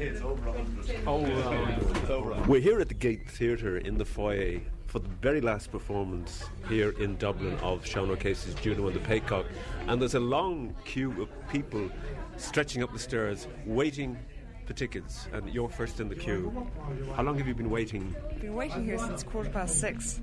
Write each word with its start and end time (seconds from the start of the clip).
It's 0.00 0.22
over 0.22 0.50
100. 0.50 1.02
Oh, 1.06 1.24
It's 1.26 2.10
over 2.10 2.30
100. 2.30 2.48
We're 2.48 2.60
here 2.60 2.80
at 2.80 2.88
the 2.88 2.94
Gate 2.94 3.28
Theatre 3.28 3.76
in 3.76 3.98
the 3.98 4.04
foyer 4.06 4.62
for 4.86 4.98
the 4.98 5.10
very 5.20 5.42
last 5.42 5.70
performance 5.70 6.44
here 6.70 6.94
in 6.98 7.16
Dublin 7.18 7.54
of 7.58 7.84
Sean 7.86 8.10
O'Casey's 8.10 8.54
Juno 8.54 8.86
and 8.86 8.96
the 8.96 9.00
Paycock. 9.00 9.44
And 9.88 10.00
there's 10.00 10.14
a 10.14 10.20
long 10.20 10.74
queue 10.86 11.20
of 11.20 11.28
people 11.50 11.90
stretching 12.38 12.82
up 12.82 12.94
the 12.94 12.98
stairs 12.98 13.46
waiting 13.66 14.16
for 14.64 14.72
tickets. 14.72 15.28
And 15.34 15.52
you're 15.52 15.68
first 15.68 16.00
in 16.00 16.08
the 16.08 16.14
queue. 16.14 16.66
How 17.14 17.22
long 17.22 17.36
have 17.36 17.46
you 17.46 17.54
been 17.54 17.70
waiting? 17.70 18.16
I've 18.30 18.40
Been 18.40 18.54
waiting 18.54 18.82
here 18.82 18.98
since 18.98 19.22
quarter 19.22 19.50
past 19.50 19.80
six, 19.80 20.22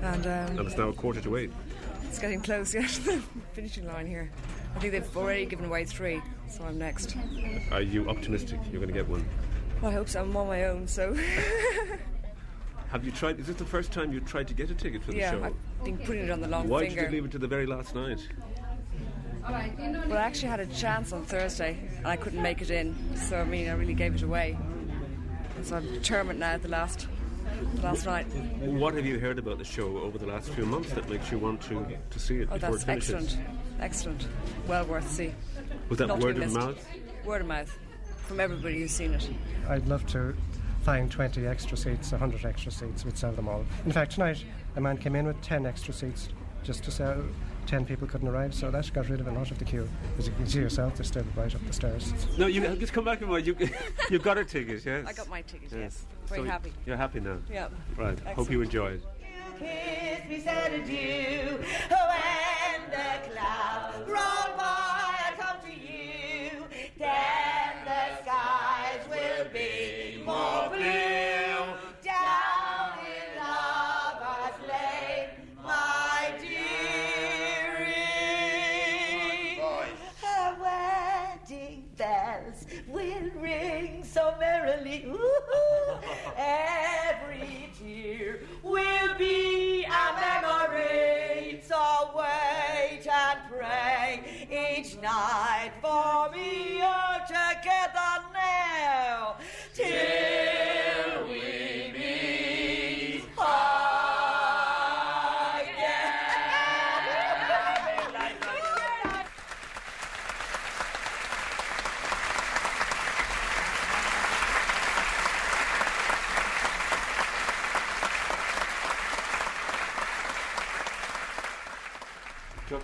and 0.00 0.26
And 0.26 0.58
um, 0.60 0.66
it's 0.66 0.76
now 0.76 0.90
a 0.90 0.92
quarter 0.92 1.20
to 1.22 1.36
eight. 1.38 1.50
It's 2.08 2.18
getting 2.18 2.40
close. 2.40 2.74
Yeah, 2.74 2.86
to 2.86 3.02
the 3.02 3.22
finishing 3.52 3.86
line 3.86 4.06
here. 4.06 4.30
I 4.74 4.80
think 4.80 4.92
they've 4.92 5.16
already 5.16 5.46
given 5.46 5.66
away 5.66 5.84
three, 5.84 6.20
so 6.48 6.64
I'm 6.64 6.78
next. 6.78 7.16
Are 7.70 7.82
you 7.82 8.08
optimistic 8.08 8.60
you're 8.70 8.80
going 8.80 8.92
to 8.92 8.98
get 8.98 9.08
one? 9.08 9.24
Well, 9.80 9.90
I 9.90 9.94
hope 9.94 10.08
so. 10.08 10.22
I'm 10.22 10.36
on 10.36 10.46
my 10.46 10.64
own, 10.64 10.88
so 10.88 11.16
Have 12.90 13.04
you 13.04 13.10
tried? 13.10 13.38
Is 13.38 13.46
this 13.46 13.56
the 13.56 13.66
first 13.66 13.92
time 13.92 14.12
you 14.12 14.20
tried 14.20 14.48
to 14.48 14.54
get 14.54 14.70
a 14.70 14.74
ticket 14.74 15.02
for 15.02 15.12
the 15.12 15.18
yeah, 15.18 15.32
show? 15.32 15.44
I've 15.44 15.84
been 15.84 15.98
putting 15.98 16.24
it 16.24 16.30
on 16.30 16.40
the 16.40 16.48
long 16.48 16.68
Why 16.68 16.86
finger. 16.86 17.02
did 17.02 17.10
you 17.10 17.16
leave 17.16 17.24
it 17.26 17.32
to 17.32 17.38
the 17.38 17.46
very 17.46 17.66
last 17.66 17.94
night? 17.94 18.26
Well, 19.42 19.54
I 19.54 20.16
actually 20.16 20.48
had 20.48 20.60
a 20.60 20.66
chance 20.66 21.12
on 21.12 21.24
Thursday, 21.24 21.78
and 21.98 22.06
I 22.06 22.16
couldn't 22.16 22.42
make 22.42 22.62
it 22.62 22.70
in. 22.70 22.96
So 23.16 23.38
I 23.38 23.44
mean, 23.44 23.68
I 23.68 23.72
really 23.72 23.94
gave 23.94 24.14
it 24.14 24.22
away. 24.22 24.58
So 25.62 25.76
I'm 25.76 25.92
determined 25.92 26.40
now. 26.40 26.52
at 26.52 26.62
The 26.62 26.68
last, 26.68 27.08
the 27.74 28.02
right. 28.06 28.24
What 28.60 28.94
have 28.94 29.06
you 29.06 29.18
heard 29.18 29.38
about 29.38 29.58
the 29.58 29.64
show 29.64 29.98
over 29.98 30.18
the 30.18 30.26
last 30.26 30.50
few 30.50 30.66
months 30.66 30.90
that 30.92 31.08
makes 31.08 31.30
you 31.30 31.38
want 31.38 31.60
to, 31.62 31.86
to 32.10 32.18
see 32.18 32.38
it 32.40 32.48
Oh, 32.50 32.54
before 32.54 32.70
that's 32.78 32.82
it 32.82 32.86
finishes? 32.86 33.14
excellent, 33.14 33.38
excellent. 33.80 34.28
Well 34.66 34.84
worth 34.86 35.08
seeing. 35.10 35.34
Was 35.88 35.98
that 35.98 36.08
Not 36.08 36.20
word 36.20 36.36
of 36.36 36.42
missed. 36.44 36.54
mouth? 36.56 36.88
Word 37.24 37.40
of 37.42 37.46
mouth 37.48 37.76
from 38.26 38.40
everybody 38.40 38.80
who's 38.80 38.90
seen 38.90 39.14
it. 39.14 39.28
I'd 39.68 39.86
love 39.88 40.06
to 40.08 40.34
find 40.82 41.10
20 41.10 41.46
extra 41.46 41.76
seats, 41.76 42.12
100 42.12 42.44
extra 42.44 42.70
seats, 42.72 43.04
we'd 43.04 43.18
sell 43.18 43.32
them 43.32 43.48
all. 43.48 43.64
In 43.84 43.92
fact, 43.92 44.12
tonight 44.12 44.44
a 44.76 44.80
man 44.80 44.96
came 44.98 45.16
in 45.16 45.26
with 45.26 45.40
10 45.42 45.66
extra 45.66 45.92
seats 45.94 46.28
just 46.62 46.84
to 46.84 46.90
sell. 46.90 47.22
10 47.66 47.84
people 47.84 48.06
couldn't 48.08 48.28
arrive, 48.28 48.54
so 48.54 48.70
that 48.70 48.90
got 48.94 49.10
rid 49.10 49.20
of 49.20 49.28
a 49.28 49.30
lot 49.30 49.50
of 49.50 49.58
the 49.58 49.64
queue. 49.64 49.86
As 50.16 50.26
you 50.26 50.32
can 50.32 50.46
see 50.46 50.58
yourself, 50.58 50.96
they're 50.96 51.04
still 51.04 51.24
right 51.36 51.54
up 51.54 51.64
the 51.66 51.72
stairs. 51.74 52.14
No, 52.38 52.46
you 52.46 52.62
just 52.76 52.94
come 52.94 53.04
back 53.04 53.20
and 53.20 53.46
you 53.46 53.54
you 54.10 54.18
got 54.18 54.38
a 54.38 54.44
ticket, 54.44 54.84
yes. 54.86 55.06
I 55.06 55.12
got 55.12 55.28
my 55.28 55.42
ticket. 55.42 55.70
Yes, 55.70 56.06
very 56.28 56.42
So 56.42 56.50
happy. 56.50 56.72
You're 56.86 56.96
happy 56.96 57.20
now. 57.20 57.38
Yeah. 57.50 57.68
Right. 57.96 58.18
Hope 58.20 58.50
you 58.50 58.62
enjoy 58.62 58.92
it. 58.92 59.02
Kiss 59.58 60.28
me. 60.28 60.38
When 60.38 60.78
oh, 61.90 62.12
the 62.90 63.30
clouds 63.30 63.96
roll 64.06 64.56
by, 64.56 64.57
I 64.57 64.57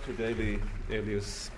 Dr. 0.05 0.17
Daly, 0.17 0.59
alias 0.91 1.49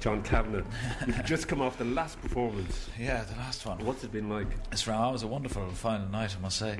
John 0.00 0.22
Kavanagh, 0.22 0.64
you've 1.06 1.24
just 1.24 1.48
come 1.48 1.62
off 1.62 1.78
the 1.78 1.84
last 1.86 2.20
performance. 2.20 2.90
Yeah, 2.98 3.24
the 3.24 3.36
last 3.36 3.64
one. 3.64 3.82
What's 3.86 4.04
it 4.04 4.12
been 4.12 4.28
like? 4.28 4.46
It's 4.70 4.86
it 4.86 4.90
was 4.90 5.22
a 5.22 5.26
wonderful 5.26 5.66
final 5.70 6.08
night, 6.08 6.36
I 6.38 6.42
must 6.42 6.58
say. 6.58 6.78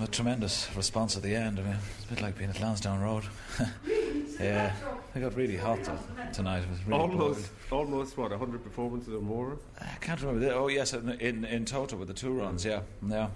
A 0.00 0.06
tremendous 0.06 0.74
response 0.74 1.16
at 1.18 1.22
the 1.22 1.36
end. 1.36 1.58
I 1.58 1.62
mean, 1.62 1.76
it's 1.96 2.06
a 2.06 2.14
bit 2.14 2.22
like 2.22 2.38
being 2.38 2.48
at 2.48 2.60
Lansdowne 2.60 3.00
Road. 3.00 3.24
yeah, 4.40 4.72
it 5.14 5.20
got 5.20 5.36
really 5.36 5.58
hot 5.58 5.84
though, 5.84 5.98
tonight. 6.32 6.62
It 6.62 6.70
was 6.70 6.82
really 6.86 7.00
almost, 7.00 7.50
almost 7.70 8.16
what, 8.16 8.30
100 8.30 8.64
performances 8.64 9.12
or 9.12 9.20
more? 9.20 9.58
I 9.78 9.96
can't 10.00 10.20
remember. 10.22 10.50
Oh 10.54 10.68
yes, 10.68 10.94
in, 10.94 11.10
in 11.10 11.44
in 11.44 11.66
total 11.66 11.98
with 11.98 12.08
the 12.08 12.14
two 12.14 12.32
runs. 12.32 12.64
Yeah, 12.64 12.80
yeah, 13.06 13.28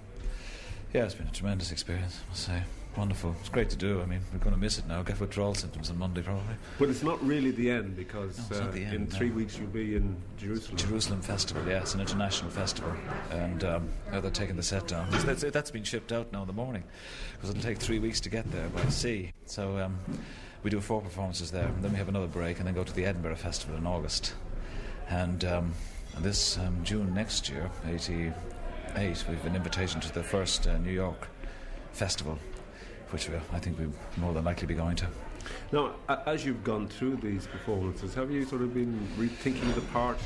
yeah. 0.93 1.03
It's 1.05 1.13
been 1.13 1.27
a 1.27 1.31
tremendous 1.31 1.71
experience. 1.71 2.19
I 2.25 2.29
must 2.29 2.45
say, 2.45 2.63
wonderful. 2.97 3.35
It's 3.39 3.49
great 3.49 3.69
to 3.69 3.75
do. 3.75 4.01
I 4.01 4.05
mean, 4.05 4.19
we're 4.33 4.39
going 4.39 4.53
to 4.55 4.59
miss 4.59 4.77
it 4.77 4.87
now. 4.87 5.01
Get 5.03 5.19
withdrawal 5.19 5.53
symptoms 5.55 5.89
on 5.89 5.97
Monday 5.97 6.21
probably. 6.21 6.55
But 6.77 6.89
it's 6.89 7.03
not 7.03 7.23
really 7.25 7.51
the 7.51 7.69
end 7.69 7.95
because 7.95 8.49
No, 8.49 8.57
uh, 8.57 8.71
the 8.71 8.83
end, 8.83 8.93
in 8.93 9.03
no. 9.05 9.15
three 9.15 9.29
weeks 9.29 9.57
you'll 9.57 9.67
be 9.67 9.95
in 9.95 10.15
Jerusalem. 10.37 10.77
Jerusalem 10.77 11.21
Festival, 11.21 11.63
yeah, 11.67 11.79
it's 11.81 11.93
an 11.93 12.01
international 12.01 12.51
festival, 12.51 12.93
and 13.31 13.63
um, 13.63 13.89
now 14.11 14.19
they're 14.19 14.31
taking 14.31 14.55
the 14.55 14.63
set 14.63 14.87
down. 14.87 15.09
That's, 15.11 15.43
that's 15.43 15.71
been 15.71 15.83
shipped 15.83 16.11
out 16.11 16.31
now 16.31 16.41
in 16.41 16.47
the 16.47 16.53
morning 16.53 16.83
because 17.33 17.49
it'll 17.51 17.61
take 17.61 17.77
three 17.77 17.99
weeks 17.99 18.19
to 18.21 18.29
get 18.29 18.49
there 18.51 18.67
by 18.69 18.83
sea. 18.89 19.31
So 19.45 19.77
um, 19.77 19.97
we 20.63 20.69
do 20.69 20.81
four 20.81 21.01
performances 21.01 21.51
there, 21.51 21.67
and 21.67 21.83
then 21.83 21.91
we 21.91 21.97
have 21.97 22.09
another 22.09 22.27
break, 22.27 22.57
and 22.57 22.67
then 22.67 22.73
go 22.73 22.83
to 22.83 22.93
the 22.93 23.05
Edinburgh 23.05 23.37
Festival 23.37 23.77
in 23.77 23.85
August. 23.87 24.33
And, 25.09 25.43
um, 25.45 25.73
and 26.15 26.23
this 26.23 26.57
um, 26.57 26.83
June 26.83 27.13
next 27.13 27.49
year, 27.49 27.69
'88, 27.87 28.33
we've 29.29 29.45
an 29.45 29.55
invitation 29.55 30.01
to 30.01 30.13
the 30.13 30.23
first 30.23 30.67
uh, 30.67 30.77
New 30.77 30.91
York 30.91 31.27
festival, 31.93 32.37
which 33.11 33.29
we, 33.29 33.35
I 33.53 33.59
think 33.59 33.77
we're 33.79 33.91
more 34.17 34.33
than 34.33 34.45
likely 34.45 34.67
be 34.67 34.73
going 34.73 34.95
to. 34.97 35.07
Now, 35.71 35.95
as 36.25 36.45
you've 36.45 36.63
gone 36.63 36.87
through 36.87 37.17
these 37.17 37.47
performances, 37.47 38.13
have 38.13 38.31
you 38.31 38.45
sort 38.45 38.61
of 38.61 38.73
been 38.73 39.07
rethinking 39.17 39.73
the 39.75 39.81
part 39.81 40.17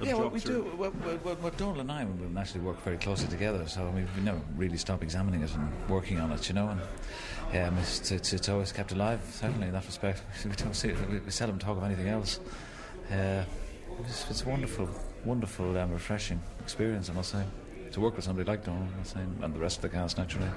Yeah, 0.00 0.14
well, 0.14 0.30
we 0.30 0.40
do. 0.40 0.72
Well, 0.76 0.92
well, 1.04 1.18
well, 1.24 1.36
well, 1.42 1.52
Donal 1.56 1.80
and 1.80 1.92
I 1.92 2.04
will 2.04 2.28
naturally 2.28 2.64
work 2.64 2.82
very 2.82 2.98
closely 2.98 3.28
together, 3.28 3.66
so 3.68 3.88
we 3.90 4.04
we 4.16 4.22
never 4.22 4.40
really 4.56 4.76
stop 4.76 5.02
examining 5.02 5.42
it 5.42 5.54
and 5.54 5.68
working 5.88 6.18
on 6.18 6.32
it, 6.32 6.48
you 6.48 6.54
know. 6.54 6.68
And 6.68 6.80
um, 7.54 7.78
it's, 7.78 8.10
it's, 8.10 8.32
it's 8.32 8.48
always 8.48 8.72
kept 8.72 8.92
alive, 8.92 9.20
certainly 9.30 9.66
in 9.66 9.72
that 9.72 9.86
respect. 9.86 10.22
We, 10.44 10.52
don't 10.52 10.74
see, 10.74 10.92
we, 11.10 11.18
we 11.18 11.30
seldom 11.30 11.58
talk 11.58 11.76
of 11.76 11.84
anything 11.84 12.08
else. 12.08 12.40
Uh, 13.10 13.44
it's, 14.00 14.30
it's 14.30 14.42
a 14.42 14.48
wonderful, 14.48 14.88
wonderful, 15.24 15.76
um, 15.76 15.92
refreshing 15.92 16.40
experience, 16.60 17.10
I 17.10 17.12
must 17.12 17.30
say. 17.30 17.44
To 17.92 18.00
work 18.00 18.16
with 18.16 18.24
somebody 18.24 18.48
like 18.48 18.64
Donal, 18.64 18.82
I 18.82 18.98
must 18.98 19.12
say, 19.12 19.20
and 19.20 19.54
the 19.54 19.58
rest 19.58 19.76
of 19.76 19.82
the 19.82 19.90
cast, 19.90 20.16
naturally. 20.16 20.48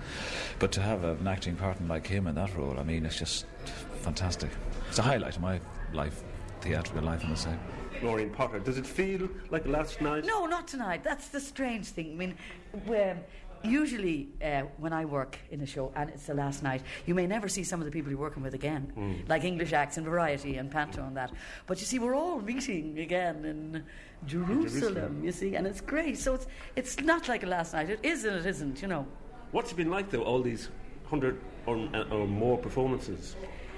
But 0.57 0.71
to 0.73 0.81
have 0.81 1.03
an 1.03 1.27
acting 1.27 1.57
partner 1.57 1.85
like 1.85 2.07
him 2.07 2.27
in 2.27 2.35
that 2.35 2.55
role, 2.55 2.79
I 2.79 2.83
mean, 2.83 3.05
it's 3.05 3.19
just 3.19 3.45
fantastic. 4.01 4.49
It's 4.87 4.99
a 4.99 5.01
highlight 5.01 5.35
of 5.35 5.41
my 5.41 5.59
life, 5.93 6.23
theatrical 6.61 7.03
life, 7.03 7.25
I 7.25 7.27
must 7.27 7.43
say. 7.43 7.55
Maureen 8.01 8.29
Potter, 8.29 8.59
does 8.59 8.77
it 8.77 8.87
feel 8.87 9.27
like 9.49 9.65
last 9.67 9.99
night? 9.99 10.25
No, 10.25 10.45
not 10.45 10.67
tonight. 10.67 11.03
That's 11.03 11.27
the 11.27 11.41
strange 11.41 11.87
thing. 11.87 12.13
I 12.13 12.15
mean, 12.15 12.35
usually 13.69 14.29
uh, 14.43 14.63
when 14.77 14.93
I 14.93 15.05
work 15.05 15.37
in 15.51 15.61
a 15.61 15.65
show 15.65 15.91
and 15.95 16.09
it's 16.09 16.25
the 16.27 16.33
last 16.33 16.63
night, 16.63 16.81
you 17.05 17.13
may 17.15 17.27
never 17.27 17.47
see 17.49 17.63
some 17.63 17.79
of 17.81 17.85
the 17.85 17.91
people 17.91 18.11
you're 18.11 18.19
working 18.19 18.43
with 18.43 18.53
again, 18.53 18.91
Mm. 18.97 19.27
like 19.29 19.43
English 19.43 19.73
acts 19.73 19.97
and 19.97 20.05
variety 20.05 20.57
and 20.57 20.69
panto 20.71 21.03
and 21.03 21.15
that. 21.17 21.31
But 21.67 21.79
you 21.79 21.85
see, 21.85 21.99
we're 21.99 22.15
all 22.15 22.39
meeting 22.41 22.99
again 22.99 23.45
in 23.45 23.83
Jerusalem, 24.25 24.93
Jerusalem. 24.95 25.23
you 25.23 25.31
see, 25.31 25.55
and 25.55 25.67
it's 25.67 25.81
great. 25.81 26.17
So 26.17 26.33
it's 26.35 26.47
it's 26.75 26.99
not 27.01 27.27
like 27.27 27.43
a 27.43 27.47
last 27.47 27.73
night. 27.73 27.89
It 27.89 27.99
is 28.03 28.25
and 28.25 28.35
it 28.37 28.45
isn't, 28.45 28.81
you 28.81 28.87
know. 28.87 29.05
What's 29.51 29.71
it 29.71 29.75
been 29.75 29.89
like, 29.91 30.09
though, 30.09 30.23
all 30.23 30.41
these 30.41 30.69
100 31.09 31.39
or, 31.65 31.77
uh, 31.93 32.03
or 32.15 32.27
more 32.27 32.57
performances? 32.57 33.35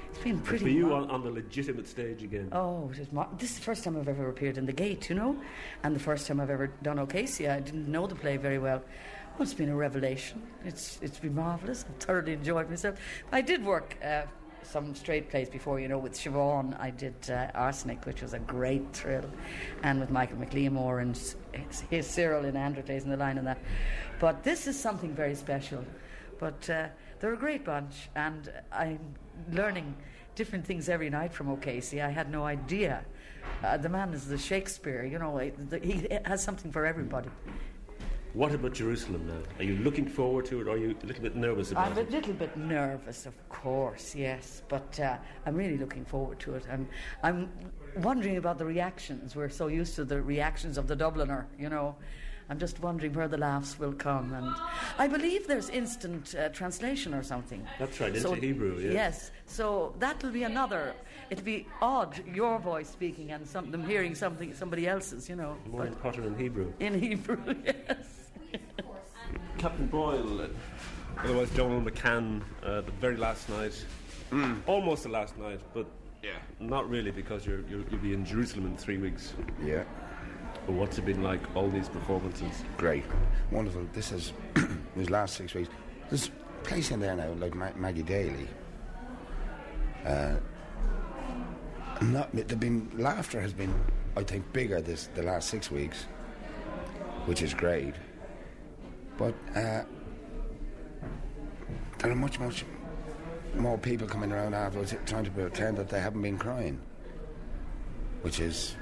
It's 0.10 0.24
been 0.24 0.40
pretty. 0.40 0.64
for 0.64 0.70
you 0.72 0.94
on, 0.94 1.12
on 1.12 1.22
the 1.22 1.30
legitimate 1.30 1.88
stage 1.88 2.24
again. 2.24 2.48
Oh, 2.52 2.90
mar- 3.12 3.30
this 3.38 3.52
is 3.52 3.58
the 3.58 3.62
first 3.64 3.84
time 3.84 3.98
I've 3.98 4.08
ever 4.08 4.30
appeared 4.30 4.58
in 4.58 4.66
the 4.66 4.74
gate, 4.74 5.10
you 5.10 5.16
know, 5.16 5.36
and 5.84 5.94
the 5.96 6.00
first 6.00 6.26
time 6.28 6.40
I've 6.40 6.50
ever 6.50 6.68
done 6.82 6.98
O'Casey. 6.98 7.48
I 7.48 7.60
didn't 7.60 7.88
know 7.88 8.08
the 8.08 8.16
play 8.16 8.38
very 8.38 8.58
well. 8.58 8.82
Well, 9.38 9.44
it's 9.44 9.54
been 9.54 9.70
a 9.70 9.76
revelation. 9.76 10.42
It's 10.66 10.98
it's 11.00 11.20
been 11.20 11.36
marvelous. 11.36 11.86
I've 11.88 12.04
thoroughly 12.04 12.34
enjoyed 12.34 12.72
myself. 12.72 12.96
I 13.32 13.42
did 13.42 13.64
work 13.64 13.96
uh, 14.04 14.24
some 14.64 14.96
straight 14.96 15.30
plays 15.30 15.48
before, 15.48 15.80
you 15.80 15.88
know, 15.88 16.00
with 16.00 16.14
Siobhan. 16.14 16.76
I 16.80 16.90
did 16.90 17.14
uh, 17.30 17.52
Arsenic, 17.54 18.04
which 18.08 18.24
was 18.24 18.34
a 18.34 18.40
great 18.40 18.94
thrill, 18.94 19.30
and 19.84 20.00
with 20.00 20.10
Micheál 20.10 20.40
Mac 20.40 20.52
Liammóir 20.52 21.04
and 21.04 21.16
his 21.92 22.08
Cyril 22.08 22.46
in 22.46 22.58
Androcles 22.58 23.04
and 23.04 23.12
the 23.12 23.18
line 23.18 23.38
and 23.38 23.46
that. 23.46 23.60
But 24.20 24.44
this 24.44 24.66
is 24.66 24.80
something 24.80 25.14
very 25.14 25.36
special. 25.36 25.86
But 26.40 26.68
uh, 26.68 26.88
they're 27.20 27.34
a 27.34 27.38
great 27.38 27.64
bunch, 27.64 28.10
and 28.16 28.52
I'm 28.72 29.00
learning 29.52 29.96
different 30.34 30.66
things 30.66 30.90
every 30.90 31.12
night 31.12 31.32
from 31.32 31.48
O'Casey. 31.50 32.02
I 32.02 32.10
had 32.10 32.32
no 32.32 32.44
idea 32.44 33.06
Uh, 33.64 33.78
the 33.78 33.90
man 33.90 34.14
is 34.14 34.26
the 34.26 34.38
Shakespeare, 34.38 35.06
you 35.06 35.20
know, 35.20 35.38
he 35.82 36.08
has 36.26 36.44
something 36.44 36.72
for 36.72 36.86
everybody. 36.86 37.30
What 38.38 38.54
about 38.54 38.74
Jerusalem 38.74 39.26
now? 39.26 39.42
Are 39.58 39.64
you 39.64 39.78
looking 39.78 40.06
forward 40.06 40.46
to 40.46 40.62
it 40.62 40.68
or 40.68 40.74
are 40.74 40.78
you 40.78 40.96
a 41.02 41.06
little 41.08 41.24
bit 41.24 41.36
nervous 41.36 41.72
about 41.72 41.88
I'm 41.88 41.98
it? 41.98 42.02
I'm 42.02 42.08
a 42.08 42.12
little 42.12 42.34
bit 42.36 42.56
nervous, 42.56 43.26
of 43.26 43.34
course, 43.50 44.14
yes, 44.14 44.62
but 44.68 45.00
uh, 45.00 45.18
I'm 45.48 45.56
really 45.56 45.80
looking 45.80 46.06
forward 46.06 46.40
to 46.42 46.54
it. 46.54 46.64
I'm, 46.72 46.88
I'm 47.24 47.50
wondering 47.96 48.38
about 48.38 48.60
the 48.60 48.66
reactions. 48.66 49.36
We're 49.36 49.50
so 49.50 49.66
used 49.66 49.96
to 49.96 50.06
the 50.06 50.22
reactions 50.22 50.78
of 50.78 50.86
the 50.86 50.96
Dubliner, 50.96 51.46
you 51.58 51.70
know. 51.70 51.96
I'm 52.48 52.60
just 52.60 52.80
wondering 52.80 53.12
where 53.14 53.28
the 53.28 53.40
laughs 53.40 53.80
will 53.80 53.94
come. 53.94 54.32
And 54.34 54.56
I 55.00 55.08
believe 55.08 55.48
there's 55.48 55.70
instant 55.70 56.36
uh, 56.36 56.50
translation 56.50 57.16
or 57.16 57.24
something. 57.24 57.66
That's 57.80 58.00
right, 58.00 58.10
into 58.10 58.22
so, 58.22 58.34
Hebrew, 58.36 58.78
yes. 58.80 58.94
Yes, 58.94 59.32
so 59.48 59.96
that'll 59.98 60.30
be 60.30 60.44
another. 60.44 60.94
It'll 61.32 61.44
be 61.44 61.66
odd, 61.82 62.24
your 62.32 62.60
voice 62.60 62.88
speaking 62.88 63.32
and 63.32 63.48
some, 63.48 63.72
them 63.72 63.84
hearing 63.84 64.14
something 64.14 64.54
somebody 64.54 64.88
else's, 64.88 65.28
you 65.28 65.36
know. 65.36 65.58
More 65.72 65.86
but 65.86 66.00
Potter 66.04 66.22
in 66.22 66.38
Hebrew. 66.38 66.72
In 66.80 67.02
Hebrew, 67.02 67.40
yes. 67.66 68.17
Captain 69.58 69.88
Boyle, 69.88 70.48
otherwise 71.18 71.50
Donal 71.52 71.82
McCann, 71.82 72.42
uh, 72.64 72.82
the 72.82 72.92
very 73.00 73.18
last 73.18 73.50
night, 73.50 73.86
mm. 74.32 74.60
almost 74.68 75.04
the 75.04 75.10
last 75.10 75.38
night, 75.38 75.60
but 75.74 75.88
yeah. 76.24 76.32
not 76.60 76.90
really 76.90 77.12
because 77.12 77.46
you're, 77.46 77.62
you 77.68 77.86
will 77.90 77.98
be 77.98 78.14
in 78.14 78.26
Jerusalem 78.26 78.68
in 78.68 78.78
three 78.78 78.98
weeks. 78.98 79.34
Yeah. 79.64 79.84
But 80.66 80.74
what's 80.74 80.98
it 80.98 81.06
been 81.06 81.24
like, 81.24 81.40
all 81.56 81.70
these 81.70 81.90
performances? 81.90 82.64
Great. 82.78 83.06
Wonderful. 83.52 83.88
This 83.94 84.12
is, 84.12 84.34
these 84.96 85.10
last 85.10 85.36
six 85.36 85.54
weeks, 85.54 85.70
there's 86.10 86.28
a 86.28 86.66
place 86.68 86.92
in 86.92 87.00
there 87.00 87.16
now, 87.16 87.32
like 87.34 87.56
Ma- 87.56 87.72
Maggie 87.76 88.04
Daly. 88.04 88.48
Uh, 90.06 90.36
not, 92.02 92.30
there 92.32 92.58
been, 92.58 92.92
laughter 92.98 93.42
has 93.42 93.54
been, 93.54 93.74
I 94.16 94.24
think, 94.24 94.52
bigger 94.54 94.82
this 94.82 95.10
the 95.16 95.24
last 95.24 95.50
six 95.50 95.72
weeks, 95.72 96.04
which 97.26 97.42
is 97.42 97.54
great. 97.54 97.96
But 99.18 99.34
uh, 99.56 99.84
there 102.00 102.12
are 102.12 102.16
much, 102.16 102.40
much 102.40 102.66
more 103.56 103.78
people 103.78 104.08
coming 104.08 104.32
around 104.32 104.54
afterwards 104.54 104.94
trying 105.06 105.26
to 105.26 105.32
pretend 105.32 105.78
that 105.78 105.90
they 105.90 106.00
haven't 106.00 106.22
been 106.22 106.38
crying, 106.38 106.80
which 108.22 108.40
is 108.40 108.76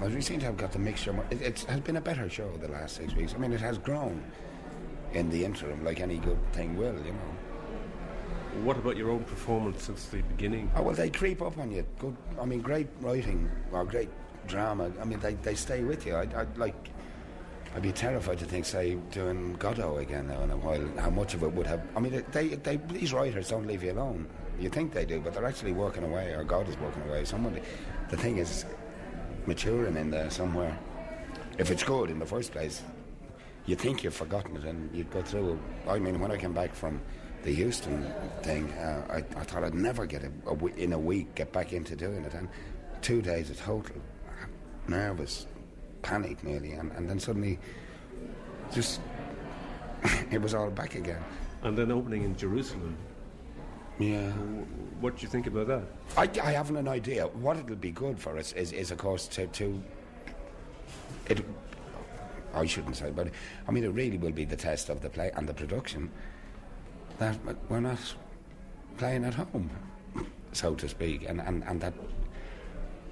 well, 0.00 0.10
we 0.10 0.20
seem 0.20 0.38
to 0.40 0.46
have 0.46 0.56
got 0.56 0.72
the 0.72 0.78
mixture. 0.78 1.14
It, 1.30 1.42
it, 1.42 1.60
has 1.62 1.80
been 1.80 1.96
a 1.96 2.00
better 2.00 2.30
show 2.30 2.48
the 2.58 2.68
last 2.68 2.96
six 2.96 3.14
weeks. 3.14 3.34
I 3.34 3.38
mean, 3.38 3.52
it 3.52 3.60
has 3.60 3.78
grown 3.78 4.22
in 5.12 5.28
the 5.30 5.44
interim, 5.44 5.84
like 5.84 6.00
any 6.00 6.18
good 6.18 6.38
thing 6.52 6.76
will, 6.76 6.94
you 7.04 7.12
know. 7.12 8.62
What 8.62 8.76
about 8.76 8.96
your 8.96 9.10
own 9.10 9.24
performance 9.24 9.84
since 9.84 10.06
the 10.06 10.22
beginning? 10.22 10.70
Oh 10.76 10.82
well, 10.82 10.94
they 10.94 11.10
creep 11.10 11.42
up 11.42 11.58
on 11.58 11.72
you. 11.72 11.84
Good. 11.98 12.16
I 12.40 12.44
mean, 12.44 12.60
great 12.60 12.88
writing 13.00 13.50
or 13.72 13.84
great 13.84 14.08
drama. 14.46 14.90
I 15.00 15.04
mean, 15.04 15.20
they, 15.20 15.34
they 15.34 15.54
stay 15.54 15.82
with 15.82 16.06
you. 16.06 16.14
I, 16.14 16.22
I 16.22 16.46
like. 16.56 16.90
I'd 17.78 17.82
be 17.82 17.92
terrified 17.92 18.40
to 18.40 18.44
think, 18.44 18.64
say, 18.64 18.96
doing 19.12 19.54
Godot 19.54 19.98
again 19.98 20.26
now 20.26 20.42
in 20.42 20.50
a 20.50 20.56
while. 20.56 20.84
How 20.98 21.10
much 21.10 21.34
of 21.34 21.44
it 21.44 21.52
would 21.52 21.68
have? 21.68 21.80
I 21.94 22.00
mean, 22.00 22.24
they, 22.32 22.48
they 22.48 22.76
these 22.76 23.12
writers 23.12 23.50
don't 23.50 23.68
leave 23.68 23.84
you 23.84 23.92
alone. 23.92 24.26
You 24.58 24.68
think 24.68 24.92
they 24.92 25.04
do, 25.04 25.20
but 25.20 25.32
they're 25.32 25.44
actually 25.44 25.74
working 25.74 26.02
away, 26.02 26.32
or 26.32 26.42
God 26.42 26.68
is 26.68 26.76
working 26.78 27.02
away. 27.08 27.24
Somebody. 27.24 27.62
The 28.10 28.16
thing 28.16 28.38
is, 28.38 28.64
maturing 29.46 29.96
in 29.96 30.10
there 30.10 30.28
somewhere. 30.28 30.76
If 31.56 31.70
it's 31.70 31.84
good 31.84 32.10
in 32.10 32.18
the 32.18 32.26
first 32.26 32.50
place, 32.50 32.82
you 33.66 33.76
think 33.76 34.02
you've 34.02 34.12
forgotten 34.12 34.56
it 34.56 34.64
and 34.64 34.92
you 34.92 35.04
go 35.04 35.22
through. 35.22 35.56
I 35.86 36.00
mean, 36.00 36.18
when 36.18 36.32
I 36.32 36.36
came 36.36 36.54
back 36.54 36.74
from 36.74 37.00
the 37.44 37.54
Houston 37.54 38.12
thing, 38.42 38.72
uh, 38.72 39.06
I, 39.08 39.16
I, 39.18 39.44
thought 39.44 39.62
I'd 39.62 39.74
never 39.74 40.04
get 40.04 40.24
a, 40.24 40.32
a 40.48 40.66
in 40.74 40.94
a 40.94 40.98
week 40.98 41.32
get 41.36 41.52
back 41.52 41.72
into 41.72 41.94
doing 41.94 42.24
it, 42.24 42.34
and 42.34 42.48
two 43.02 43.22
days 43.22 43.50
of 43.50 43.60
total 43.60 44.02
nervous, 44.88 45.46
panic 46.02 46.42
nearly, 46.44 46.72
and, 46.72 46.92
and 46.92 47.08
then 47.08 47.18
suddenly, 47.18 47.58
just 48.72 49.00
it 50.30 50.40
was 50.40 50.54
all 50.54 50.70
back 50.70 50.94
again. 50.94 51.22
And 51.62 51.76
then 51.76 51.90
opening 51.90 52.24
in 52.24 52.36
Jerusalem. 52.36 52.96
Yeah. 53.98 54.30
What 55.00 55.16
do 55.16 55.22
you 55.22 55.28
think 55.28 55.46
about 55.46 55.66
that? 55.68 55.82
I, 56.16 56.28
I 56.46 56.52
haven't 56.52 56.76
an 56.76 56.88
idea. 56.88 57.26
What 57.26 57.56
it'll 57.56 57.76
be 57.76 57.90
good 57.90 58.18
for 58.18 58.38
us 58.38 58.52
is, 58.52 58.72
is 58.72 58.90
of 58.90 58.98
course, 58.98 59.26
to, 59.28 59.46
to 59.46 59.82
it. 61.26 61.44
I 62.54 62.64
shouldn't 62.64 62.96
say, 62.96 63.10
but 63.10 63.28
I 63.66 63.72
mean, 63.72 63.84
it 63.84 63.88
really 63.88 64.18
will 64.18 64.32
be 64.32 64.44
the 64.44 64.56
test 64.56 64.88
of 64.88 65.02
the 65.02 65.10
play 65.10 65.30
and 65.36 65.46
the 65.48 65.54
production 65.54 66.10
that 67.18 67.36
we're 67.68 67.80
not 67.80 67.98
playing 68.96 69.24
at 69.24 69.34
home, 69.34 69.70
so 70.52 70.74
to 70.74 70.88
speak, 70.88 71.28
and, 71.28 71.40
and, 71.40 71.62
and 71.64 71.80
that 71.80 71.92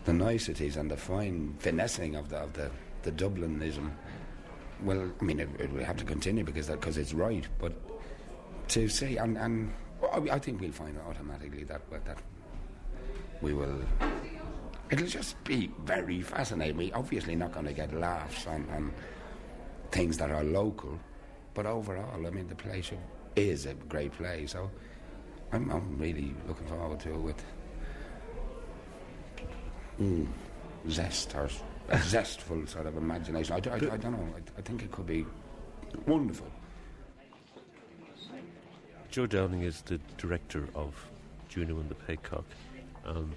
the 0.06 0.12
niceties 0.12 0.76
and 0.76 0.91
the 0.91 0.97
fine 0.97 1.55
finessing 1.58 2.14
of 2.14 2.29
the 2.29 2.38
of 2.38 2.53
the, 2.55 2.70
the 3.03 3.12
Dublinism. 3.12 3.91
Well, 4.82 5.11
I 5.20 5.25
mean, 5.25 5.41
it, 5.41 5.49
it 5.58 5.73
will 5.73 5.85
have 5.85 5.97
to 5.99 6.05
continue 6.05 6.44
because 6.44 6.69
that 6.69 6.81
because 6.81 6.97
it's 6.97 7.12
right, 7.12 7.47
but 7.58 7.73
to 8.69 8.88
see 8.88 9.17
and 9.17 9.37
and 9.37 9.73
I 10.31 10.38
think 10.38 10.61
we'll 10.61 10.73
find 10.73 10.97
automatically 11.06 11.64
that 11.64 11.82
that 12.05 12.19
we 13.43 13.53
will. 13.53 13.81
It'll 14.88 15.06
just 15.08 15.43
be 15.43 15.73
very 15.85 16.23
fascinating. 16.23 16.76
We're 16.76 16.94
obviously 16.94 17.35
not 17.35 17.50
going 17.52 17.67
to 17.67 17.73
get 17.73 17.93
laughs 17.93 18.47
on, 18.47 18.69
on 18.70 18.93
things 19.91 20.17
that 20.19 20.31
are 20.31 20.44
local, 20.44 21.00
but 21.55 21.67
overall, 21.67 22.25
I 22.25 22.31
mean, 22.31 22.47
the 22.47 22.55
play 22.55 22.85
is 23.35 23.67
a 23.67 23.75
great 23.75 24.12
play. 24.12 24.47
So 24.47 24.70
I'm, 25.50 25.69
I'm 25.73 25.99
really 25.99 26.37
looking 26.47 26.69
forward 26.69 27.00
to 27.00 27.29
it 27.31 27.43
mm, 30.01 30.27
zest 30.89 31.35
or 31.35 31.49
a 31.89 31.99
zestful 32.03 32.67
sort 32.67 32.87
of 32.87 32.97
imagination. 32.97 33.55
I, 33.55 33.57
I, 33.71 33.75
I 33.77 33.97
don't 33.97 34.13
know. 34.13 34.29
I, 34.37 34.59
I 34.59 34.63
think 34.63 34.83
it 34.83 34.91
could 34.91 35.07
be 35.07 35.27
wonderful. 36.07 36.49
Joe 39.11 39.27
Dowling 39.27 39.63
is 39.63 39.83
the 39.83 39.99
director 40.19 40.69
of 40.75 40.95
Juno 41.49 41.79
and 41.79 41.89
the 41.89 41.95
Paycock. 41.95 42.45
Um, 43.05 43.35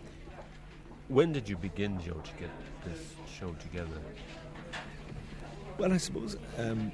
when 1.08 1.32
did 1.32 1.48
you 1.48 1.56
begin, 1.56 2.00
Joe, 2.02 2.22
to 2.22 2.32
get 2.40 2.50
this 2.86 3.14
show 3.32 3.52
together? 3.54 4.02
Well, 5.78 5.94
I 5.94 5.98
suppose 5.98 6.36
um, 6.58 6.92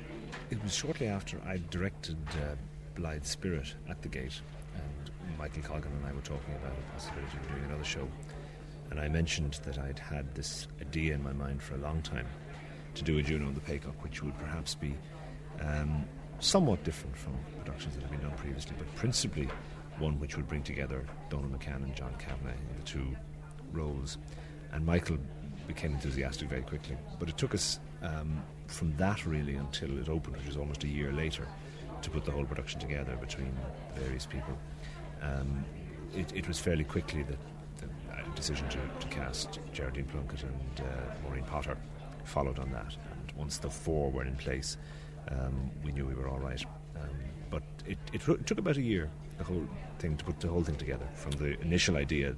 it 0.52 0.62
was 0.62 0.76
shortly 0.76 1.08
after 1.08 1.40
I 1.48 1.60
directed 1.72 2.18
uh, 2.34 2.56
Blithe 2.96 3.26
Spirit 3.26 3.74
at 3.90 4.02
the 4.02 4.08
Gate, 4.08 4.40
and 4.76 5.38
Michael 5.38 5.64
Colgan 5.64 5.92
and 5.92 6.06
I 6.06 6.14
were 6.14 6.22
talking 6.22 6.54
about 6.54 6.76
the 6.76 6.84
possibility 6.94 7.38
of 7.38 7.48
doing 7.50 7.64
another 7.66 7.84
show. 7.84 8.08
And 8.92 9.00
I 9.00 9.08
mentioned 9.08 9.60
that 9.64 9.78
I'd 9.78 10.00
had 10.00 10.34
this 10.36 10.68
idea 10.82 11.16
in 11.16 11.24
my 11.24 11.34
mind 11.34 11.62
for 11.62 11.76
a 11.76 11.80
long 11.80 12.02
time 12.02 12.28
to 12.94 13.04
do 13.04 13.18
a 13.18 13.22
Juno 13.22 13.48
and 13.48 13.56
the 13.56 13.62
Paycock, 13.62 13.96
which 14.02 14.24
would 14.24 14.38
perhaps 14.38 14.76
be 14.76 14.96
um, 15.62 16.06
somewhat 16.40 16.84
different 16.84 17.16
from 17.16 17.34
productions 17.60 17.96
that 17.96 18.02
have 18.02 18.12
been 18.12 18.22
done 18.22 18.38
previously, 18.38 18.76
but 18.78 18.94
principally 18.96 19.50
one 19.98 20.20
which 20.20 20.36
would 20.36 20.48
bring 20.48 20.64
together 20.64 21.06
Donal 21.30 21.50
McCann 21.50 21.84
and 21.84 21.96
John 21.96 22.14
Kavanagh 22.20 22.52
in 22.52 22.78
the 22.78 22.84
two 22.84 23.16
roles. 23.72 24.18
And 24.72 24.86
Michael 24.86 25.18
became 25.68 25.94
enthusiastic 25.94 26.50
very 26.50 26.62
quickly. 26.62 26.98
But 27.20 27.30
it 27.30 27.38
took 27.38 27.54
us 27.54 27.80
um, 28.02 28.44
from 28.68 28.96
that 28.98 29.26
really 29.26 29.56
until 29.56 29.98
it 29.98 30.10
opened, 30.10 30.38
which 30.38 30.48
was 30.48 30.58
almost 30.58 30.84
a 30.84 30.88
year 30.88 31.12
later, 31.12 31.48
to 32.02 32.10
put 32.10 32.26
the 32.26 32.32
whole 32.32 32.46
production 32.46 32.80
together 32.80 33.16
between 33.16 33.52
the 33.96 34.02
various 34.02 34.26
people. 34.26 34.58
Um, 35.22 35.66
it, 36.14 36.32
it, 36.36 36.48
was 36.48 36.60
fairly 36.60 36.84
quickly 36.84 37.24
that 37.24 37.38
decision 38.36 38.68
to, 38.70 38.80
to 39.00 39.08
cast 39.08 39.60
Geraldine 39.74 40.06
Plunkett 40.06 40.44
and 40.44 40.82
uh, 40.82 41.14
Maureen 41.24 41.44
Potter 41.46 41.78
followed 42.24 42.60
on 42.60 42.72
that. 42.72 42.96
And 43.12 43.32
once 43.38 43.58
the 43.58 43.70
four 43.70 44.12
were 44.12 44.26
in 44.26 44.36
place, 44.36 44.78
um, 45.30 45.72
we 45.84 45.92
knew 45.92 46.06
we 46.06 46.14
were 46.14 46.28
all 46.28 46.40
right. 46.40 46.64
Um, 46.96 47.10
but 47.50 47.64
it, 47.86 47.98
it, 48.14 48.28
it, 48.28 48.46
took 48.46 48.58
about 48.58 48.78
a 48.78 48.82
year, 48.82 49.10
the 49.38 49.44
whole 49.44 49.68
thing, 50.00 50.18
to 50.18 50.26
put 50.26 50.40
the 50.40 50.48
whole 50.48 50.64
thing 50.64 50.76
together 50.76 51.08
from 51.14 51.32
the 51.32 51.60
initial 51.62 51.98
idea 51.98 52.36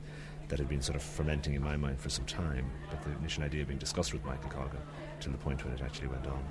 that 0.47 0.59
had 0.59 0.69
been 0.69 0.81
sort 0.81 0.95
of 0.95 1.01
fermenting 1.03 1.53
in 1.53 1.63
my 1.63 1.75
mind 1.75 1.99
for 1.99 2.09
some 2.09 2.25
time, 2.25 2.69
but 2.89 3.01
the 3.03 3.11
initial 3.19 3.43
idea 3.43 3.65
being 3.65 3.79
discussed 3.79 4.13
with 4.13 4.23
Michael 4.25 4.49
Colgan 4.49 4.79
to 5.19 5.29
the 5.29 5.37
point 5.37 5.63
when 5.65 5.73
it 5.73 5.81
actually 5.81 6.07
went 6.07 6.25
on. 6.27 6.43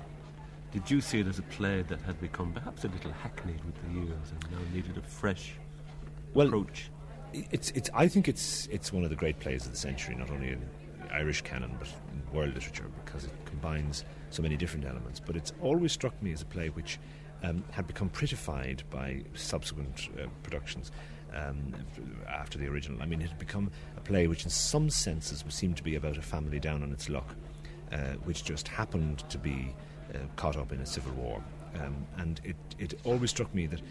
Did 0.71 0.91
you 0.91 1.01
see 1.01 1.19
it 1.19 1.27
as 1.27 1.39
a 1.39 1.43
play 1.43 1.81
that 1.83 2.01
had 2.01 2.19
become 2.19 2.51
perhaps 2.51 2.83
a 2.83 2.89
little 2.89 3.11
hackneyed 3.11 3.63
with 3.63 3.75
the 3.81 3.99
years 3.99 4.31
and 4.31 4.51
now 4.51 4.59
needed 4.73 4.97
a 4.97 5.01
fresh 5.01 5.53
well, 6.33 6.47
approach? 6.47 6.89
It's, 7.33 7.71
it's, 7.71 7.89
I 7.93 8.07
think 8.07 8.27
it's, 8.27 8.67
it's 8.67 8.91
one 8.91 9.03
of 9.03 9.09
the 9.09 9.15
great 9.15 9.39
plays 9.39 9.65
of 9.65 9.71
the 9.71 9.77
century, 9.77 10.15
not 10.15 10.31
only 10.31 10.49
in 10.49 10.61
Irish 11.11 11.41
canon 11.41 11.75
but 11.79 11.87
in 12.11 12.35
world 12.35 12.53
literature, 12.53 12.89
because 13.05 13.25
it 13.25 13.31
combines 13.45 14.05
so 14.29 14.41
many 14.41 14.57
different 14.57 14.85
elements. 14.85 15.19
But 15.19 15.35
it's 15.35 15.53
always 15.61 15.91
struck 15.91 16.21
me 16.21 16.31
as 16.31 16.41
a 16.41 16.45
play 16.45 16.69
which 16.69 16.99
um, 17.43 17.63
had 17.71 17.87
become 17.87 18.09
prettified 18.09 18.83
by 18.89 19.23
subsequent 19.33 20.09
uh, 20.19 20.27
productions. 20.43 20.91
Um, 21.33 21.73
after 22.25 22.57
the 22.57 22.67
original. 22.67 23.03
I 23.03 23.05
mean, 23.05 23.21
it 23.21 23.27
had 23.27 23.37
become 23.37 23.69
a 23.97 23.99
play 23.99 24.27
which, 24.27 24.45
in 24.45 24.49
some 24.49 24.89
senses, 24.89 25.43
seemed 25.49 25.75
to 25.75 25.83
be 25.83 25.95
about 25.95 26.17
a 26.17 26.21
family 26.21 26.57
down 26.57 26.81
on 26.83 26.93
its 26.93 27.09
luck, 27.09 27.35
uh, 27.91 28.13
which 28.23 28.45
just 28.45 28.67
happened 28.69 29.25
to 29.29 29.37
be 29.37 29.75
uh, 30.15 30.19
caught 30.37 30.55
up 30.55 30.71
in 30.71 30.79
a 30.79 30.85
civil 30.85 31.11
war. 31.13 31.43
Um, 31.75 32.07
and 32.17 32.39
it, 32.45 32.55
it 32.79 32.99
always 33.03 33.29
struck 33.29 33.53
me 33.53 33.67
that 33.67 33.81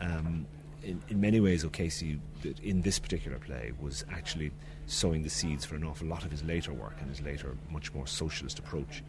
um, 0.00 0.46
in, 0.84 1.02
in 1.08 1.20
many 1.20 1.40
ways, 1.40 1.64
O'Casey, 1.64 2.20
in 2.62 2.82
this 2.82 2.98
particular 2.98 3.38
play, 3.38 3.72
was 3.80 4.04
actually 4.10 4.52
sowing 4.86 5.22
the 5.22 5.30
seeds 5.30 5.64
for 5.64 5.76
an 5.76 5.84
awful 5.84 6.06
lot 6.06 6.24
of 6.24 6.30
his 6.30 6.42
later 6.44 6.72
work 6.72 6.96
and 7.00 7.08
his 7.08 7.22
later, 7.22 7.56
much 7.70 7.92
more 7.94 8.06
socialist 8.06 8.58
approach 8.58 9.02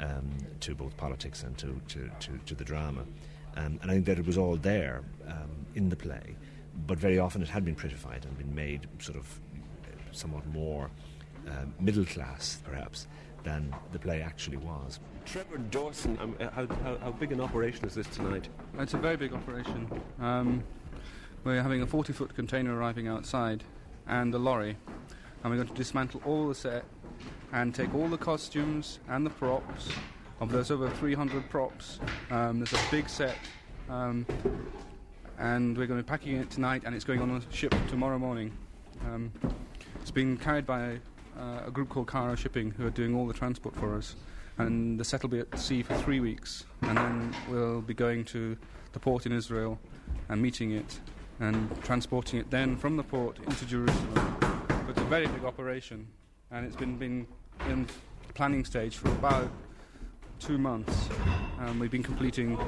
um, 0.00 0.28
to 0.60 0.74
both 0.74 0.96
politics 0.96 1.42
and 1.42 1.56
to, 1.58 1.80
to, 1.88 2.10
to, 2.20 2.38
to 2.46 2.54
the 2.54 2.64
drama. 2.64 3.02
Um, 3.56 3.78
and 3.82 3.90
I 3.90 3.94
think 3.94 4.06
that 4.06 4.18
it 4.18 4.26
was 4.26 4.38
all 4.38 4.56
there 4.56 5.02
um, 5.26 5.66
in 5.74 5.88
the 5.88 5.96
play, 5.96 6.36
but 6.86 6.98
very 6.98 7.18
often 7.18 7.42
it 7.42 7.48
had 7.48 7.64
been 7.64 7.74
prettified 7.74 8.24
and 8.24 8.36
been 8.36 8.54
made 8.54 8.86
sort 8.98 9.18
of 9.18 9.40
somewhat 10.12 10.46
more 10.48 10.90
um, 11.48 11.74
middle 11.80 12.04
class, 12.04 12.60
perhaps, 12.64 13.06
than 13.44 13.74
the 13.92 13.98
play 13.98 14.20
actually 14.20 14.58
was. 14.58 15.00
Trevor 15.24 15.58
Dawson, 15.58 16.18
um, 16.20 16.34
uh, 16.40 16.50
how, 16.50 16.66
how, 16.82 16.96
how, 16.98 17.12
big 17.12 17.32
an 17.32 17.40
operation 17.40 17.84
is 17.84 17.94
this 17.94 18.06
tonight? 18.08 18.48
It's 18.78 18.94
a 18.94 18.98
very 18.98 19.16
big 19.16 19.32
operation. 19.32 19.88
Um, 20.20 20.62
we're 21.44 21.62
having 21.62 21.82
a 21.82 21.86
40 21.86 22.12
foot 22.12 22.34
container 22.34 22.76
arriving 22.76 23.08
outside 23.08 23.64
and 24.06 24.34
a 24.34 24.38
lorry, 24.38 24.76
and 25.42 25.50
we're 25.50 25.56
going 25.56 25.68
to 25.68 25.74
dismantle 25.74 26.20
all 26.24 26.48
the 26.48 26.54
set 26.54 26.84
and 27.52 27.74
take 27.74 27.94
all 27.94 28.08
the 28.08 28.18
costumes 28.18 28.98
and 29.08 29.24
the 29.24 29.30
props. 29.30 29.88
Of 30.40 30.50
there's 30.50 30.70
over 30.70 30.88
300 30.88 31.48
props. 31.50 32.00
Um, 32.30 32.60
there's 32.60 32.72
a 32.72 32.90
big 32.90 33.08
set, 33.08 33.36
um, 33.88 34.26
and 35.38 35.76
we're 35.76 35.86
going 35.86 35.98
to 35.98 36.04
be 36.04 36.08
packing 36.08 36.36
it 36.36 36.50
tonight, 36.50 36.82
and 36.84 36.94
it's 36.94 37.04
going 37.04 37.20
on 37.20 37.30
a 37.30 37.54
ship 37.54 37.74
tomorrow 37.88 38.18
morning. 38.18 38.56
Um, 39.06 39.32
it's 40.00 40.10
being 40.10 40.36
carried 40.36 40.66
by 40.66 40.98
uh, 41.38 41.62
a 41.66 41.70
group 41.70 41.90
called 41.90 42.06
Cairo 42.06 42.34
Shipping, 42.34 42.70
who 42.70 42.86
are 42.86 42.90
doing 42.90 43.14
all 43.14 43.26
the 43.26 43.34
transport 43.34 43.76
for 43.76 43.96
us. 43.96 44.16
And 44.58 45.00
the 45.00 45.04
set 45.04 45.22
will 45.22 45.30
be 45.30 45.40
at 45.40 45.58
sea 45.58 45.82
for 45.82 45.94
three 45.98 46.20
weeks, 46.20 46.64
and 46.82 46.96
then 46.96 47.34
we'll 47.48 47.80
be 47.80 47.94
going 47.94 48.24
to 48.26 48.56
the 48.92 48.98
port 48.98 49.24
in 49.24 49.32
Israel 49.32 49.78
and 50.28 50.40
meeting 50.40 50.72
it 50.72 51.00
and 51.40 51.82
transporting 51.82 52.38
it 52.38 52.50
then 52.50 52.76
from 52.76 52.96
the 52.96 53.02
port 53.02 53.38
into 53.38 53.64
Jerusalem. 53.64 54.36
But 54.40 54.90
it's 54.90 55.00
a 55.00 55.04
very 55.04 55.26
big 55.26 55.44
operation, 55.44 56.06
and 56.50 56.66
it's 56.66 56.76
been, 56.76 56.96
been 56.98 57.26
in 57.68 57.86
planning 58.34 58.64
stage 58.64 58.96
for 58.96 59.08
about 59.08 59.50
two 60.38 60.58
months. 60.58 61.08
Um, 61.58 61.78
we've 61.78 61.90
been 61.90 62.02
completing 62.02 62.58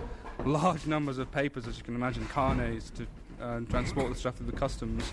large 0.44 0.86
numbers 0.86 1.18
of 1.18 1.30
papers, 1.30 1.66
as 1.68 1.78
you 1.78 1.84
can 1.84 1.94
imagine, 1.94 2.26
carnets 2.26 2.90
to 2.90 3.06
uh, 3.40 3.60
transport 3.68 4.12
the 4.12 4.18
stuff 4.18 4.36
through 4.36 4.46
the 4.46 4.52
customs. 4.52 5.12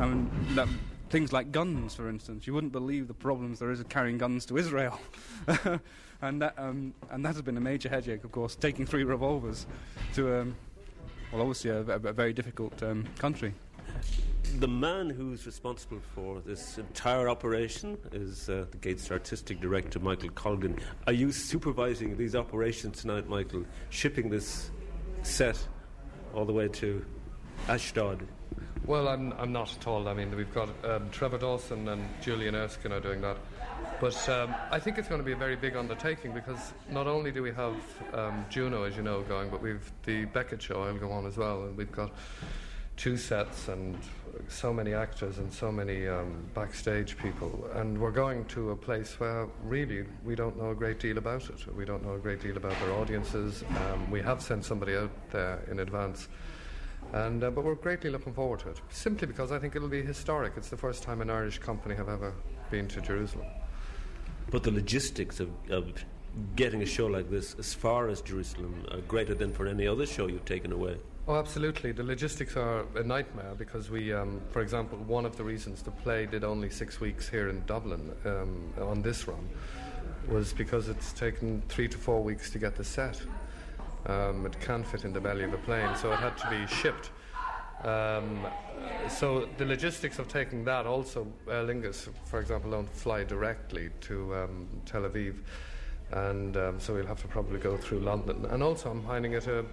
Mean, 0.00 0.30
that, 0.54 0.68
things 1.10 1.32
like 1.32 1.52
guns, 1.52 1.94
for 1.94 2.08
instance. 2.08 2.46
You 2.46 2.54
wouldn't 2.54 2.72
believe 2.72 3.08
the 3.08 3.14
problems 3.14 3.58
there 3.58 3.70
is 3.70 3.80
of 3.80 3.88
carrying 3.88 4.18
guns 4.18 4.46
to 4.46 4.56
Israel. 4.56 4.98
and, 6.22 6.40
that, 6.42 6.54
um, 6.56 6.94
and 7.10 7.24
that 7.24 7.34
has 7.34 7.42
been 7.42 7.56
a 7.56 7.60
major 7.60 7.88
headache, 7.88 8.24
of 8.24 8.32
course, 8.32 8.56
taking 8.56 8.86
three 8.86 9.04
revolvers 9.04 9.66
to, 10.14 10.40
um, 10.40 10.56
well, 11.34 11.42
obviously, 11.42 11.70
a, 11.70 11.80
a, 11.80 11.96
a 11.96 12.12
very 12.12 12.32
difficult 12.32 12.80
um, 12.84 13.04
country. 13.18 13.52
The 14.60 14.68
man 14.68 15.10
who's 15.10 15.46
responsible 15.46 15.98
for 16.14 16.40
this 16.40 16.78
entire 16.78 17.28
operation 17.28 17.98
is 18.12 18.48
uh, 18.48 18.66
the 18.70 18.76
Gates 18.76 19.10
artistic 19.10 19.60
director, 19.60 19.98
Michael 19.98 20.28
Colgan. 20.30 20.78
Are 21.08 21.12
you 21.12 21.32
supervising 21.32 22.16
these 22.16 22.36
operations 22.36 23.00
tonight, 23.00 23.28
Michael? 23.28 23.64
Shipping 23.90 24.30
this 24.30 24.70
set 25.22 25.58
all 26.34 26.44
the 26.44 26.52
way 26.52 26.68
to 26.68 27.04
Ashdod? 27.68 28.28
Well, 28.86 29.08
I'm, 29.08 29.32
I'm 29.32 29.50
not 29.50 29.74
at 29.76 29.88
all. 29.88 30.06
I 30.06 30.14
mean, 30.14 30.36
we've 30.36 30.54
got 30.54 30.68
um, 30.84 31.10
Trevor 31.10 31.38
Dawson 31.38 31.88
and 31.88 32.06
Julian 32.22 32.54
Erskine 32.54 32.92
are 32.92 33.00
doing 33.00 33.22
that. 33.22 33.38
But 34.00 34.28
um, 34.28 34.54
I 34.70 34.78
think 34.78 34.98
it's 34.98 35.08
going 35.08 35.20
to 35.20 35.24
be 35.24 35.32
a 35.32 35.36
very 35.36 35.56
big 35.56 35.76
undertaking 35.76 36.32
because 36.32 36.72
not 36.90 37.06
only 37.06 37.30
do 37.30 37.42
we 37.42 37.52
have 37.52 37.76
um, 38.12 38.44
Juno, 38.50 38.84
as 38.84 38.96
you 38.96 39.02
know, 39.02 39.22
going, 39.22 39.50
but 39.50 39.62
we've 39.62 39.90
the 40.04 40.24
Beckett 40.26 40.62
show 40.62 40.80
will 40.84 40.98
go 40.98 41.10
on 41.12 41.26
as 41.26 41.36
well, 41.36 41.64
and 41.64 41.76
we've 41.76 41.92
got 41.92 42.10
two 42.96 43.16
sets 43.16 43.68
and 43.68 43.98
so 44.48 44.72
many 44.72 44.94
actors 44.94 45.38
and 45.38 45.52
so 45.52 45.72
many 45.72 46.06
um, 46.06 46.44
backstage 46.54 47.16
people. 47.18 47.68
And 47.74 47.98
we're 48.00 48.12
going 48.12 48.44
to 48.46 48.70
a 48.70 48.76
place 48.76 49.18
where 49.18 49.48
really 49.64 50.04
we 50.24 50.34
don't 50.34 50.56
know 50.56 50.70
a 50.70 50.74
great 50.74 51.00
deal 51.00 51.18
about 51.18 51.48
it. 51.48 51.74
We 51.74 51.84
don't 51.84 52.04
know 52.04 52.14
a 52.14 52.18
great 52.18 52.40
deal 52.40 52.56
about 52.56 52.78
their 52.80 52.92
audiences. 52.92 53.64
Um, 53.68 54.10
we 54.10 54.20
have 54.22 54.42
sent 54.42 54.64
somebody 54.64 54.96
out 54.96 55.10
there 55.30 55.60
in 55.70 55.80
advance 55.80 56.28
and, 57.12 57.44
uh, 57.44 57.50
but 57.50 57.64
we're 57.64 57.74
greatly 57.74 58.10
looking 58.10 58.32
forward 58.32 58.60
to 58.60 58.70
it, 58.70 58.80
simply 58.90 59.26
because 59.26 59.52
I 59.52 59.58
think 59.58 59.76
it'll 59.76 59.88
be 59.88 60.02
historic. 60.02 60.54
It's 60.56 60.70
the 60.70 60.76
first 60.76 61.02
time 61.02 61.20
an 61.20 61.30
Irish 61.30 61.58
company 61.58 61.94
have 61.94 62.08
ever 62.08 62.34
been 62.70 62.88
to 62.88 63.00
Jerusalem. 63.00 63.46
But 64.50 64.62
the 64.62 64.70
logistics 64.70 65.40
of, 65.40 65.50
of 65.70 65.92
getting 66.56 66.82
a 66.82 66.86
show 66.86 67.06
like 67.06 67.30
this 67.30 67.54
as 67.58 67.74
far 67.74 68.08
as 68.08 68.20
Jerusalem 68.20 68.86
are 68.90 69.00
greater 69.02 69.34
than 69.34 69.52
for 69.52 69.66
any 69.66 69.86
other 69.86 70.06
show 70.06 70.26
you've 70.26 70.44
taken 70.44 70.72
away. 70.72 70.96
Oh, 71.26 71.36
absolutely. 71.36 71.92
The 71.92 72.02
logistics 72.02 72.54
are 72.56 72.84
a 72.96 73.02
nightmare 73.02 73.54
because 73.56 73.90
we, 73.90 74.12
um, 74.12 74.42
for 74.50 74.60
example, 74.60 74.98
one 74.98 75.24
of 75.24 75.36
the 75.36 75.44
reasons 75.44 75.82
the 75.82 75.90
play 75.90 76.26
did 76.26 76.44
only 76.44 76.68
six 76.68 77.00
weeks 77.00 77.28
here 77.28 77.48
in 77.48 77.64
Dublin 77.64 78.12
um, 78.26 78.72
on 78.78 79.00
this 79.00 79.26
run 79.26 79.48
was 80.28 80.52
because 80.52 80.88
it's 80.88 81.12
taken 81.12 81.62
three 81.68 81.88
to 81.88 81.96
four 81.96 82.22
weeks 82.22 82.50
to 82.50 82.58
get 82.58 82.74
the 82.76 82.84
set. 82.84 83.20
Um, 84.06 84.44
it 84.44 84.60
can't 84.60 84.86
fit 84.86 85.04
in 85.04 85.14
the 85.14 85.20
belly 85.20 85.44
of 85.44 85.54
a 85.54 85.58
plane, 85.58 85.96
so 85.96 86.12
it 86.12 86.16
had 86.16 86.36
to 86.38 86.50
be 86.50 86.66
shipped. 86.66 87.10
Um, 87.84 88.46
so 89.08 89.48
the 89.58 89.66
logistics 89.66 90.18
of 90.18 90.28
taking 90.28 90.64
that 90.64 90.86
also, 90.86 91.26
Aer 91.48 91.64
Lingus, 91.64 92.08
for 92.24 92.40
example, 92.40 92.70
don't 92.70 92.90
fly 92.94 93.24
directly 93.24 93.90
to 94.02 94.34
um, 94.34 94.66
Tel 94.86 95.02
Aviv, 95.02 95.36
and 96.12 96.56
um, 96.56 96.80
so 96.80 96.94
we'll 96.94 97.06
have 97.06 97.20
to 97.20 97.28
probably 97.28 97.58
go 97.58 97.76
through 97.76 98.00
London. 98.00 98.46
And 98.46 98.62
also, 98.62 98.90
I'm 98.90 99.02
finding 99.02 99.32
it 99.34 99.46
a, 99.46 99.64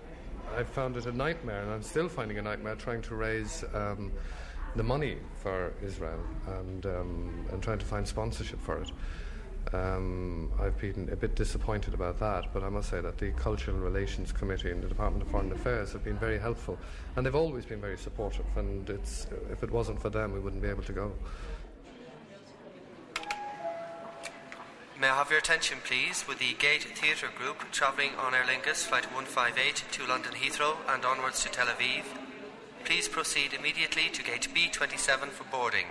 I 0.58 0.64
found 0.64 0.98
it 0.98 1.06
a 1.06 1.12
nightmare, 1.12 1.62
and 1.62 1.72
I'm 1.72 1.84
still 1.84 2.10
finding 2.10 2.38
a 2.38 2.42
nightmare 2.42 2.76
trying 2.76 3.02
to 3.04 3.16
raise 3.16 3.64
um, 3.74 4.12
the 4.76 4.84
money 4.84 5.18
for 5.42 5.74
Israel 5.84 6.20
and 6.48 6.86
um, 6.86 7.46
and 7.52 7.64
trying 7.64 7.80
to 7.80 7.86
find 7.86 8.08
sponsorship 8.08 8.62
for 8.62 8.78
it. 8.82 8.92
Um, 9.74 10.52
I've 10.60 10.78
been 10.80 11.10
a 11.12 11.16
bit 11.16 11.36
disappointed 11.36 11.94
about 11.94 12.20
that, 12.20 12.54
but 12.54 12.64
I 12.64 12.70
must 12.70 12.90
say 12.90 13.00
that 13.00 13.18
the 13.18 13.32
Cultural 13.32 13.78
Relations 13.78 14.32
Committee 14.32 14.72
in 14.72 14.82
the 14.82 14.88
Department 14.88 15.24
of 15.24 15.32
Foreign 15.32 15.52
Affairs 15.52 15.94
have 15.94 16.04
been 16.04 16.18
very 16.18 16.38
helpful, 16.38 16.78
and 17.16 17.26
they've 17.26 17.36
always 17.36 17.66
been 17.66 17.80
very 17.80 17.98
supportive. 17.98 18.46
And 18.58 18.90
it's, 18.90 19.28
if 19.50 19.64
it 19.64 19.72
wasn't 19.72 20.02
for 20.02 20.10
them, 20.10 20.34
we 20.34 20.40
wouldn't 20.40 20.62
be 20.62 20.68
able 20.68 20.84
to 20.84 20.94
go. 20.94 21.14
May 25.00 25.08
I 25.08 25.16
have 25.16 25.32
your 25.32 25.40
attention, 25.40 25.80
please, 25.84 26.26
with 26.28 26.40
the 26.40 26.54
Gate 26.60 26.84
Theatre 26.84 27.30
Group 27.36 27.72
travelling 27.72 28.12
on 28.20 28.36
Aer 28.36 28.44
Lingus 28.44 28.86
Flight 28.86 29.06
158 29.06 29.84
to 29.94 30.06
London 30.06 30.34
Heathrow 30.34 30.76
and 30.88 31.04
onwards 31.06 31.42
to 31.44 31.50
Tel 31.50 31.66
Aviv. 31.68 32.04
Please 32.84 33.08
proceed 33.08 33.54
immediately 33.54 34.10
to 34.10 34.22
Gate 34.22 34.48
B27 34.54 35.30
for 35.30 35.44
boarding. 35.46 35.86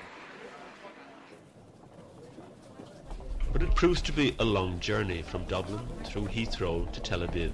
But 3.61 3.69
it 3.69 3.75
proves 3.75 4.01
to 4.03 4.13
be 4.13 4.35
a 4.39 4.45
long 4.45 4.81
journey 4.81 5.21
from 5.21 5.45
Dublin 5.45 5.87
through 6.07 6.29
Heathrow 6.29 6.91
to 6.93 7.01
Tel 7.01 7.21
Aviv, 7.21 7.53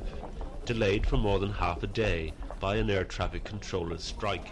delayed 0.64 1.04
for 1.04 1.16
more 1.16 1.40
than 1.40 1.50
half 1.50 1.82
a 1.82 1.88
day 1.88 2.32
by 2.60 2.76
an 2.76 2.88
air 2.90 3.02
traffic 3.02 3.42
controller's 3.42 4.04
strike. 4.04 4.46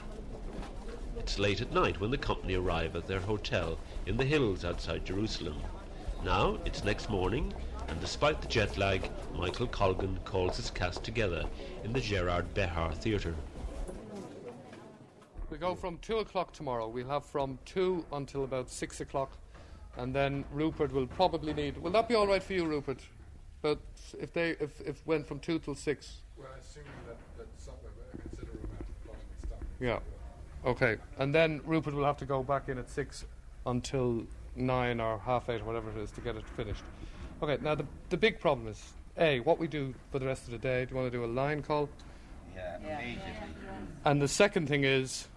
It's 1.17 1.39
late 1.39 1.61
at 1.61 1.73
night 1.73 2.01
when 2.01 2.11
the 2.11 2.19
company 2.19 2.57
arrive 2.57 2.97
at 2.97 3.07
their 3.07 3.21
hotel 3.21 3.79
in 4.05 4.17
the 4.17 4.25
hills 4.25 4.65
outside 4.65 5.05
Jerusalem. 5.05 5.63
Now 6.25 6.59
it's 6.65 6.83
next 6.83 7.09
morning, 7.09 7.55
and 7.87 8.01
despite 8.01 8.43
the 8.43 8.49
jet 8.49 8.77
lag, 8.77 9.09
Michael 9.33 9.69
Colgan 9.69 10.19
calls 10.25 10.57
his 10.57 10.73
cast 10.73 11.05
together 11.05 11.45
in 11.85 11.93
the 11.93 12.01
Gerard 12.01 12.53
Behar 12.53 12.91
Theatre. 12.95 13.37
We 15.51 15.59
go 15.59 15.77
from 15.77 15.99
2 15.99 16.19
o'clock 16.19 16.53
tomorrow. 16.53 16.89
We'll 16.89 17.07
have 17.07 17.25
from 17.25 17.61
2 17.65 18.07
until 18.13 18.43
about 18.43 18.69
6 18.69 19.01
o'clock 19.01 19.39
and 19.97 20.15
then 20.15 20.45
Rupert 20.53 20.93
will 20.93 21.07
probably 21.07 21.55
need. 21.55 21.79
Will 21.79 21.93
that 21.93 22.09
be 22.09 22.15
all 22.15 22.27
right 22.27 22.43
for 22.43 22.53
you, 22.53 22.67
Rupert? 22.67 23.01
But 23.63 23.79
if 24.19 24.33
they 24.33 24.51
if 24.61 24.81
if 24.81 25.07
went 25.07 25.27
from 25.27 25.39
two 25.41 25.59
till 25.59 25.75
six. 25.75 26.21
Well, 26.37 26.49
assuming 26.59 26.91
that 27.07 27.17
that 27.39 27.47
some 27.57 27.75
a 27.83 28.19
considerable 28.23 28.61
amount 28.69 28.81
of 28.81 29.05
plotting 29.05 29.29
is 29.43 29.49
done. 29.49 29.59
Yeah. 29.81 29.99
Okay, 30.67 30.97
and 31.19 31.35
then 31.35 31.61
Rupert 31.65 31.95
will 31.95 32.05
have 32.05 32.19
to 32.19 32.27
go 32.27 32.43
back 32.43 32.69
in 32.69 32.79
at 32.79 32.91
six 32.91 33.25
until 33.67 34.25
nine 34.57 35.01
or 35.01 35.19
half 35.19 35.49
eight 35.49 35.61
or 35.61 35.65
whatever 35.65 35.91
it 35.91 35.97
is 35.97 36.11
to 36.13 36.21
get 36.21 36.37
it 36.37 36.45
finished. 36.57 36.83
Okay, 37.43 37.63
now 37.63 37.75
the 37.75 37.87
the 38.11 38.17
big 38.17 38.41
problem 38.41 38.69
is 38.69 38.93
a 39.17 39.41
what 39.41 39.59
we 39.59 39.67
do 39.67 39.95
for 40.11 40.19
the 40.19 40.27
rest 40.27 40.45
of 40.45 40.51
the 40.51 40.59
day. 40.59 40.85
Do 40.85 40.91
you 40.91 41.01
want 41.01 41.13
to 41.13 41.19
do 41.19 41.25
a 41.25 41.27
line 41.27 41.63
call? 41.63 41.89
Yeah, 42.55 42.77
yeah. 42.83 43.01
immediately. 43.01 43.33
And 44.05 44.21
the 44.21 44.29
second 44.29 44.69
thing 44.69 44.85
is. 44.85 45.29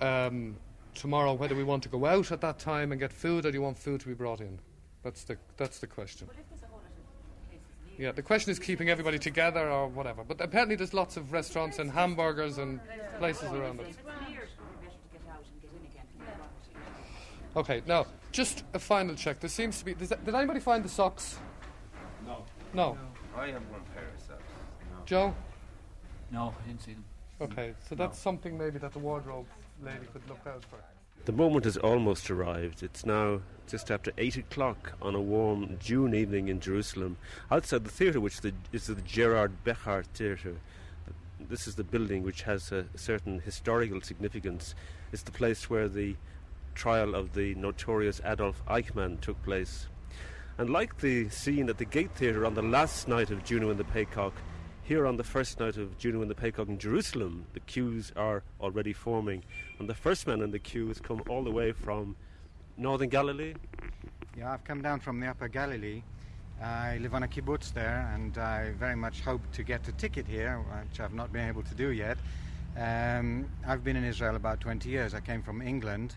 Um, 0.00 0.56
tomorrow 0.94 1.34
whether 1.34 1.54
we 1.54 1.64
want 1.64 1.82
to 1.82 1.88
go 1.88 2.06
out 2.06 2.32
at 2.32 2.40
that 2.40 2.58
time 2.58 2.92
and 2.92 3.00
get 3.00 3.12
food 3.12 3.46
or 3.46 3.50
do 3.50 3.56
you 3.56 3.62
want 3.62 3.78
food 3.78 4.00
to 4.00 4.06
be 4.06 4.14
brought 4.14 4.40
in? 4.40 4.58
That's 5.02 5.24
the, 5.24 5.36
that's 5.56 5.78
the 5.78 5.86
question. 5.86 6.28
Yeah, 7.98 8.12
the 8.12 8.22
question 8.22 8.50
is 8.50 8.58
keeping 8.58 8.88
everybody 8.88 9.18
together 9.18 9.70
or 9.70 9.86
whatever. 9.88 10.24
But 10.24 10.40
apparently 10.40 10.76
there's 10.76 10.94
lots 10.94 11.16
of 11.16 11.32
restaurants 11.32 11.78
and 11.78 11.90
hamburgers 11.90 12.58
and 12.58 12.80
places 13.18 13.52
around 13.52 13.80
it. 13.80 13.96
Okay, 17.56 17.82
now, 17.86 18.06
just 18.32 18.64
a 18.74 18.80
final 18.80 19.14
check. 19.14 19.38
There 19.38 19.48
seems 19.48 19.78
to 19.78 19.84
be. 19.84 19.92
That, 19.94 20.24
did 20.24 20.34
anybody 20.34 20.58
find 20.58 20.84
the 20.84 20.88
socks? 20.88 21.38
No. 22.26 22.44
No. 22.72 22.98
I 23.36 23.46
have 23.46 23.62
one 23.70 23.82
pair 23.94 24.02
of 24.12 24.20
socks. 24.26 24.42
No. 24.90 25.04
Joe? 25.06 25.34
No, 26.32 26.54
I 26.60 26.66
didn't 26.66 26.82
see 26.82 26.94
them. 26.94 27.04
Okay, 27.40 27.74
so 27.88 27.94
that's 27.94 28.18
something 28.18 28.58
maybe 28.58 28.78
that 28.78 28.92
the 28.92 28.98
wardrobe 28.98 29.46
lady 29.82 30.06
could 30.12 30.28
look 30.28 30.40
out 30.46 30.64
for. 30.64 30.78
The 31.24 31.32
moment 31.32 31.64
has 31.64 31.78
almost 31.78 32.30
arrived. 32.30 32.82
It's 32.82 33.06
now 33.06 33.40
just 33.66 33.90
after 33.90 34.12
8 34.18 34.36
o'clock 34.36 34.92
on 35.00 35.14
a 35.14 35.20
warm 35.20 35.78
June 35.80 36.14
evening 36.14 36.48
in 36.48 36.60
Jerusalem. 36.60 37.16
Outside 37.50 37.84
the 37.84 37.90
theatre, 37.90 38.20
which 38.20 38.42
the, 38.42 38.52
is 38.72 38.88
the 38.88 38.96
Gerard 38.96 39.64
Behar 39.64 40.02
Theatre, 40.02 40.56
this 41.40 41.66
is 41.66 41.76
the 41.76 41.84
building 41.84 42.22
which 42.22 42.42
has 42.42 42.72
a 42.72 42.86
certain 42.94 43.40
historical 43.40 44.00
significance. 44.02 44.74
It's 45.12 45.22
the 45.22 45.30
place 45.30 45.70
where 45.70 45.88
the 45.88 46.16
trial 46.74 47.14
of 47.14 47.32
the 47.32 47.54
notorious 47.54 48.20
Adolf 48.24 48.62
Eichmann 48.66 49.20
took 49.20 49.42
place. 49.42 49.86
And 50.58 50.70
like 50.70 50.98
the 50.98 51.28
scene 51.30 51.68
at 51.68 51.78
the 51.78 51.84
Gate 51.84 52.12
Theatre 52.14 52.46
on 52.46 52.54
the 52.54 52.62
last 52.62 53.08
night 53.08 53.30
of 53.30 53.44
Juno 53.44 53.70
and 53.70 53.78
the 53.78 53.84
Paycock, 53.84 54.32
here 54.84 55.06
on 55.06 55.16
the 55.16 55.24
first 55.24 55.58
night 55.60 55.78
of 55.78 55.96
Juno 55.96 56.20
and 56.20 56.30
the 56.30 56.34
Paycock 56.34 56.68
in 56.68 56.78
Jerusalem, 56.78 57.46
the 57.54 57.60
queues 57.60 58.12
are 58.16 58.42
already 58.60 58.92
forming. 58.92 59.42
And 59.78 59.88
the 59.88 59.94
first 59.94 60.26
man 60.26 60.42
in 60.42 60.50
the 60.50 60.58
queue 60.58 60.88
has 60.88 61.00
come 61.00 61.22
all 61.26 61.42
the 61.42 61.50
way 61.50 61.72
from 61.72 62.16
northern 62.76 63.08
Galilee. 63.08 63.54
Yeah, 64.36 64.52
I've 64.52 64.64
come 64.64 64.82
down 64.82 65.00
from 65.00 65.20
the 65.20 65.26
Upper 65.26 65.48
Galilee. 65.48 66.02
I 66.62 66.98
live 66.98 67.14
on 67.14 67.22
a 67.22 67.28
kibbutz 67.28 67.72
there, 67.72 68.10
and 68.14 68.36
I 68.36 68.72
very 68.72 68.94
much 68.94 69.22
hope 69.22 69.40
to 69.52 69.62
get 69.62 69.88
a 69.88 69.92
ticket 69.92 70.26
here, 70.26 70.58
which 70.58 71.00
I've 71.00 71.14
not 71.14 71.32
been 71.32 71.48
able 71.48 71.62
to 71.62 71.74
do 71.74 71.88
yet. 71.88 72.18
Um, 72.78 73.48
I've 73.66 73.84
been 73.84 73.96
in 73.96 74.04
Israel 74.04 74.36
about 74.36 74.60
20 74.60 74.88
years. 74.90 75.14
I 75.14 75.20
came 75.20 75.42
from 75.42 75.62
England, 75.62 76.16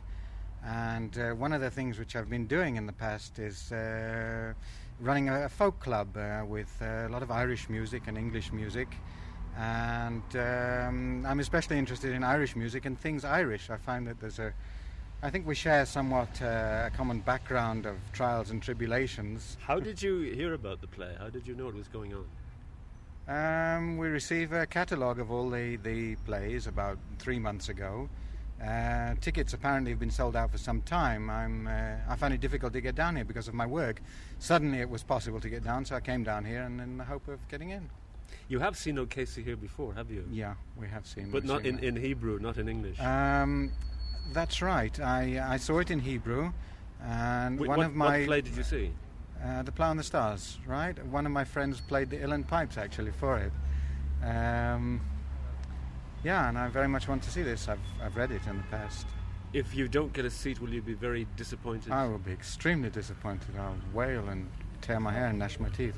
and 0.66 1.18
uh, 1.18 1.32
one 1.32 1.54
of 1.54 1.62
the 1.62 1.72
things 1.72 1.98
which 2.00 2.18
I've 2.18 2.30
been 2.30 2.48
doing 2.48 2.76
in 2.76 2.86
the 2.86 2.94
past 2.94 3.40
is 3.40 3.72
uh, 3.72 4.54
running 5.00 5.30
a, 5.30 5.50
folk 5.50 5.80
club 5.80 6.16
uh, 6.18 6.44
with 6.46 6.82
a 6.82 7.08
lot 7.10 7.24
of 7.24 7.32
Irish 7.32 7.70
music 7.70 8.04
and 8.08 8.18
English 8.18 8.52
music. 8.52 8.88
And 9.58 10.24
um, 10.36 11.26
I'm 11.26 11.40
especially 11.40 11.78
interested 11.78 12.14
in 12.14 12.24
Irish 12.24 12.56
music 12.56 12.86
and 12.86 13.00
things 13.00 13.26
Irish. 13.26 13.70
I 13.70 13.78
find 13.78 14.08
that 14.08 14.20
there's 14.20 14.40
a 14.40 14.54
I 15.24 15.32
think 15.32 15.48
we 15.48 15.56
share 15.56 15.88
somewhat 15.88 16.30
uh, 16.44 16.84
a 16.86 16.92
common 16.96 17.22
background 17.22 17.88
of 17.88 17.96
trials 18.14 18.52
and 18.52 18.62
tribulations. 18.62 19.58
How 19.60 19.80
did 19.80 20.00
you 20.00 20.20
hear 20.20 20.54
about 20.54 20.80
the 20.80 20.88
play? 20.88 21.16
How 21.18 21.30
did 21.30 21.48
you 21.48 21.56
know 21.56 21.70
it 21.70 21.74
was 21.74 21.88
going 21.88 22.14
on? 22.14 22.28
Um, 23.28 23.98
we 23.98 24.10
received 24.10 24.54
a 24.54 24.68
catalogue 24.68 25.20
of 25.20 25.32
all 25.32 25.50
the, 25.50 25.78
the 25.78 26.18
plays 26.18 26.68
about 26.68 27.00
three 27.18 27.40
months 27.40 27.68
ago. 27.68 28.10
Uh, 28.64 29.14
tickets 29.22 29.54
apparently 29.54 29.92
have 29.92 30.00
been 30.00 30.10
sold 30.12 30.36
out 30.36 30.52
for 30.52 30.58
some 30.58 30.82
time. 30.82 31.30
I'm, 31.30 31.68
uh, 31.68 31.96
I 32.10 32.16
find 32.16 32.34
it 32.34 32.42
difficult 32.42 32.74
to 32.74 32.82
get 32.82 32.96
down 32.96 33.16
here 33.16 33.26
because 33.26 33.48
of 33.48 33.54
my 33.54 33.66
work. 33.68 34.02
Suddenly 34.40 34.80
it 34.80 34.90
was 34.90 35.04
possible 35.04 35.40
to 35.40 35.50
get 35.50 35.64
down, 35.64 35.86
so 35.86 35.96
I 35.96 36.00
came 36.00 36.24
down 36.24 36.44
here 36.44 36.64
and 36.64 36.82
in 36.82 36.98
the 36.98 37.04
hope 37.04 37.28
of 37.28 37.40
getting 37.50 37.70
in. 37.70 37.90
You 38.50 38.60
have 38.60 38.78
seen 38.78 38.98
O'Casey 38.98 39.44
here 39.44 39.56
before, 39.56 39.94
have 39.94 40.10
you? 40.10 40.26
Yeah, 40.32 40.56
we 40.76 40.88
have 40.88 41.06
seen. 41.06 41.30
But 41.30 41.44
not 41.44 41.66
in, 41.66 41.80
in 41.80 41.96
Hebrew, 41.96 42.40
not 42.40 42.58
in 42.58 42.68
English. 42.68 43.00
Um, 43.00 43.72
that's 44.34 44.62
right. 44.62 45.00
I, 45.00 45.54
I 45.54 45.58
saw 45.58 45.80
it 45.80 45.92
in 45.92 46.00
Hebrew, 46.00 46.52
and 47.04 47.60
Wait, 47.60 47.70
one 47.70 47.78
what, 47.78 47.86
of 47.88 47.96
my 47.96 48.20
what 48.20 48.28
play 48.28 48.42
did 48.42 48.56
you 48.56 48.64
see? 48.64 48.92
Uh, 49.44 49.62
the 49.64 49.72
Plough 49.72 49.92
and 49.92 50.00
the 50.00 50.04
Stars. 50.04 50.58
Right. 50.66 50.98
One 51.06 51.26
of 51.26 51.32
my 51.32 51.44
friends 51.44 51.80
played 51.80 52.10
the 52.10 52.18
Uilleann 52.18 52.48
Pipes 52.48 52.78
actually 52.78 53.12
for 53.12 53.38
it. 53.38 53.52
Um, 54.26 55.02
yeah, 56.24 56.50
and 56.50 56.58
I 56.58 56.68
very 56.68 56.88
much 56.88 57.08
want 57.08 57.24
to 57.24 57.32
see 57.32 57.44
this. 57.44 57.68
I've 57.68 57.80
I've 58.02 58.16
read 58.16 58.32
it 58.32 58.46
in 58.48 58.58
the 58.58 58.64
past. 58.64 59.08
If 59.54 59.74
you 59.74 59.88
don't 59.88 60.12
get 60.12 60.26
a 60.26 60.30
seat, 60.30 60.60
will 60.60 60.74
you 60.74 60.82
be 60.82 60.94
very 60.94 61.26
disappointed? 61.38 61.92
I 61.92 62.06
will 62.08 62.18
be 62.18 62.32
extremely 62.32 62.90
disappointed. 62.90 63.56
I'll 63.58 63.78
wail 63.94 64.28
and 64.28 64.50
tear 64.82 65.00
my 65.00 65.14
hair 65.14 65.28
and 65.28 65.40
gnash 65.40 65.60
my 65.60 65.70
teeth. 65.70 65.96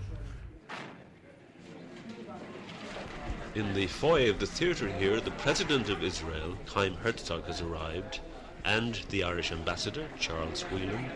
In 3.56 3.74
the 3.74 3.88
foyer 3.88 4.30
of 4.30 4.40
the 4.40 4.46
theatre 4.46 4.88
here, 4.88 5.20
the 5.20 5.32
President 5.32 5.90
of 5.90 6.04
Israel, 6.04 6.56
Chaim 6.68 6.94
Herzog, 6.98 7.46
has 7.46 7.62
arrived, 7.62 8.20
and 8.64 9.02
the 9.10 9.24
Irish 9.24 9.52
Ambassador, 9.52 10.08
Charles 10.20 10.62
Whelan. 10.64 11.10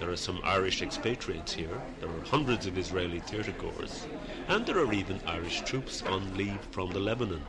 There 0.00 0.10
are 0.10 0.16
some 0.16 0.40
Irish 0.44 0.80
expatriates 0.80 1.52
here, 1.52 1.80
there 2.00 2.08
are 2.08 2.24
hundreds 2.24 2.66
of 2.66 2.78
Israeli 2.78 3.20
theatre 3.20 3.52
goers, 3.52 4.06
and 4.48 4.64
there 4.64 4.78
are 4.78 4.92
even 4.92 5.20
Irish 5.26 5.60
troops 5.60 6.02
on 6.02 6.36
leave 6.36 6.60
from 6.70 6.90
the 6.90 7.00
Lebanon. 7.00 7.42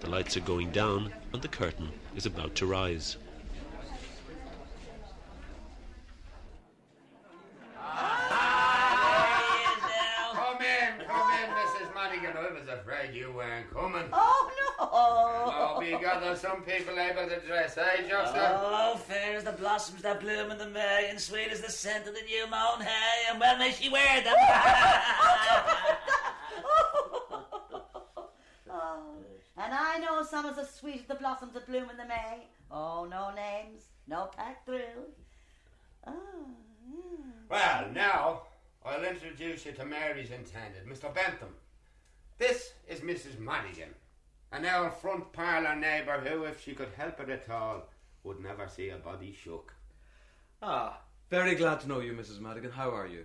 The 0.00 0.08
lights 0.08 0.36
are 0.36 0.40
going 0.40 0.70
down, 0.70 1.12
and 1.32 1.42
the 1.42 1.48
curtain 1.48 1.90
is 2.16 2.24
about 2.26 2.54
to 2.56 2.66
rise. 2.66 3.16
Come 10.32 10.62
in, 10.62 11.06
come 11.06 11.30
in, 11.32 11.50
Mrs. 11.50 11.94
Madigan. 11.94 12.36
I 12.36 12.50
was 12.58 12.68
afraid 12.68 13.14
you 13.14 13.32
weren't 13.32 13.70
coming. 13.72 14.04
Oh, 14.12 14.50
no. 14.58 14.88
Oh, 14.92 15.76
because 15.80 16.22
there's 16.22 16.40
some 16.40 16.62
people 16.62 16.98
able 16.98 17.28
to 17.28 17.40
dress, 17.46 17.76
eh, 17.76 18.08
Joseph? 18.08 18.36
Oh, 18.36 18.96
fair 19.06 19.36
as 19.36 19.44
the 19.44 19.52
blossoms 19.52 20.02
that 20.02 20.20
bloom 20.20 20.50
in 20.50 20.58
the 20.58 20.68
May, 20.68 21.08
and 21.10 21.20
sweet 21.20 21.48
as 21.52 21.60
the 21.60 21.70
scent 21.70 22.06
of 22.06 22.14
the 22.14 22.22
new 22.22 22.48
mown 22.48 22.80
hay, 22.80 23.30
and 23.30 23.38
well 23.38 23.58
may 23.58 23.70
she 23.72 23.88
wear 23.90 24.22
them. 24.22 24.34
and 30.20 30.28
I 30.34 30.42
know 30.42 30.52
some 30.52 30.58
as 30.58 30.74
sweet 30.74 31.00
as 31.00 31.06
the 31.06 31.14
blossoms 31.14 31.54
that 31.54 31.66
bloom 31.66 31.90
in 31.90 31.96
the 31.96 32.04
May. 32.04 32.46
Oh, 32.70 33.06
no 33.10 33.32
names, 33.34 33.82
no 34.06 34.30
pack 34.36 34.64
through. 34.64 35.06
Oh, 36.06 36.12
yeah. 36.88 37.24
Well, 37.48 37.90
now 37.92 38.42
I'll 38.84 39.04
introduce 39.04 39.66
you 39.66 39.72
to 39.72 39.84
Mary's 39.84 40.30
intended, 40.30 40.86
Mr. 40.86 41.12
Bentham. 41.14 41.54
This 42.38 42.72
is 42.88 43.00
Mrs. 43.00 43.38
Madigan, 43.38 43.94
an 44.52 44.66
old 44.66 44.94
front 44.94 45.32
parlour 45.32 45.76
neighbour 45.76 46.20
who, 46.20 46.44
if 46.44 46.62
she 46.62 46.72
could 46.72 46.90
help 46.96 47.20
it 47.20 47.28
at 47.28 47.50
all, 47.50 47.88
would 48.24 48.40
never 48.40 48.68
see 48.68 48.90
a 48.90 48.96
body 48.96 49.36
shook. 49.42 49.74
Ah, 50.62 51.00
very 51.30 51.54
glad 51.54 51.80
to 51.80 51.88
know 51.88 52.00
you, 52.00 52.12
Mrs. 52.12 52.40
Madigan. 52.40 52.70
How 52.70 52.90
are 52.90 53.06
you? 53.06 53.24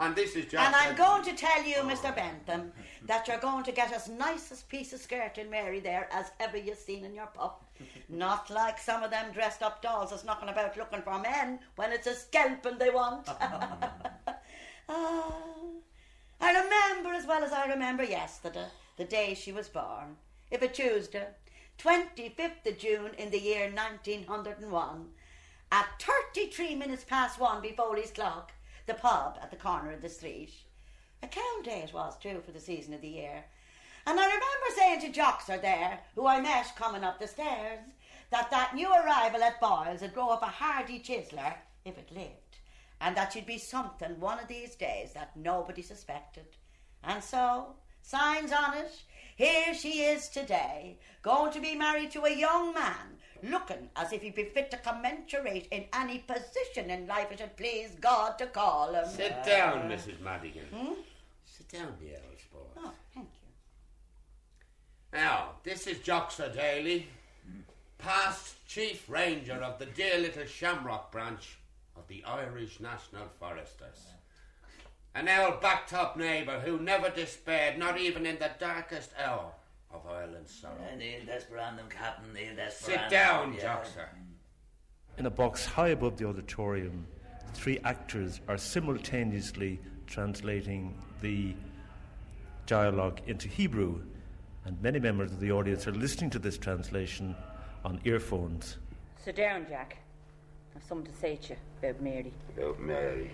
And 0.00 0.16
this 0.16 0.34
is 0.34 0.46
just. 0.46 0.66
And 0.66 0.74
I'm 0.74 0.96
going 0.96 1.22
to 1.24 1.34
tell 1.34 1.62
you, 1.62 1.76
Mr. 1.76 2.14
Bentham, 2.16 2.72
that 3.06 3.28
you're 3.28 3.38
going 3.38 3.64
to 3.64 3.72
get 3.72 3.92
as 3.92 4.08
nice 4.08 4.50
a 4.50 4.64
piece 4.64 4.94
of 4.94 5.00
skirt 5.00 5.36
in 5.36 5.50
Mary 5.50 5.78
there 5.78 6.08
as 6.10 6.30
ever 6.40 6.56
you've 6.56 6.78
seen 6.78 7.04
in 7.04 7.14
your 7.14 7.26
pup. 7.26 7.62
Not 8.08 8.48
like 8.48 8.78
some 8.78 9.02
of 9.02 9.10
them 9.10 9.30
dressed 9.32 9.62
up 9.62 9.82
dolls 9.82 10.10
that's 10.10 10.24
knocking 10.24 10.48
about 10.48 10.78
looking 10.78 11.02
for 11.02 11.18
men 11.18 11.58
when 11.76 11.92
it's 11.92 12.06
a 12.06 12.14
scalping 12.14 12.78
they 12.78 12.88
want. 12.88 13.28
ah. 14.88 15.32
I 16.40 16.62
remember 16.62 17.10
as 17.10 17.26
well 17.26 17.44
as 17.44 17.52
I 17.52 17.66
remember 17.66 18.02
yesterday, 18.02 18.68
the 18.96 19.04
day 19.04 19.34
she 19.34 19.52
was 19.52 19.68
born. 19.68 20.16
If 20.50 20.62
a 20.62 20.68
Tuesday, 20.68 21.28
25th 21.78 22.66
of 22.66 22.78
June 22.78 23.10
in 23.18 23.30
the 23.30 23.40
year 23.40 23.70
1901, 23.70 25.08
at 25.70 25.86
33 26.34 26.74
minutes 26.74 27.04
past 27.04 27.38
one 27.38 27.60
before 27.60 27.96
his 27.96 28.10
clock, 28.10 28.52
the 28.90 28.94
pub 28.94 29.38
at 29.40 29.52
the 29.52 29.56
corner 29.56 29.92
of 29.92 30.02
the 30.02 30.08
street. 30.08 30.52
A 31.22 31.28
cold 31.28 31.64
day 31.64 31.84
it 31.86 31.94
was 31.94 32.18
too 32.18 32.42
for 32.44 32.50
the 32.50 32.58
season 32.58 32.92
of 32.92 33.00
the 33.00 33.08
year. 33.08 33.44
And 34.04 34.18
I 34.18 34.24
remember 34.24 34.76
saying 34.76 35.00
to 35.02 35.20
Joxer 35.20 35.62
there, 35.62 36.00
who 36.16 36.26
I 36.26 36.40
met 36.40 36.74
coming 36.74 37.04
up 37.04 37.20
the 37.20 37.28
stairs, 37.28 37.78
that 38.30 38.50
that 38.50 38.74
new 38.74 38.90
arrival 38.90 39.44
at 39.44 39.60
Boyles 39.60 40.00
would 40.00 40.12
grow 40.12 40.30
up 40.30 40.42
a 40.42 40.46
hardy 40.46 40.98
chiseler 40.98 41.54
if 41.84 41.96
it 41.96 42.10
lived 42.12 42.50
and 43.00 43.16
that 43.16 43.32
she'd 43.32 43.46
be 43.46 43.58
something 43.58 44.18
one 44.18 44.40
of 44.40 44.48
these 44.48 44.74
days 44.74 45.12
that 45.12 45.36
nobody 45.36 45.82
suspected. 45.82 46.46
And 47.04 47.22
so, 47.22 47.74
signs 48.02 48.50
on 48.50 48.76
it, 48.76 48.92
here 49.36 49.72
she 49.72 50.02
is 50.02 50.28
today, 50.28 50.98
going 51.22 51.52
to 51.52 51.60
be 51.60 51.76
married 51.76 52.10
to 52.10 52.24
a 52.24 52.36
young 52.36 52.74
man, 52.74 53.18
looking 53.42 53.88
as 53.96 54.12
if 54.12 54.22
he'd 54.22 54.34
be 54.34 54.44
fit 54.44 54.70
to 54.70 54.76
commensurate 54.76 55.68
in 55.70 55.84
any 55.94 56.18
position 56.18 56.90
in 56.90 57.06
life 57.06 57.30
it 57.30 57.38
should 57.38 57.56
please 57.56 57.90
God 58.00 58.38
to 58.38 58.46
call 58.46 58.94
him. 58.94 59.06
Sit 59.08 59.44
down, 59.44 59.88
Mrs. 59.88 60.20
Madigan. 60.20 60.64
Hmm? 60.74 60.94
Sit 61.44 61.68
down, 61.68 61.94
the 62.00 62.12
old 62.14 62.38
sport. 62.38 62.68
Oh, 62.78 62.92
thank 63.14 63.26
you. 63.26 65.18
Now, 65.18 65.52
this 65.64 65.86
is 65.86 65.98
Joxer 65.98 66.54
Daly, 66.54 67.06
past 67.98 68.54
chief 68.66 69.08
ranger 69.08 69.54
of 69.54 69.78
the 69.78 69.86
dear 69.86 70.18
little 70.18 70.46
Shamrock 70.46 71.10
branch 71.10 71.58
of 71.96 72.06
the 72.08 72.24
Irish 72.24 72.80
National 72.80 73.26
Foresters. 73.38 74.14
An 75.14 75.28
old 75.28 75.60
backtop 75.60 76.16
neighbour 76.16 76.60
who 76.60 76.78
never 76.78 77.10
despaired, 77.10 77.76
not 77.78 77.98
even 77.98 78.24
in 78.24 78.38
the 78.38 78.50
darkest 78.60 79.10
hour 79.18 79.52
of 79.92 80.06
Ireland's 80.06 80.52
sorrow. 80.52 80.76
Nil 80.96 81.20
Desperandum, 81.26 81.88
Captain, 81.88 82.32
Nil 82.32 82.54
Desperandum. 82.54 82.72
Sit 82.72 83.10
down, 83.10 83.54
yeah. 83.54 83.76
Joxer. 83.76 84.08
In 85.18 85.26
a 85.26 85.30
box 85.30 85.66
high 85.66 85.88
above 85.88 86.16
the 86.16 86.26
auditorium, 86.26 87.06
three 87.54 87.78
actors 87.84 88.40
are 88.48 88.56
simultaneously 88.56 89.80
translating 90.06 90.96
the 91.20 91.54
dialogue 92.66 93.20
into 93.26 93.48
Hebrew, 93.48 94.00
and 94.64 94.80
many 94.80 94.98
members 94.98 95.32
of 95.32 95.40
the 95.40 95.50
audience 95.52 95.86
are 95.86 95.92
listening 95.92 96.30
to 96.30 96.38
this 96.38 96.56
translation 96.56 97.34
on 97.84 98.00
earphones. 98.04 98.78
Sit 99.22 99.36
down, 99.36 99.66
Jack. 99.68 99.98
I've 100.76 100.84
something 100.84 101.12
to 101.12 101.18
say 101.18 101.36
to 101.36 101.54
you 101.54 101.56
about 101.82 102.00
Mary. 102.00 102.32
About 102.56 102.80
Mary. 102.80 103.30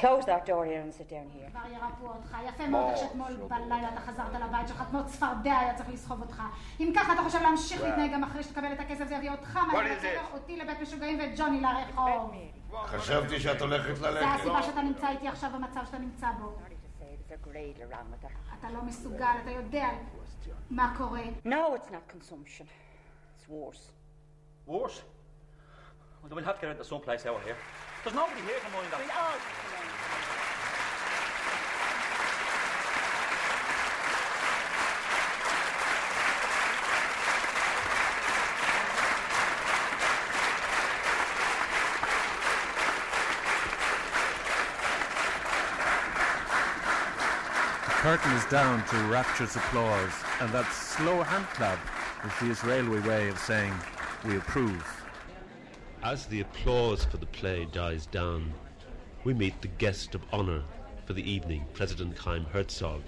Close 0.00 0.24
that 0.26 0.46
door 0.46 0.64
here 0.64 0.82
and 0.86 0.92
sit 0.94 1.08
down 1.08 1.28
here. 1.36 1.50
כבר 1.50 1.72
ירפאו 1.72 2.08
אותך. 2.08 2.36
יפה 2.48 2.66
מאוד 2.66 2.90
איך 2.90 2.98
שאתמול 2.98 3.32
בלילה 3.48 3.88
אתה 3.88 4.00
חזרת 4.00 4.32
לבית 4.34 4.68
שלך 4.68 4.82
כמו 4.90 5.06
צפרדע 5.06 5.58
היה 5.58 5.74
צריך 5.74 5.88
לסחוב 5.88 6.20
אותך. 6.20 6.42
אם 6.80 6.92
ככה 6.96 7.12
אתה 7.12 7.22
חושב 7.22 7.38
להמשיך 7.42 7.82
להתנהג 7.82 8.12
גם 8.12 8.24
אחרי 8.24 8.42
שתקבל 8.42 8.72
את 8.72 8.80
הכסף 8.80 9.08
זה 9.08 9.14
יביא 9.14 9.30
אותך 9.30 9.56
מהר 9.56 9.82
לחדר, 9.82 10.20
אותי 10.32 10.56
לבית 10.56 10.80
משוגעים 10.80 11.18
ואת 11.18 11.30
ג'וני 11.36 11.60
לרחוב. 11.60 12.32
חשבתי 12.86 13.40
שאת 13.40 13.60
הולכת 13.60 13.96
זה 13.96 14.10
ללכת. 14.10 14.40
הסיבה 14.40 14.62
שאתה 14.62 14.82
נמצא 14.82 15.08
איתי 15.08 15.28
עכשיו 15.28 15.50
במצב 15.54 15.80
שאתה 15.84 15.98
נמצא 15.98 16.26
בו. 16.40 16.54
אתה 18.58 18.70
לא 18.70 18.82
מסוגל, 18.82 19.34
אתה 19.42 19.50
יודע 19.50 19.88
מה 20.70 20.94
קורה. 20.98 21.22
No, 21.44 21.74
it's 21.76 21.90
not 21.90 22.12
consumption. 22.14 22.66
It's 23.36 23.48
worse. 23.48 23.92
Worse? 24.68 25.02
Well, 26.23 26.29
then 26.29 26.37
we'll 26.37 26.45
have 26.45 26.55
to 26.55 26.67
get 26.67 26.71
into 26.71 26.85
some 26.85 27.01
place 27.01 27.25
out 27.25 27.43
here. 27.43 27.57
There's 28.01 28.15
nobody 28.15 28.39
here 28.43 28.55
to 28.55 28.69
mind 28.71 28.87
that. 28.91 28.99
The 47.85 47.91
curtain 47.99 48.31
is 48.31 48.45
down 48.45 48.85
to 48.85 48.95
rapturous 49.11 49.57
applause, 49.57 50.13
and 50.39 50.49
that 50.53 50.71
slow 50.71 51.21
hand 51.21 51.47
clap 51.47 51.79
is 52.25 52.31
the 52.39 52.49
Israeli 52.49 53.01
way 53.01 53.27
of 53.27 53.37
saying, 53.39 53.73
we 54.23 54.37
approve. 54.37 55.02
As 56.03 56.25
the 56.25 56.41
applause 56.41 57.05
for 57.05 57.15
the 57.15 57.25
play 57.27 57.65
dies 57.71 58.07
down, 58.07 58.53
we 59.23 59.33
meet 59.33 59.61
the 59.61 59.69
guest 59.69 60.13
of 60.15 60.21
honour 60.33 60.61
for 61.05 61.13
the 61.13 61.23
evening, 61.31 61.65
President 61.73 62.17
Chaim 62.17 62.43
Herzog. 62.43 63.03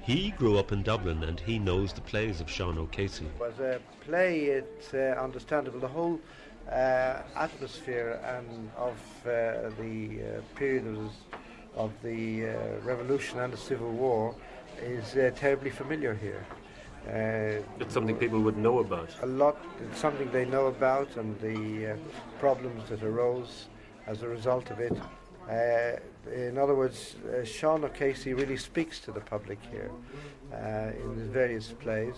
He 0.00 0.30
grew 0.30 0.58
up 0.58 0.72
in 0.72 0.82
Dublin 0.82 1.22
and 1.22 1.38
he 1.38 1.58
knows 1.58 1.92
the 1.92 2.00
plays 2.00 2.40
of 2.40 2.48
Sean 2.48 2.78
O'Casey. 2.78 3.26
It 3.26 3.38
was 3.38 3.60
a 3.60 3.78
play, 4.00 4.44
it's 4.44 4.94
uh, 4.94 5.20
understandable. 5.20 5.80
The 5.80 5.88
whole 5.88 6.18
uh, 6.66 7.18
atmosphere 7.36 8.18
and 8.24 8.70
of 8.74 8.96
uh, 9.26 9.68
the 9.78 10.38
uh, 10.38 10.40
period 10.56 10.86
of, 11.76 11.92
the 12.02 12.46
uh, 12.46 12.80
Revolution 12.82 13.38
and 13.40 13.52
the 13.52 13.58
Civil 13.58 13.90
War 13.90 14.34
is 14.80 15.14
uh, 15.14 15.30
terribly 15.36 15.68
familiar 15.68 16.14
here. 16.14 16.46
Uh, 17.08 17.62
It's 17.80 17.94
something 17.94 18.16
people 18.16 18.40
would 18.40 18.56
know 18.56 18.78
about. 18.80 19.08
a 19.22 19.26
lot, 19.26 19.56
it's 19.84 19.98
something 19.98 20.30
they 20.30 20.44
know 20.44 20.66
about 20.66 21.16
and 21.16 21.38
the 21.40 21.92
uh, 21.92 21.96
problems 22.38 22.88
that 22.90 23.02
arose 23.02 23.68
as 24.06 24.22
a 24.22 24.28
result 24.28 24.70
of 24.70 24.78
it. 24.80 24.92
Uh, 25.48 25.98
in 26.32 26.58
other 26.58 26.74
words, 26.74 27.16
uh, 27.16 27.44
Sean 27.44 27.84
O'Casey 27.84 28.34
really 28.34 28.56
speaks 28.56 29.00
to 29.00 29.12
the 29.12 29.20
public 29.20 29.58
here 29.72 29.90
uh, 30.52 30.92
in 31.02 31.18
his 31.18 31.28
various 31.28 31.72
plays, 31.72 32.14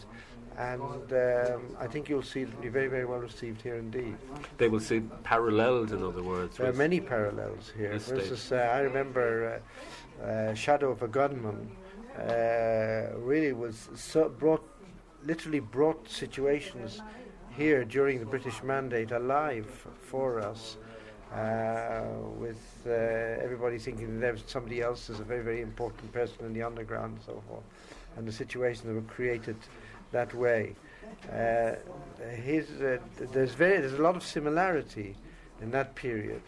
and 0.59 0.83
um, 0.83 1.77
I 1.79 1.87
think 1.87 2.09
you'll 2.09 2.23
see 2.23 2.43
it 2.43 2.61
be 2.61 2.69
very, 2.69 2.89
very 2.89 3.07
well 3.07 3.21
received 3.21 3.63
here 3.63 3.77
indeed. 3.77 4.17
They 4.59 4.69
will 4.69 4.81
see 4.81 5.01
parallels, 5.23 5.93
in 5.93 6.03
other 6.03 6.23
words. 6.23 6.59
There 6.59 6.69
are 6.69 6.73
many 6.75 7.01
parallels 7.01 7.73
here. 7.77 7.99
For 7.99 8.17
instance, 8.17 8.53
uh, 8.53 8.57
I 8.57 8.81
remember 8.81 9.63
Shadow 10.55 10.91
of 10.91 11.03
a 11.03 11.09
Gunman 11.09 11.71
uh, 12.19 13.17
really 13.19 13.53
was 13.53 13.89
so 13.95 14.29
brought, 14.29 14.63
literally 15.25 15.61
brought 15.61 16.09
situations 16.09 17.01
here 17.57 17.85
during 17.85 18.19
the 18.19 18.27
British 18.27 18.63
Mandate 18.63 19.13
alive 19.13 19.87
for 20.01 20.41
us. 20.41 20.77
Uh, 21.35 22.03
with 22.37 22.61
uh, 22.87 22.91
everybody 22.91 23.79
thinking 23.79 24.21
that 24.21 24.39
somebody 24.47 24.83
else 24.83 25.09
is 25.09 25.19
a 25.19 25.25
very, 25.25 25.43
very 25.43 25.63
important 25.63 26.13
person 26.13 26.45
in 26.45 26.53
the 26.53 26.63
underground 26.63 27.15
and 27.15 27.25
so 27.25 27.43
forth, 27.49 27.63
and 28.19 28.29
the 28.29 28.33
situations 28.33 28.85
that 28.87 28.93
were 28.93 29.01
created 29.03 29.57
that 30.11 30.35
way. 30.35 30.77
Uh, 31.33 31.73
his, 32.43 32.71
uh, 32.83 32.99
there's 33.33 33.55
very 33.55 33.81
there's 33.81 33.99
a 33.99 34.03
lot 34.03 34.15
of 34.15 34.23
similarity 34.23 35.17
in 35.63 35.71
that 35.71 35.95
period 35.95 36.43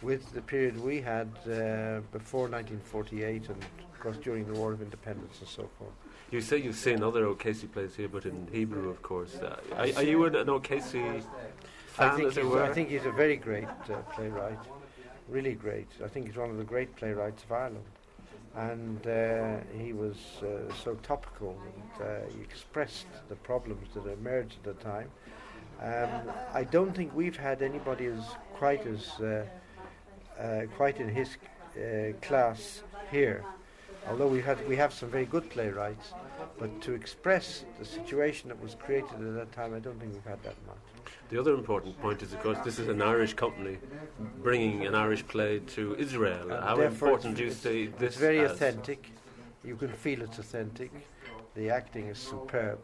with 0.00 0.32
the 0.32 0.42
period 0.42 0.80
we 0.80 1.00
had 1.00 1.28
uh, 1.44 2.00
before 2.12 2.48
1948 2.48 3.48
and 3.48 3.62
of 3.92 4.00
course 4.00 4.16
during 4.18 4.46
the 4.46 4.52
War 4.58 4.72
of 4.72 4.80
Independence 4.80 5.40
and 5.40 5.48
so 5.48 5.68
forth. 5.78 5.92
You 6.30 6.40
say 6.40 6.58
you've 6.58 6.76
seen 6.76 7.02
other 7.02 7.24
O'Casey 7.26 7.66
plays 7.66 7.96
here, 7.96 8.08
but 8.08 8.24
in 8.24 8.46
Hebrew, 8.52 8.88
of 8.88 9.02
course. 9.02 9.34
Uh, 9.36 9.56
are, 9.74 9.86
are 9.96 10.02
you 10.02 10.24
an, 10.26 10.36
an 10.36 10.48
O'Casey 10.48 11.02
I 11.02 11.20
fan, 11.86 12.16
think, 12.16 12.28
as 12.28 12.36
it 12.36 12.44
he's, 12.44 12.52
were? 12.52 12.62
I 12.62 12.72
think 12.72 12.88
he's 12.88 13.04
a 13.04 13.10
very 13.10 13.36
great 13.36 13.64
uh, 13.64 13.96
playwright, 14.14 14.58
really 15.28 15.54
great. 15.54 15.88
I 16.04 16.06
think 16.06 16.26
he's 16.26 16.36
one 16.36 16.50
of 16.50 16.56
the 16.56 16.64
great 16.64 16.94
playwrights 16.94 17.42
of 17.42 17.52
Ireland. 17.52 17.84
And 18.54 19.06
uh, 19.06 19.58
he 19.76 19.92
was 19.92 20.16
uh, 20.42 20.72
so 20.84 20.94
topical 21.02 21.56
and 21.64 22.06
uh, 22.06 22.32
he 22.34 22.40
expressed 22.42 23.06
the 23.28 23.36
problems 23.36 23.88
that 23.94 24.06
emerged 24.06 24.56
at 24.66 24.76
the 24.78 24.84
time. 24.84 25.08
Um, 25.80 26.32
I 26.52 26.64
don't 26.64 26.94
think 26.94 27.14
we've 27.14 27.36
had 27.36 27.62
anybody 27.62 28.06
as 28.06 28.20
quite 28.54 28.86
as 28.86 29.20
uh, 29.20 29.46
uh, 30.38 30.62
quite 30.76 30.98
in 30.98 31.08
his 31.08 31.36
uh, 31.76 32.12
class 32.20 32.82
here. 33.10 33.44
Although 34.08 34.28
we 34.28 34.40
had 34.40 34.66
we 34.68 34.76
have 34.76 34.92
some 34.92 35.10
very 35.10 35.26
good 35.26 35.48
playwrights, 35.50 36.14
but 36.58 36.80
to 36.82 36.92
express 36.92 37.64
the 37.78 37.84
situation 37.84 38.48
that 38.48 38.60
was 38.60 38.74
created 38.74 39.12
at 39.14 39.34
that 39.34 39.52
time, 39.52 39.74
I 39.74 39.78
don't 39.78 39.98
think 40.00 40.12
we've 40.14 40.24
had 40.24 40.42
that 40.42 40.56
much. 40.66 40.76
The 41.28 41.38
other 41.38 41.54
important 41.54 42.00
point 42.00 42.22
is, 42.22 42.32
of 42.32 42.40
course, 42.40 42.58
this 42.64 42.78
is 42.78 42.88
an 42.88 43.02
Irish 43.02 43.34
company 43.34 43.78
bringing 44.42 44.86
an 44.86 44.94
Irish 44.94 45.26
play 45.26 45.60
to 45.74 45.94
Israel. 45.96 46.50
And 46.50 46.64
How 46.64 46.80
important 46.80 47.36
do 47.36 47.44
you 47.44 47.52
see 47.52 47.90
it's 48.00 48.16
very 48.16 48.40
as? 48.40 48.52
authentic. 48.52 49.12
You 49.64 49.76
can 49.76 49.92
feel 49.92 50.22
it's 50.22 50.38
authentic. 50.38 50.90
The 51.54 51.70
acting 51.70 52.06
is 52.08 52.18
superb, 52.18 52.78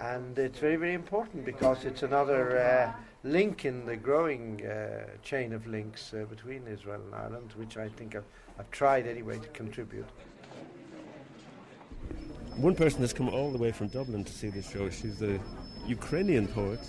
and 0.00 0.38
it's 0.38 0.58
very, 0.58 0.76
very 0.76 0.94
important 0.94 1.44
because 1.44 1.84
it's 1.84 2.02
another 2.02 2.58
uh, 2.58 2.92
link 3.24 3.64
in 3.64 3.84
the 3.84 3.96
growing 3.96 4.64
uh, 4.66 5.04
chain 5.22 5.52
of 5.52 5.66
links 5.66 6.12
uh, 6.14 6.24
between 6.24 6.66
Israel 6.66 7.00
and 7.04 7.14
Ireland, 7.14 7.52
which 7.56 7.76
I 7.76 7.88
think 7.90 8.16
I've, 8.16 8.24
I've 8.58 8.70
tried 8.70 9.06
anyway 9.06 9.38
to 9.38 9.48
contribute. 9.48 10.08
One 12.60 12.74
person 12.74 13.00
has 13.00 13.14
come 13.14 13.30
all 13.30 13.50
the 13.50 13.56
way 13.56 13.72
from 13.72 13.88
Dublin 13.88 14.22
to 14.22 14.30
see 14.30 14.50
this 14.50 14.70
show. 14.70 14.90
She's 14.90 15.18
the 15.18 15.40
Ukrainian 15.86 16.46
poet, 16.46 16.80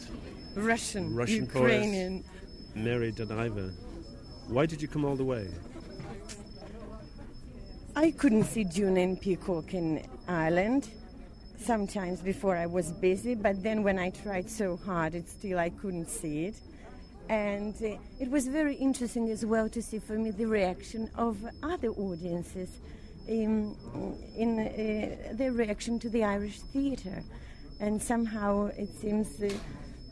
Russian, 0.53 1.15
Russian 1.15 1.45
Ukrainian. 1.45 2.23
poet, 2.23 2.75
Mary 2.75 3.13
Danaiva. 3.13 3.71
Why 4.49 4.65
did 4.65 4.81
you 4.81 4.89
come 4.89 5.05
all 5.05 5.15
the 5.15 5.23
way? 5.23 5.47
I 7.95 8.11
couldn't 8.11 8.43
see 8.43 8.65
June 8.65 8.97
and 8.97 9.21
Peacock 9.21 9.73
in 9.73 10.05
Ireland. 10.27 10.89
Sometimes 11.57 12.19
before 12.19 12.57
I 12.57 12.65
was 12.65 12.91
busy, 12.91 13.33
but 13.33 13.63
then 13.63 13.81
when 13.81 13.97
I 13.97 14.09
tried 14.09 14.49
so 14.49 14.75
hard, 14.75 15.15
it 15.15 15.29
still 15.29 15.57
I 15.57 15.69
couldn't 15.69 16.09
see 16.09 16.47
it. 16.47 16.55
And 17.29 17.75
uh, 17.81 17.95
it 18.19 18.29
was 18.29 18.49
very 18.49 18.75
interesting 18.75 19.29
as 19.29 19.45
well 19.45 19.69
to 19.69 19.81
see 19.81 19.99
for 19.99 20.17
me 20.17 20.31
the 20.31 20.47
reaction 20.47 21.09
of 21.15 21.37
other 21.63 21.91
audiences 21.91 22.71
in, 23.31 23.75
in 24.35 24.59
uh, 24.59 25.33
their 25.33 25.51
reaction 25.51 25.99
to 25.99 26.09
the 26.09 26.23
Irish 26.23 26.59
theatre. 26.59 27.23
And 27.79 28.01
somehow 28.01 28.67
it 28.77 28.89
seems 28.99 29.41
uh, 29.41 29.49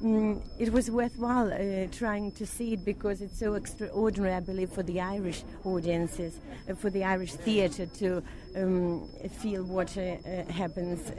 mm, 0.02 0.42
it 0.58 0.72
was 0.72 0.90
worthwhile 0.90 1.52
uh, 1.52 1.88
trying 1.92 2.32
to 2.34 2.46
see 2.46 2.74
it 2.74 2.86
because 2.86 3.22
it's 3.22 3.38
so 3.38 3.54
extraordinary, 3.56 4.34
I 4.34 4.40
believe, 4.40 4.72
for 4.72 4.84
the 4.84 5.02
Irish 5.02 5.44
audiences, 5.66 6.40
uh, 6.70 6.76
for 6.76 6.90
the 6.90 7.04
Irish 7.04 7.34
theatre 7.34 7.86
to 7.86 8.24
um, 8.56 9.08
feel 9.42 9.64
what 9.64 9.96
uh, 9.98 10.02
uh, 10.02 10.52
happens 10.52 11.12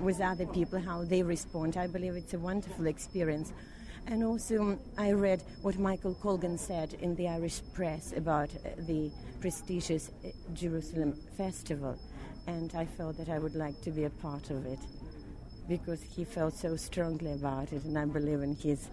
with 0.00 0.20
other 0.20 0.46
people, 0.46 0.78
how 0.78 1.04
they 1.04 1.22
respond. 1.22 1.76
I 1.76 1.88
believe 1.88 2.14
it's 2.14 2.34
a 2.34 2.38
wonderful 2.38 2.86
experience. 2.86 3.52
And 4.06 4.24
also, 4.24 4.60
um, 4.60 4.78
I 4.98 5.12
read 5.12 5.42
what 5.62 5.78
Michael 5.78 6.14
Colgan 6.14 6.58
said 6.58 6.94
in 6.94 7.14
the 7.14 7.28
Irish 7.28 7.60
press 7.72 8.12
about 8.16 8.50
uh, 8.54 8.70
the 8.86 9.10
prestigious 9.40 10.10
uh, 10.24 10.28
Jerusalem 10.52 11.14
Festival, 11.36 11.96
and 12.46 12.74
I 12.74 12.86
felt 12.86 13.16
that 13.18 13.28
I 13.28 13.38
would 13.38 13.54
like 13.54 13.80
to 13.82 13.90
be 13.90 14.04
a 14.04 14.10
part 14.10 14.50
of 14.50 14.66
it 14.66 14.80
because 15.68 16.02
he 16.02 16.24
felt 16.24 16.54
so 16.54 16.76
strongly 16.76 17.32
about 17.32 17.72
it, 17.72 17.84
and 17.84 17.96
I 17.96 18.04
believe 18.04 18.42
in 18.42 18.56
his 18.56 18.88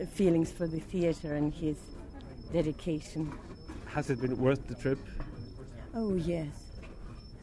uh, 0.00 0.06
feelings 0.06 0.50
for 0.50 0.66
the 0.66 0.80
theatre 0.80 1.34
and 1.34 1.52
his 1.52 1.76
dedication. 2.52 3.32
Has 3.86 4.08
it 4.08 4.20
been 4.20 4.38
worth 4.38 4.66
the 4.66 4.74
trip? 4.74 4.98
Oh, 5.94 6.14
yes. 6.14 6.63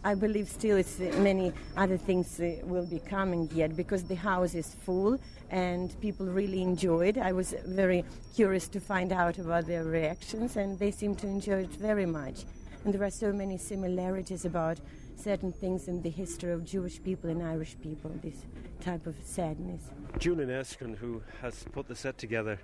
I 0.03 0.15
believe 0.15 0.49
still 0.49 0.77
it's 0.77 0.97
many 0.99 1.53
other 1.77 1.97
things 1.97 2.41
will 2.63 2.85
be 2.85 2.99
coming 2.99 3.49
yet 3.53 3.75
because 3.75 4.03
the 4.03 4.15
house 4.15 4.55
is 4.55 4.73
full 4.73 5.19
and 5.51 5.99
people 6.01 6.25
really 6.25 6.61
enjoy 6.63 7.07
it. 7.09 7.17
I 7.17 7.33
was 7.33 7.53
very 7.67 8.03
curious 8.33 8.67
to 8.69 8.79
find 8.79 9.11
out 9.11 9.37
about 9.37 9.67
their 9.67 9.83
reactions 9.83 10.57
and 10.57 10.79
they 10.79 10.89
seem 10.89 11.15
to 11.17 11.27
enjoy 11.27 11.63
it 11.63 11.73
very 11.75 12.07
much. 12.07 12.45
And 12.83 12.93
there 12.93 13.03
are 13.03 13.11
so 13.11 13.31
many 13.31 13.57
similarities 13.57 14.45
about 14.45 14.79
certain 15.15 15.51
things 15.51 15.87
in 15.87 16.01
the 16.01 16.09
history 16.09 16.51
of 16.51 16.65
Jewish 16.65 17.01
people 17.03 17.29
and 17.29 17.43
Irish 17.43 17.75
people, 17.79 18.11
this 18.23 18.45
type 18.79 19.05
of 19.05 19.15
sadness. 19.23 19.83
Julian 20.17 20.49
Erskine, 20.49 20.95
who 20.95 21.21
has 21.41 21.63
put 21.71 21.87
the 21.87 21.95
set 21.95 22.17
together, 22.17 22.57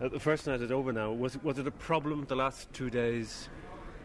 Uh, 0.00 0.08
the 0.08 0.18
first 0.18 0.46
night 0.46 0.60
is 0.60 0.72
over 0.72 0.92
now. 0.92 1.12
Was 1.12 1.38
was 1.44 1.58
it 1.58 1.66
a 1.66 1.70
problem 1.70 2.24
the 2.26 2.34
last 2.34 2.72
two 2.72 2.90
days? 2.90 3.48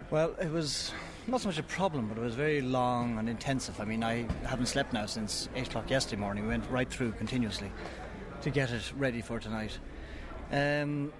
Well, 0.10 0.34
it 0.40 0.50
was 0.50 0.94
not 1.28 1.42
so 1.42 1.50
much 1.50 1.58
a 1.58 1.64
problem, 1.64 2.08
but 2.08 2.18
it 2.18 2.22
was 2.22 2.34
very 2.34 2.62
long 2.62 3.18
and 3.20 3.28
intensive. 3.28 3.82
I 3.82 3.84
mean, 3.84 4.06
I 4.06 4.26
haven't 4.46 4.68
slept 4.68 4.94
now 4.94 5.06
since 5.06 5.50
8 5.54 5.68
o'clock 5.68 5.90
yesterday 5.90 6.22
morning. 6.22 6.44
We 6.44 6.50
went 6.50 6.70
right 6.70 6.90
through 6.90 7.12
continuously 7.14 7.70
to 8.42 8.50
get 8.50 8.72
it 8.72 8.94
ready 8.96 9.20
for 9.20 9.38
tonight. 9.38 9.78
Um, 10.50 11.12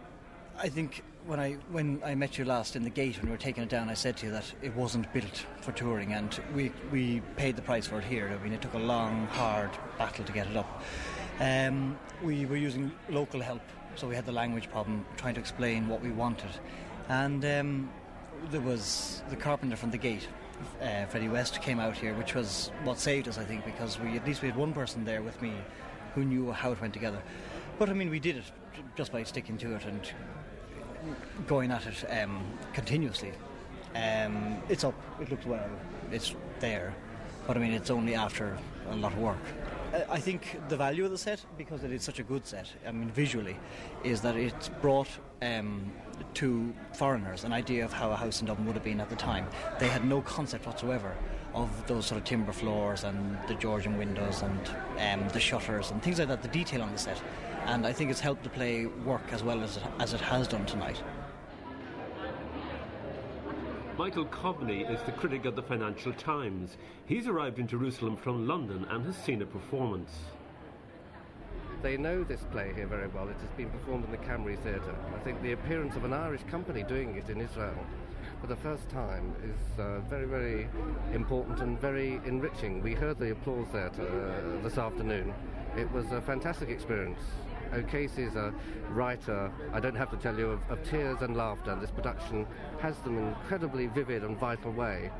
I 0.58 0.70
think 0.70 1.04
when 1.26 1.38
I 1.38 1.58
when 1.70 2.02
I 2.06 2.16
met 2.16 2.38
you 2.38 2.46
last 2.46 2.78
in 2.78 2.84
the 2.84 2.90
gate 2.90 3.18
when 3.18 3.26
we 3.26 3.32
were 3.32 3.38
taking 3.38 3.62
it 3.62 3.68
down, 3.68 3.90
I 3.90 3.94
said 3.94 4.16
to 4.18 4.28
you 4.28 4.32
that 4.32 4.46
it 4.62 4.74
wasn't 4.74 5.12
built 5.12 5.46
for 5.60 5.74
touring, 5.74 6.14
and 6.14 6.40
we 6.56 6.72
we 6.90 7.22
paid 7.36 7.58
the 7.58 7.62
price 7.62 7.88
for 7.88 8.00
it 8.00 8.06
here. 8.06 8.34
I 8.34 8.42
mean, 8.42 8.54
it 8.54 8.62
took 8.62 8.74
a 8.74 8.80
long, 8.80 9.28
hard 9.28 9.72
battle 9.98 10.24
to 10.24 10.32
get 10.32 10.48
it 10.48 10.56
up. 10.56 10.82
Um, 11.42 12.00
we 12.24 12.46
were 12.46 12.56
using 12.56 12.94
local 13.10 13.42
help, 13.42 13.62
so 13.96 14.08
we 14.08 14.16
had 14.16 14.26
the 14.26 14.32
language 14.32 14.70
problem, 14.70 15.06
trying 15.18 15.34
to 15.34 15.42
explain 15.42 15.90
what 15.90 16.02
we 16.02 16.12
wanted, 16.12 16.52
and 17.10 17.44
um, 17.44 17.90
there 18.52 18.62
was 18.62 19.22
the 19.30 19.36
carpenter 19.36 19.76
from 19.76 19.92
the 19.92 19.98
gate. 19.98 20.28
Uh, 20.82 21.06
Freddie 21.06 21.30
West 21.30 21.62
came 21.62 21.80
out 21.80 21.96
here, 21.96 22.14
which 22.16 22.34
was 22.34 22.72
what 22.84 23.00
saved 23.00 23.28
us, 23.28 23.38
I 23.38 23.44
think, 23.44 23.66
because 23.66 24.00
we 24.00 24.16
at 24.18 24.26
least 24.26 24.42
we 24.42 24.48
had 24.48 24.58
one 24.58 24.74
person 24.74 25.06
there 25.06 25.22
with 25.22 25.42
me 25.42 25.54
who 26.16 26.26
knew 26.26 26.52
how 26.52 26.72
it 26.72 26.82
went 26.82 26.94
together. 26.94 27.22
But 27.78 27.90
I 27.90 27.94
mean, 27.94 28.10
we 28.10 28.20
did 28.20 28.38
it 28.38 28.44
just 28.96 29.12
by 29.12 29.24
sticking 29.24 29.58
to 29.60 29.76
it 29.76 29.86
and 29.86 30.02
going 31.46 31.72
at 31.72 31.86
it 31.86 32.06
um, 32.12 32.44
continuously. 32.74 33.34
Um, 33.96 34.62
it's 34.70 34.84
up, 34.84 34.96
it 35.22 35.30
looks 35.30 35.46
well, 35.46 35.70
it's 36.12 36.36
there, 36.60 36.94
but 37.46 37.58
I 37.58 37.60
mean, 37.60 37.74
it's 37.74 37.90
only 37.90 38.16
after 38.16 38.58
a 38.90 38.96
lot 38.96 39.14
of 39.14 39.20
work. 39.20 39.38
Uh, 39.94 40.02
I 40.10 40.20
think 40.20 40.60
the 40.70 40.78
value 40.78 41.06
of 41.06 41.12
the 41.12 41.18
set, 41.18 41.44
because 41.58 41.84
it 41.84 41.92
is 41.92 42.04
such 42.04 42.20
a 42.20 42.24
good 42.24 42.46
set, 42.46 42.68
I 42.86 42.92
mean, 42.92 43.10
visually, 43.10 43.58
is 44.04 44.22
that 44.22 44.36
it's 44.36 44.70
brought 44.70 45.08
um, 45.42 45.92
to 46.36 46.74
foreigners 46.94 47.44
an 47.44 47.54
idea 47.54 47.84
of 47.84 47.94
how 47.94 48.12
a 48.12 48.16
house 48.16 48.42
in 48.42 48.48
Dublin 48.48 48.68
would 48.68 48.76
have 48.76 48.84
been 48.84 49.02
at 49.02 49.10
the 49.10 49.16
time. 49.16 49.48
They 49.80 49.88
had 49.88 50.06
no 50.06 50.22
concept 50.22 50.66
whatsoever 50.66 51.16
of 51.54 51.70
those 51.88 52.06
sort 52.06 52.20
of 52.20 52.26
timber 52.26 52.52
floors 52.52 53.04
and 53.04 53.38
the 53.48 53.56
Georgian 53.56 53.98
windows 53.98 54.44
and 54.44 55.22
um, 55.22 55.28
the 55.30 55.40
shutters 55.40 55.92
and 55.92 56.02
things 56.04 56.20
like 56.20 56.28
that, 56.28 56.42
the 56.42 56.48
detail 56.50 56.82
on 56.82 56.92
the 56.92 56.98
set. 56.98 57.22
And 57.66 57.86
I 57.86 57.92
think 57.92 58.12
it's 58.12 58.20
helped 58.20 58.44
the 58.44 58.50
play 58.50 58.86
work 58.86 59.24
as 59.32 59.44
well 59.44 59.62
as 59.64 59.78
it, 59.78 59.84
as 60.00 60.14
it 60.14 60.22
has 60.22 60.48
done 60.48 60.66
tonight. 60.66 61.02
Michael 63.98 64.26
Coveney 64.26 64.88
is 64.88 65.02
the 65.08 65.12
critic 65.12 65.46
of 65.46 65.56
the 65.56 65.64
Financial 65.64 66.14
Times. 66.14 66.78
He's 67.08 67.28
arrived 67.28 67.58
in 67.58 67.68
Jerusalem 67.68 68.16
from 68.16 68.48
London 68.48 68.86
and 68.92 69.04
has 69.06 69.18
seen 69.18 69.42
a 69.42 69.46
performance. 69.46 70.12
They 71.82 71.96
know 71.98 72.24
this 72.24 72.42
play 72.52 72.74
here 72.76 72.88
very 72.88 73.08
well. 73.08 73.30
It 73.30 73.38
has 73.40 73.52
been 73.52 73.70
performed 73.70 74.06
in 74.06 74.12
the 74.12 74.18
Cameri 74.18 74.58
Theatre. 74.64 74.96
I 75.16 75.20
think 75.20 75.42
the 75.42 75.52
appearance 75.52 75.96
of 75.96 76.04
an 76.04 76.14
Irish 76.14 76.42
company 76.50 76.84
doing 76.84 77.16
it 77.16 77.30
in 77.30 77.40
Israel 77.40 77.78
for 78.42 78.48
the 78.48 78.56
first 78.56 78.88
time 78.90 79.34
is 79.44 79.80
uh, 79.80 80.00
very, 80.10 80.26
very 80.26 80.70
important 81.14 81.60
and 81.60 81.80
very 81.80 82.20
enriching. 82.26 82.82
We 82.82 82.94
heard 82.94 83.18
the 83.18 83.32
applause 83.32 83.68
there 83.74 83.90
to, 83.90 84.04
uh, 84.04 84.62
this 84.64 84.78
afternoon. 84.78 85.34
It 85.76 85.92
was 85.92 86.12
a 86.12 86.22
fantastic 86.22 86.70
experience. 86.70 87.20
O'Casey 87.74 88.24
is 88.24 88.36
a 88.36 88.54
writer, 88.92 89.52
I 89.74 89.80
don't 89.80 89.96
have 89.96 90.10
to 90.12 90.18
tell 90.18 90.38
you, 90.38 90.52
of, 90.52 90.60
of 90.70 90.84
tears 90.84 91.22
and 91.22 91.36
laughter. 91.36 91.76
This 91.80 91.92
production 91.92 92.46
has 92.80 92.98
them 93.00 93.18
in 93.18 93.24
an 93.24 93.30
incredibly 93.30 93.88
vivid 93.88 94.24
and 94.24 94.38
vital 94.38 94.72
way. 94.72 95.12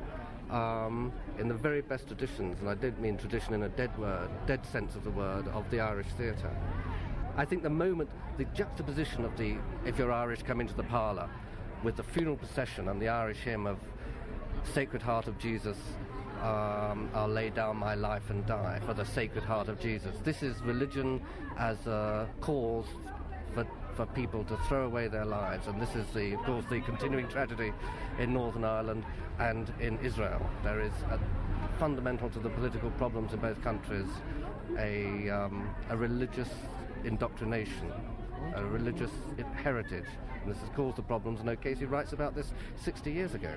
Um, 0.50 1.12
in 1.38 1.46
the 1.48 1.54
very 1.54 1.82
best 1.82 2.06
traditions, 2.06 2.60
and 2.60 2.70
I 2.70 2.74
don't 2.74 2.98
mean 3.00 3.18
tradition 3.18 3.52
in 3.52 3.64
a 3.64 3.68
dead 3.68 3.96
word, 3.98 4.30
dead 4.46 4.64
sense 4.64 4.94
of 4.94 5.04
the 5.04 5.10
word, 5.10 5.46
of 5.48 5.70
the 5.70 5.80
Irish 5.80 6.06
theatre. 6.16 6.50
I 7.36 7.44
think 7.44 7.62
the 7.62 7.70
moment, 7.70 8.10
the 8.38 8.46
juxtaposition 8.46 9.24
of 9.24 9.36
the 9.36 9.58
If 9.84 9.98
You're 9.98 10.10
Irish, 10.10 10.42
Come 10.42 10.60
Into 10.60 10.74
the 10.74 10.84
Parlour, 10.84 11.28
with 11.84 11.96
the 11.96 12.02
funeral 12.02 12.36
procession 12.36 12.88
and 12.88 13.00
the 13.00 13.08
Irish 13.08 13.38
hymn 13.38 13.66
of 13.66 13.78
Sacred 14.72 15.02
Heart 15.02 15.26
of 15.26 15.38
Jesus, 15.38 15.76
um, 16.42 17.10
I'll 17.14 17.28
lay 17.28 17.50
down 17.50 17.76
my 17.76 17.94
life 17.94 18.30
and 18.30 18.46
die 18.46 18.80
for 18.86 18.94
the 18.94 19.04
Sacred 19.04 19.44
Heart 19.44 19.68
of 19.68 19.78
Jesus. 19.80 20.16
This 20.24 20.42
is 20.42 20.60
religion 20.62 21.20
as 21.58 21.86
a 21.86 22.28
cause 22.40 22.86
for, 23.54 23.66
for 23.98 24.06
people 24.06 24.44
to 24.44 24.56
throw 24.68 24.86
away 24.86 25.08
their 25.08 25.24
lives, 25.24 25.66
and 25.66 25.82
this 25.82 25.96
is, 25.96 26.06
the, 26.14 26.32
of 26.32 26.40
course, 26.44 26.64
the 26.70 26.80
continuing 26.82 27.26
tragedy 27.26 27.72
in 28.20 28.32
Northern 28.32 28.62
Ireland 28.62 29.04
and 29.40 29.72
in 29.80 29.98
Israel. 29.98 30.40
There 30.62 30.80
is 30.80 30.92
a 31.10 31.18
fundamental 31.80 32.30
to 32.30 32.38
the 32.38 32.48
political 32.48 32.92
problems 32.92 33.32
in 33.32 33.40
both 33.40 33.60
countries 33.60 34.06
a, 34.78 35.28
um, 35.30 35.68
a 35.90 35.96
religious 35.96 36.48
indoctrination, 37.02 37.92
a 38.54 38.64
religious 38.64 39.10
heritage. 39.64 40.06
And 40.44 40.54
this 40.54 40.60
has 40.60 40.68
caused 40.76 40.94
the 40.94 41.02
problems, 41.02 41.40
and 41.40 41.48
O'Casey 41.48 41.86
writes 41.86 42.12
about 42.12 42.36
this 42.36 42.52
60 42.76 43.10
years 43.10 43.34
ago. 43.34 43.52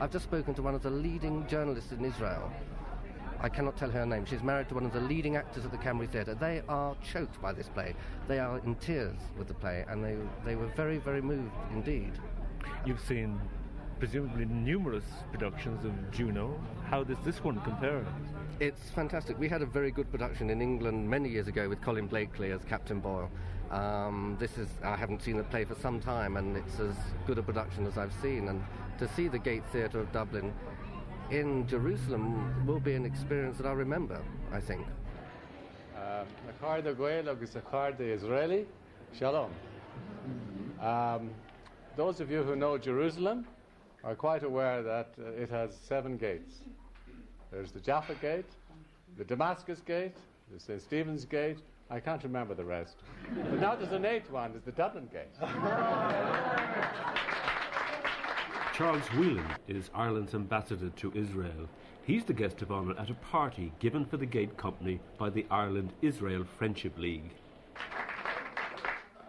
I've 0.00 0.12
just 0.12 0.24
spoken 0.24 0.54
to 0.54 0.62
one 0.62 0.76
of 0.76 0.84
the 0.84 0.90
leading 0.90 1.48
journalists 1.48 1.90
in 1.90 2.04
Israel. 2.04 2.52
I 3.42 3.48
cannot 3.48 3.76
tell 3.76 3.90
her 3.90 4.04
name. 4.04 4.26
She's 4.26 4.42
married 4.42 4.68
to 4.68 4.74
one 4.74 4.84
of 4.84 4.92
the 4.92 5.00
leading 5.00 5.36
actors 5.36 5.64
at 5.64 5.70
the 5.70 5.78
Cameri 5.78 6.08
Theatre. 6.08 6.34
They 6.34 6.62
are 6.68 6.94
choked 7.02 7.40
by 7.40 7.52
this 7.52 7.68
play. 7.68 7.94
They 8.28 8.38
are 8.38 8.58
in 8.58 8.74
tears 8.76 9.16
with 9.38 9.48
the 9.48 9.54
play, 9.54 9.84
and 9.88 10.04
they, 10.04 10.16
they 10.44 10.56
were 10.56 10.66
very, 10.76 10.98
very 10.98 11.22
moved 11.22 11.54
indeed. 11.72 12.12
You've 12.84 13.00
seen 13.00 13.40
presumably 13.98 14.44
numerous 14.44 15.04
productions 15.32 15.84
of 15.84 15.92
Juno. 16.10 16.58
How 16.86 17.02
does 17.02 17.18
this 17.24 17.42
one 17.42 17.60
compare? 17.60 18.04
It's 18.58 18.90
fantastic. 18.90 19.38
We 19.38 19.48
had 19.48 19.62
a 19.62 19.66
very 19.66 19.90
good 19.90 20.10
production 20.10 20.50
in 20.50 20.60
England 20.60 21.08
many 21.08 21.30
years 21.30 21.48
ago 21.48 21.68
with 21.68 21.80
Colin 21.80 22.08
Blakely 22.08 22.52
as 22.52 22.62
Captain 22.64 23.00
Boyle. 23.00 23.30
Um, 23.70 24.36
this 24.38 24.58
is 24.58 24.68
I 24.82 24.96
haven't 24.96 25.22
seen 25.22 25.36
the 25.38 25.44
play 25.44 25.64
for 25.64 25.76
some 25.76 26.00
time, 26.00 26.36
and 26.36 26.56
it's 26.56 26.78
as 26.78 26.94
good 27.26 27.38
a 27.38 27.42
production 27.42 27.86
as 27.86 27.96
I've 27.96 28.12
seen. 28.20 28.48
And 28.48 28.62
to 28.98 29.08
see 29.08 29.28
the 29.28 29.38
Gate 29.38 29.62
Theatre 29.72 30.00
of 30.00 30.12
Dublin 30.12 30.52
in 31.30 31.66
Jerusalem 31.66 32.66
will 32.66 32.80
be 32.80 32.94
an 32.94 33.04
experience 33.04 33.56
that 33.58 33.66
I'll 33.66 33.76
remember. 33.76 34.20
I 34.52 34.60
think. 34.60 34.86
Israeli, 38.04 38.66
Shalom. 39.16 39.50
Um, 40.80 41.30
those 41.96 42.20
of 42.20 42.30
you 42.30 42.42
who 42.42 42.56
know 42.56 42.78
Jerusalem 42.78 43.46
are 44.02 44.14
quite 44.14 44.42
aware 44.42 44.82
that 44.82 45.12
uh, 45.18 45.30
it 45.32 45.50
has 45.50 45.76
seven 45.86 46.16
gates. 46.16 46.60
There's 47.50 47.72
the 47.72 47.80
Jaffa 47.80 48.14
Gate, 48.14 48.46
the 49.18 49.24
Damascus 49.24 49.80
Gate, 49.86 50.16
the 50.52 50.58
St. 50.58 50.80
Stephen's 50.80 51.24
Gate. 51.24 51.58
I 51.90 52.00
can't 52.00 52.22
remember 52.22 52.54
the 52.54 52.64
rest. 52.64 52.96
but 53.34 53.60
now 53.60 53.74
there's 53.74 53.92
an 53.92 54.04
eighth 54.04 54.30
one, 54.30 54.52
there's 54.52 54.64
the 54.64 54.72
Dublin 54.72 55.08
Gate. 55.12 55.34
Charles 58.80 59.04
Whelan 59.08 59.44
is 59.68 59.90
Ireland's 59.94 60.34
ambassador 60.34 60.88
to 60.88 61.12
Israel. 61.14 61.68
He's 62.06 62.24
the 62.24 62.32
guest 62.32 62.62
of 62.62 62.72
honour 62.72 62.98
at 62.98 63.10
a 63.10 63.14
party 63.14 63.74
given 63.78 64.06
for 64.06 64.16
the 64.16 64.24
Gate 64.24 64.56
Company 64.56 65.00
by 65.18 65.28
the 65.28 65.44
Ireland 65.50 65.92
Israel 66.00 66.46
Friendship 66.56 66.96
League. 66.96 67.30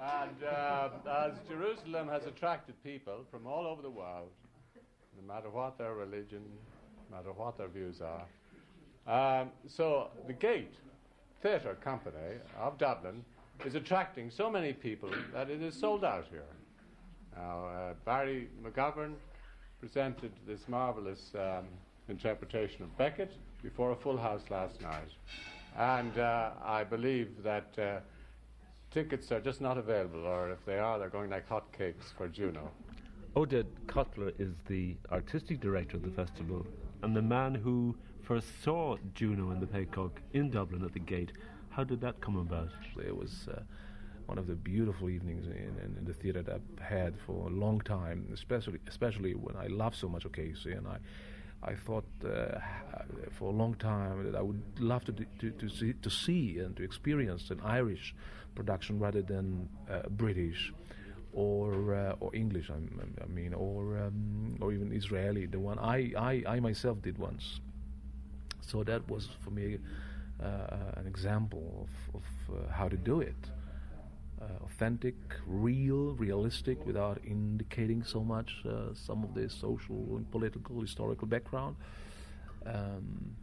And 0.02 0.42
uh, 0.50 0.88
as 1.28 1.34
Jerusalem 1.50 2.08
has 2.08 2.28
attracted 2.28 2.82
people 2.82 3.26
from 3.30 3.46
all 3.46 3.68
over 3.68 3.82
the 3.82 3.90
world, 3.90 4.30
no 5.20 5.34
matter 5.34 5.50
what 5.50 5.78
their 5.78 5.96
religion, 5.96 6.44
no 7.10 7.18
matter 7.18 7.34
what 7.34 7.58
their 7.58 7.68
views 7.68 8.00
are. 8.00 9.42
Um, 9.42 9.50
so 9.68 10.12
the 10.28 10.34
Gate 10.34 10.76
Theatre 11.42 11.78
Company 11.84 12.38
of 12.58 12.78
Dublin 12.78 13.26
is 13.66 13.76
attracting 13.76 14.32
so 14.32 14.50
many 14.50 14.72
people 14.72 15.12
that 15.34 15.50
it 15.50 15.62
is 15.62 15.76
sold 15.76 16.06
out 16.06 16.28
here. 16.32 16.46
Now, 17.36 17.66
uh, 17.66 17.94
Barry 18.06 18.48
McGovern 18.64 19.16
presented 19.82 20.32
this 20.48 20.62
marvelous 20.68 21.32
um, 21.36 21.66
interpretation 22.08 22.84
of 22.84 22.98
Beckett 22.98 23.32
before 23.64 23.92
a 23.92 23.96
full 23.96 24.16
house 24.16 24.44
last 24.52 24.80
night. 24.80 25.10
And 25.76 26.18
uh, 26.20 26.52
I 26.64 26.84
believe 26.84 27.44
that 27.44 27.74
uh, 27.80 28.00
tickets 28.92 29.32
are 29.32 29.40
just 29.40 29.60
not 29.60 29.80
available, 29.80 30.28
or 30.28 30.52
if 30.52 30.64
they 30.66 30.78
are, 30.78 31.00
they're 31.00 31.10
going 31.10 31.32
like 31.32 31.50
hotcakes 31.50 32.14
for 32.16 32.28
Juno. 32.28 32.70
Oded 33.36 33.66
Kotler 33.88 34.34
is 34.40 34.54
the 34.68 34.96
artistic 35.12 35.60
director 35.60 35.98
of 35.98 36.04
the 36.04 36.12
festival 36.12 36.66
and 37.02 37.16
the 37.16 37.22
man 37.22 37.56
who 37.56 37.96
first 38.22 38.48
saw 38.64 38.98
Juno 39.16 39.50
and 39.50 39.62
the 39.62 39.66
Paycock 39.66 40.12
in 40.34 40.52
Dublin 40.52 40.84
at 40.84 40.94
the 40.94 41.00
gate. 41.00 41.32
How 41.70 41.84
did 41.84 42.02
that 42.02 42.22
come 42.22 42.38
about? 42.38 42.70
It 42.98 43.16
was 43.16 43.48
uh, 43.52 43.62
one 44.26 44.38
of 44.38 44.48
the 44.48 44.56
beautiful 44.56 45.10
evenings 45.10 45.46
in, 45.46 45.54
in, 45.54 45.98
in, 45.98 46.06
the 46.06 46.14
theatre 46.14 46.42
that 46.42 46.56
I've 46.56 46.84
had 46.84 47.14
for 47.26 47.48
a 47.48 47.50
long 47.50 47.82
time, 47.82 48.28
especially 48.34 48.80
especially 48.88 49.34
when 49.34 49.56
I 49.56 49.68
love 49.68 49.96
so 49.96 50.08
much 50.08 50.26
O'Casey 50.26 50.72
and 50.72 50.88
I. 50.88 50.98
I 51.64 51.76
thought 51.76 52.06
uh, 52.26 52.58
for 53.38 53.50
a 53.50 53.56
long 53.56 53.76
time 53.76 54.24
that 54.24 54.36
I 54.36 54.42
would 54.42 54.64
love 54.80 55.06
to, 55.06 55.12
to, 55.12 55.52
to, 55.52 55.70
see, 55.70 55.94
to 55.94 56.10
see 56.10 56.58
and 56.58 56.76
to 56.76 56.84
experience 56.84 57.52
an 57.52 57.62
Irish 57.64 58.16
production 58.56 58.98
rather 58.98 59.22
than 59.22 59.70
uh, 59.88 60.10
British 60.10 60.74
or 61.34 61.94
uh, 61.94 62.16
or 62.20 62.36
English. 62.36 62.70
I, 62.70 62.78
I 63.24 63.28
mean, 63.28 63.54
or 63.54 63.98
um, 64.00 64.58
or 64.60 64.74
even 64.74 64.92
Israeli. 64.92 65.46
The 65.46 65.60
one 65.60 65.80
I, 65.80 66.12
I, 66.18 66.44
I 66.48 66.60
myself 66.60 67.02
did 67.02 67.18
once. 67.18 67.60
So 68.62 68.84
that 68.84 69.08
was 69.10 69.30
for 69.44 69.52
me 69.52 69.78
uh, 70.42 70.46
an 70.96 71.08
example 71.08 71.88
of, 72.14 72.22
of 72.22 72.56
uh, 72.56 72.72
how 72.72 72.88
to 72.88 72.98
do 72.98 73.22
it. 73.22 73.36
Uh, 74.42 74.66
authentic, 74.66 75.16
real, 75.46 76.16
realistic, 76.16 76.84
without 76.86 77.20
indicating 77.26 78.04
so 78.04 78.24
much 78.24 78.52
uh, 78.66 78.94
some 78.94 79.24
of 79.24 79.34
the 79.34 79.50
social 79.50 80.18
and 80.18 80.30
political, 80.32 80.82
historical 80.82 81.28
background. 81.28 81.76
Um, 82.66 83.36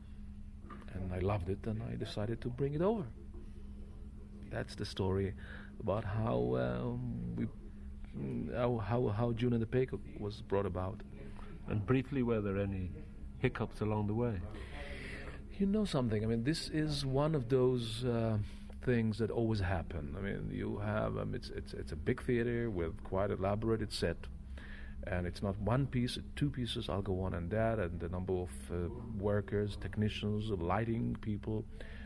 and 0.94 1.12
I 1.12 1.20
loved 1.20 1.48
it, 1.48 1.58
and 1.66 1.82
I 1.82 1.94
decided 1.94 2.40
to 2.40 2.48
bring 2.48 2.74
it 2.74 2.82
over. 2.82 3.04
That's 4.50 4.74
the 4.74 4.84
story 4.84 5.34
about 5.80 6.04
how 6.04 6.56
um, 6.56 7.37
we, 7.37 7.46
how, 8.54 8.78
how 8.78 9.08
how 9.08 9.32
June 9.32 9.52
and 9.52 9.62
the 9.62 9.66
Peacock 9.66 10.00
was 10.18 10.42
brought 10.42 10.66
about. 10.66 11.00
And 11.68 11.84
briefly, 11.84 12.22
were 12.22 12.40
there 12.40 12.58
any 12.58 12.90
hiccups 13.38 13.80
along 13.82 14.06
the 14.06 14.14
way? 14.14 14.40
You 15.58 15.66
know 15.66 15.84
something? 15.84 16.24
I 16.24 16.26
mean, 16.26 16.44
this 16.44 16.68
is 16.70 17.04
one 17.04 17.34
of 17.34 17.48
those 17.48 18.04
uh, 18.04 18.38
things 18.88 19.18
that 19.18 19.31
always 19.31 19.61
happen. 19.61 20.14
I 20.18 20.20
mean, 20.27 20.51
you 20.51 20.79
have 20.79 21.12
um, 21.18 21.35
it's 21.35 21.51
it's 21.51 21.72
it's 21.81 21.92
a 21.92 22.01
big 22.09 22.18
theater 22.29 22.70
with 22.70 22.94
quite 23.05 23.31
elaborated 23.31 23.92
set, 23.92 24.16
and 25.12 25.27
it's 25.27 25.42
not 25.42 25.57
one 25.74 25.85
piece, 25.87 26.18
two 26.37 26.51
pieces. 26.59 26.88
I'll 26.88 27.09
go 27.12 27.20
on 27.27 27.35
and 27.35 27.51
that, 27.51 27.79
and 27.79 28.01
the 28.01 28.09
number 28.09 28.33
of 28.46 28.53
uh, 28.72 28.77
workers, 29.31 29.77
technicians, 29.87 30.42
lighting 30.72 31.16
people, 31.20 31.64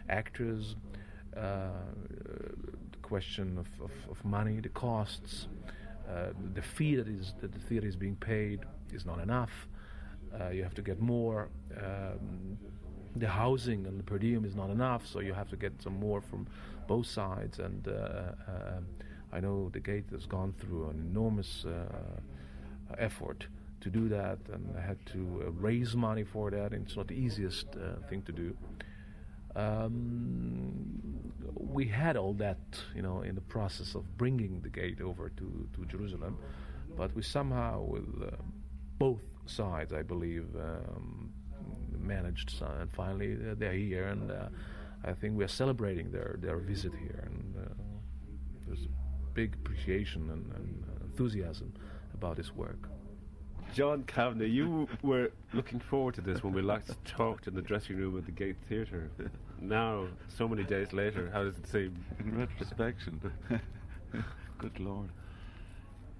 actors. 0.08 0.74
Uh, 1.36 1.86
the 2.94 3.02
question 3.02 3.46
of, 3.62 3.68
of, 3.86 3.94
of 4.10 4.18
money, 4.24 4.60
the 4.60 4.68
costs, 4.68 5.46
uh, 6.10 6.30
the 6.58 6.64
fee 6.74 6.94
that 6.96 7.08
is 7.08 7.32
that 7.40 7.52
the 7.52 7.62
theater 7.68 7.86
is 7.86 7.96
being 7.96 8.16
paid 8.16 8.58
is 8.92 9.06
not 9.06 9.18
enough. 9.20 9.54
Uh, 10.38 10.50
you 10.56 10.62
have 10.64 10.74
to 10.74 10.82
get 10.82 10.98
more. 11.00 11.48
Um, 11.86 12.58
the 13.16 13.28
housing 13.28 13.86
and 13.86 13.98
the 13.98 14.04
per 14.04 14.18
diem 14.18 14.44
is 14.44 14.54
not 14.54 14.70
enough, 14.70 15.06
so 15.06 15.20
you 15.20 15.34
have 15.34 15.48
to 15.50 15.56
get 15.56 15.82
some 15.82 15.98
more 15.98 16.20
from 16.20 16.46
both 16.86 17.06
sides. 17.06 17.58
And 17.58 17.86
uh, 17.88 17.90
uh, 17.92 18.80
I 19.32 19.40
know 19.40 19.70
the 19.70 19.80
gate 19.80 20.06
has 20.12 20.26
gone 20.26 20.54
through 20.58 20.90
an 20.90 20.98
enormous 21.10 21.64
uh, 21.64 22.20
effort 22.98 23.46
to 23.80 23.90
do 23.90 24.08
that, 24.08 24.38
and 24.52 24.74
I 24.76 24.80
had 24.80 25.04
to 25.06 25.54
raise 25.58 25.96
money 25.96 26.24
for 26.24 26.50
that. 26.50 26.72
And 26.72 26.86
it's 26.86 26.96
not 26.96 27.08
the 27.08 27.14
easiest 27.14 27.66
thing 28.08 28.22
to 28.22 28.32
do. 28.32 28.56
Um, 29.54 31.32
we 31.54 31.86
had 31.86 32.16
all 32.16 32.32
that, 32.34 32.58
you 32.94 33.02
know, 33.02 33.22
in 33.22 33.34
the 33.34 33.40
process 33.42 33.94
of 33.94 34.16
bringing 34.16 34.60
the 34.60 34.68
gate 34.68 35.00
over 35.00 35.28
to, 35.30 35.68
to 35.74 35.84
Jerusalem, 35.86 36.38
but 36.96 37.14
we 37.14 37.22
somehow, 37.22 37.82
with 37.82 38.08
uh, 38.22 38.36
both 38.98 39.20
sides, 39.46 39.92
I 39.92 40.02
believe, 40.02 40.46
um, 40.56 41.31
managed. 42.02 42.50
So, 42.50 42.66
and 42.80 42.90
finally, 42.90 43.34
uh, 43.34 43.54
they're 43.56 43.72
here, 43.72 44.08
and 44.08 44.30
uh, 44.30 44.48
I 45.04 45.12
think 45.12 45.36
we 45.36 45.44
are 45.44 45.48
celebrating 45.48 46.10
their 46.10 46.36
their 46.38 46.58
visit 46.58 46.92
here, 46.94 47.24
and 47.26 47.54
uh, 47.56 47.74
there's 48.66 48.84
a 48.84 49.34
big 49.34 49.54
appreciation 49.54 50.30
and, 50.30 50.52
and 50.54 50.84
enthusiasm 51.04 51.72
about 52.14 52.36
his 52.36 52.54
work. 52.54 52.88
John 53.74 54.02
Kavanagh, 54.02 54.44
you 54.46 54.86
were 55.02 55.30
looking 55.54 55.80
forward 55.80 56.14
to 56.16 56.20
this 56.20 56.42
when 56.44 56.52
we 56.52 56.60
last 56.60 56.92
talked 57.06 57.46
in 57.46 57.54
the 57.54 57.62
dressing 57.62 57.96
room 57.96 58.18
at 58.18 58.26
the 58.26 58.32
Gate 58.32 58.56
Theatre. 58.68 59.10
Now, 59.60 60.08
so 60.28 60.46
many 60.46 60.62
days 60.62 60.92
later, 60.92 61.30
how 61.32 61.44
does 61.44 61.56
it 61.56 61.66
seem? 61.66 62.04
In 62.18 62.36
retrospection, 62.36 63.32
good 64.58 64.78
lord. 64.78 65.08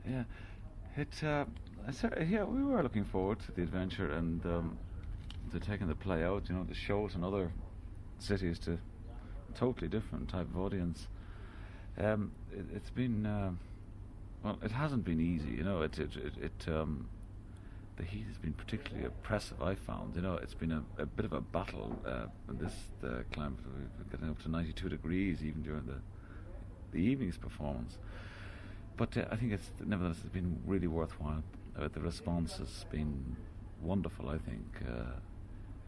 Yeah, 0.09 0.25
it. 0.97 1.23
Uh, 1.23 1.45
yeah, 2.27 2.45
we 2.45 2.62
were 2.62 2.83
looking 2.83 3.05
forward 3.05 3.40
to 3.40 3.53
the 3.53 3.62
adventure 3.62 4.12
and 4.12 4.45
um, 4.47 4.79
to 5.52 5.60
taking 5.60 5.88
the 5.88 5.94
play 5.94 6.24
out. 6.24 6.48
You 6.48 6.56
know, 6.56 6.64
the 6.64 6.74
shows 6.74 7.14
in 7.14 7.24
other 7.24 7.52
cities 8.18 8.58
to 8.60 8.78
totally 9.54 9.88
different 9.88 10.28
type 10.28 10.48
of 10.48 10.58
audience. 10.58 11.08
Um, 11.98 12.32
it, 12.52 12.66
has 12.72 12.90
been. 12.90 13.26
Uh, 13.26 13.52
well, 14.42 14.58
it 14.62 14.72
hasn't 14.72 15.04
been 15.04 15.20
easy. 15.20 15.56
You 15.56 15.64
know, 15.64 15.82
it 15.82 15.98
it 15.98 16.16
it. 16.16 16.32
it 16.40 16.72
um, 16.72 17.08
the 17.96 18.04
heat 18.04 18.24
has 18.26 18.38
been 18.38 18.54
particularly 18.54 19.06
oppressive. 19.06 19.62
I 19.62 19.74
found, 19.74 20.16
you 20.16 20.22
know, 20.22 20.36
it's 20.36 20.54
been 20.54 20.72
a, 20.72 20.82
a 20.98 21.04
bit 21.04 21.26
of 21.26 21.34
a 21.34 21.42
battle. 21.42 21.94
Uh, 22.06 22.26
this 22.48 22.72
the 23.00 23.24
climate, 23.32 23.58
we're 23.66 24.10
getting 24.10 24.30
up 24.30 24.42
to 24.42 24.50
92 24.50 24.88
degrees 24.88 25.42
even 25.44 25.62
during 25.62 25.84
the 25.86 26.00
the 26.92 26.98
evening's 26.98 27.38
performance. 27.38 27.98
But 28.96 29.16
uh, 29.16 29.24
I 29.30 29.36
think 29.36 29.52
it's 29.52 29.70
nevertheless 29.84 30.18
it's 30.20 30.32
been 30.32 30.58
really 30.66 30.86
worthwhile. 30.86 31.42
Uh, 31.78 31.88
the 31.92 32.00
response 32.00 32.56
has 32.58 32.84
been 32.90 33.36
wonderful. 33.80 34.28
I 34.28 34.38
think, 34.38 34.82
uh, 34.86 35.18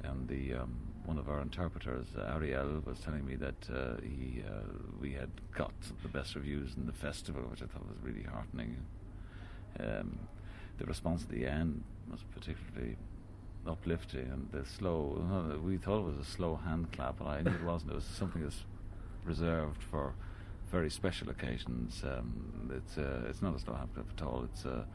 and 0.05 0.29
the 0.29 0.55
um, 0.55 0.77
one 1.05 1.19
of 1.19 1.29
our 1.29 1.41
interpreters, 1.41 2.07
uh, 2.17 2.33
Ariel, 2.35 2.83
was 2.85 2.99
telling 3.01 3.27
me 3.27 3.37
that 3.37 3.71
uh, 3.73 4.01
he 4.03 4.43
we 5.01 5.13
had 5.13 5.31
got 5.55 5.73
the 6.03 6.09
best 6.09 6.35
reviews 6.35 6.77
in 6.77 6.87
the 6.87 6.93
festival, 6.93 7.43
which 7.43 7.63
I 7.63 7.67
thought 7.67 7.87
was 7.87 7.99
really 8.03 8.23
heartening. 8.23 8.77
Um, 9.79 10.19
the 10.79 10.87
response 10.87 11.23
at 11.23 11.29
the 11.29 11.47
end 11.47 11.83
was 12.11 12.21
particularly 12.35 12.97
uplifting 13.67 14.29
and 14.31 14.49
the 14.53 14.67
slow. 14.69 15.61
We 15.63 15.77
thought 15.77 16.01
it 16.01 16.17
was 16.17 16.27
a 16.27 16.31
slow 16.31 16.57
hand 16.57 16.93
clap, 16.93 17.19
but 17.19 17.27
I 17.27 17.43
knew 17.43 17.51
it 17.51 17.65
wasn't. 17.65 17.93
It 17.93 17.97
was 17.97 18.05
something 18.05 18.43
that's 18.43 18.65
reserved 19.25 19.83
for 19.83 20.15
very 20.71 20.91
special 20.91 21.31
occasions. 21.31 22.03
Um, 22.05 22.71
it's 22.75 22.99
uh, 22.99 23.27
it's 23.29 23.43
not 23.43 23.55
a 23.55 23.59
slow 23.59 23.75
hand 23.75 23.91
clap 23.95 24.07
at 24.17 24.23
all. 24.23 24.45
It's 24.45 24.65
a 24.65 24.87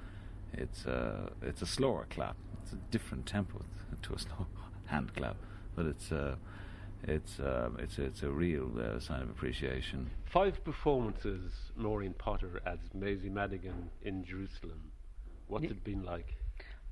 it's 0.53 0.85
a 0.85 1.31
it's 1.41 1.61
a 1.61 1.65
slower 1.65 2.07
clap. 2.09 2.35
It's 2.63 2.73
a 2.73 2.77
different 2.91 3.25
tempo 3.25 3.63
to 4.01 4.13
a 4.13 4.19
slow 4.19 4.47
hand 4.89 5.15
clap, 5.15 5.37
but 5.75 5.85
it's. 5.85 6.11
Uh, 6.11 6.35
it's 7.03 7.39
uh, 7.39 7.69
it's 7.77 7.97
it's 7.97 8.23
a 8.23 8.29
real 8.29 8.69
uh, 8.77 8.99
sign 8.99 9.21
of 9.21 9.29
appreciation. 9.29 10.09
Five 10.25 10.61
performances, 10.65 11.53
Maureen 11.77 12.13
Potter 12.13 12.61
as 12.65 12.79
Maisie 12.93 13.29
Madigan 13.29 13.89
in 14.01 14.25
Jerusalem. 14.25 14.91
What's 15.47 15.65
it 15.65 15.83
been 15.83 16.03
like? 16.03 16.35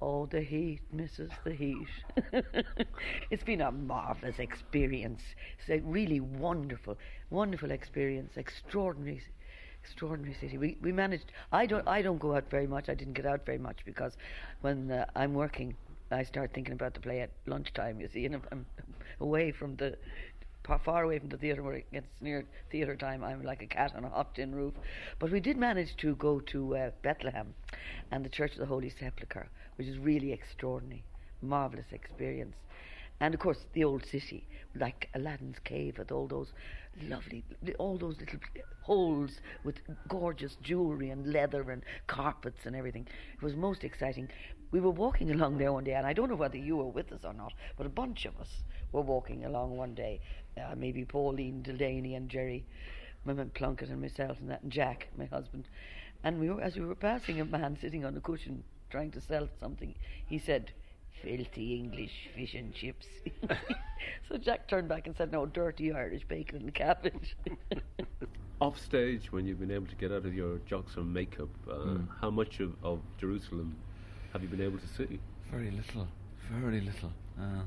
Oh, 0.01 0.27
the 0.27 0.41
heat, 0.41 0.81
Mrs. 0.95 1.31
The 1.43 1.53
heat. 1.53 1.87
it's 3.31 3.43
been 3.43 3.61
a 3.61 3.71
marvellous 3.71 4.37
experience. 4.37 5.21
It's 5.59 5.69
a 5.69 5.79
really 5.79 6.19
wonderful, 6.19 6.97
wonderful 7.31 7.71
experience. 7.71 8.37
Extraordinary, 8.37 9.21
extraordinary 9.83 10.35
city. 10.35 10.57
We 10.57 10.77
we 10.81 10.91
managed. 10.91 11.31
I 11.51 11.65
don't 11.65 11.87
I 11.87 12.01
don't 12.01 12.19
go 12.19 12.35
out 12.35 12.49
very 12.49 12.67
much. 12.67 12.89
I 12.89 12.93
didn't 12.93 13.13
get 13.13 13.25
out 13.25 13.45
very 13.45 13.57
much 13.57 13.79
because 13.85 14.17
when 14.61 14.91
uh, 14.91 15.05
I'm 15.15 15.33
working, 15.33 15.75
I 16.11 16.23
start 16.23 16.53
thinking 16.53 16.73
about 16.73 16.93
the 16.93 16.99
play 16.99 17.21
at 17.21 17.31
lunchtime. 17.45 17.99
You 17.99 18.07
see, 18.07 18.25
and 18.25 18.35
I'm, 18.35 18.43
I'm 18.51 18.65
away 19.19 19.51
from 19.51 19.75
the 19.75 19.97
far 20.83 21.03
away 21.03 21.17
from 21.17 21.29
the 21.29 21.37
theatre 21.37 21.63
where 21.63 21.75
it 21.75 21.91
gets 21.93 22.07
near 22.19 22.45
theatre 22.69 22.95
time. 22.95 23.23
I'm 23.23 23.41
like 23.43 23.61
a 23.61 23.67
cat 23.67 23.93
on 23.95 24.03
a 24.03 24.09
hot 24.09 24.35
tin 24.35 24.53
roof. 24.53 24.73
But 25.19 25.31
we 25.31 25.39
did 25.39 25.57
manage 25.57 25.95
to 25.97 26.15
go 26.15 26.41
to 26.41 26.75
uh, 26.75 26.91
Bethlehem 27.03 27.53
and 28.11 28.25
the 28.25 28.29
Church 28.29 28.53
of 28.53 28.59
the 28.59 28.65
Holy 28.65 28.89
Sepulchre, 28.89 29.47
which 29.77 29.87
is 29.87 29.97
really 29.97 30.33
extraordinary, 30.33 31.03
marvellous 31.41 31.91
experience. 31.91 32.55
And 33.19 33.33
of 33.33 33.39
course, 33.39 33.65
the 33.73 33.83
old 33.83 34.05
city, 34.05 34.45
like 34.75 35.09
Aladdin's 35.15 35.57
cave, 35.63 35.97
with 35.97 36.11
all 36.11 36.27
those 36.27 36.51
lovely, 37.01 37.43
all 37.79 37.97
those 37.97 38.19
little 38.19 38.39
holes 38.81 39.39
with 39.63 39.75
gorgeous 40.07 40.57
jewellery 40.61 41.09
and 41.09 41.31
leather 41.31 41.71
and 41.71 41.83
carpets 42.07 42.65
and 42.65 42.75
everything. 42.75 43.07
It 43.35 43.41
was 43.41 43.55
most 43.55 43.83
exciting. 43.83 44.29
We 44.71 44.79
were 44.79 44.91
walking 44.91 45.31
along 45.31 45.57
there 45.57 45.71
one 45.71 45.83
day, 45.83 45.93
and 45.93 46.05
I 46.05 46.13
don't 46.13 46.29
know 46.29 46.35
whether 46.35 46.57
you 46.57 46.77
were 46.77 46.85
with 46.85 47.11
us 47.11 47.23
or 47.23 47.33
not, 47.33 47.53
but 47.77 47.85
a 47.85 47.89
bunch 47.89 48.25
of 48.25 48.37
us 48.39 48.63
were 48.91 49.01
walking 49.01 49.45
along 49.45 49.77
one 49.77 49.93
day, 49.93 50.19
uh, 50.57 50.75
maybe 50.75 51.05
Pauline 51.05 51.61
Delany 51.61 52.15
and 52.15 52.29
Jerry, 52.29 52.65
Mehmet 53.25 53.53
Plunkett 53.53 53.89
and 53.89 54.01
myself 54.01 54.37
and 54.39 54.49
that, 54.49 54.63
and 54.63 54.71
Jack, 54.71 55.07
my 55.17 55.25
husband. 55.25 55.67
And 56.23 56.39
we 56.39 56.49
were, 56.49 56.61
as 56.61 56.75
we 56.75 56.85
were 56.85 56.95
passing 56.95 57.39
a 57.39 57.45
man 57.45 57.77
sitting 57.79 58.03
on 58.03 58.15
a 58.17 58.21
cushion 58.21 58.63
trying 58.89 59.11
to 59.11 59.21
sell 59.21 59.47
something, 59.59 59.93
he 60.25 60.39
said, 60.39 60.71
filthy 61.21 61.75
English 61.75 62.29
fish 62.35 62.53
and 62.53 62.73
chips. 62.73 63.07
so 64.29 64.37
Jack 64.37 64.67
turned 64.67 64.87
back 64.87 65.07
and 65.07 65.15
said, 65.15 65.31
no, 65.31 65.45
dirty 65.45 65.91
Irish 65.91 66.25
bacon 66.27 66.57
and 66.57 66.73
cabbage. 66.73 67.35
Off 68.61 68.79
stage, 68.79 69.31
when 69.31 69.45
you've 69.45 69.59
been 69.59 69.71
able 69.71 69.85
to 69.85 69.95
get 69.95 70.11
out 70.11 70.25
of 70.25 70.33
your 70.33 70.57
jocks 70.65 70.95
and 70.95 71.13
makeup, 71.13 71.49
uh, 71.69 71.73
mm. 71.73 72.07
how 72.19 72.31
much 72.31 72.59
of, 72.59 72.73
of 72.83 72.99
Jerusalem 73.19 73.75
have 74.37 74.43
you 74.43 74.55
been 74.55 74.67
able 74.67 74.77
to 74.77 74.87
see? 74.87 75.19
Very 75.49 75.71
little, 75.71 76.07
very 76.51 76.79
little. 76.79 77.11
Uh, 77.39 77.63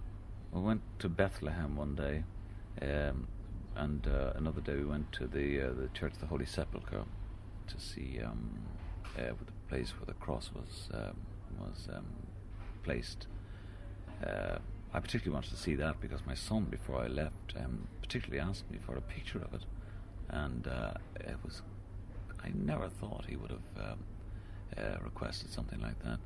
we 0.52 0.60
went 0.60 0.80
to 1.00 1.08
Bethlehem 1.08 1.74
one 1.74 1.96
day, 1.96 2.22
um, 2.80 3.26
and 3.74 4.06
uh, 4.06 4.34
another 4.36 4.60
day 4.60 4.76
we 4.76 4.84
went 4.84 5.10
to 5.14 5.26
the 5.26 5.62
uh, 5.62 5.72
the 5.72 5.88
Church 5.94 6.12
of 6.12 6.20
the 6.20 6.26
Holy 6.26 6.46
Sepulchre 6.46 7.02
to 7.66 7.80
see 7.80 8.20
um, 8.24 8.50
uh, 9.18 9.32
the 9.44 9.52
place 9.68 9.90
where 9.98 10.06
the 10.06 10.12
cross 10.12 10.52
was 10.54 10.88
um, 10.94 11.16
was 11.58 11.88
um, 11.92 12.06
placed. 12.84 13.26
Uh, 14.24 14.58
I 14.94 15.00
particularly 15.00 15.34
wanted 15.34 15.50
to 15.50 15.56
see 15.56 15.74
that 15.74 16.00
because 16.00 16.20
my 16.24 16.34
son, 16.34 16.66
before 16.70 17.02
I 17.02 17.08
left, 17.08 17.54
um, 17.56 17.88
particularly 18.00 18.40
asked 18.48 18.70
me 18.70 18.78
for 18.86 18.96
a 18.96 19.00
picture 19.00 19.40
of 19.40 19.54
it, 19.54 19.64
and 20.28 20.68
uh, 20.68 20.92
it 21.16 21.36
was. 21.42 21.62
I 22.44 22.52
never 22.54 22.88
thought 22.88 23.24
he 23.28 23.34
would 23.34 23.50
have 23.50 23.90
um, 23.90 25.02
requested 25.02 25.50
something 25.50 25.80
like 25.80 26.00
that, 26.04 26.20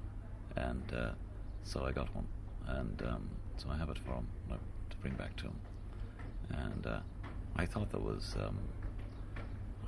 and 0.56 1.14
so 1.62 1.84
I 1.84 1.92
got 1.92 2.14
one, 2.14 2.26
and 2.66 3.02
so 3.56 3.68
I 3.70 3.76
have 3.76 3.88
it 3.90 3.98
for 3.98 4.14
him 4.14 4.26
uh, 4.50 4.56
to 4.90 4.96
bring 4.98 5.14
back 5.14 5.36
to 5.36 5.44
him. 5.44 5.56
And 6.50 6.86
uh, 6.86 7.00
I 7.56 7.66
thought 7.66 7.90
that 7.90 8.02
was, 8.02 8.34
um, 8.38 8.58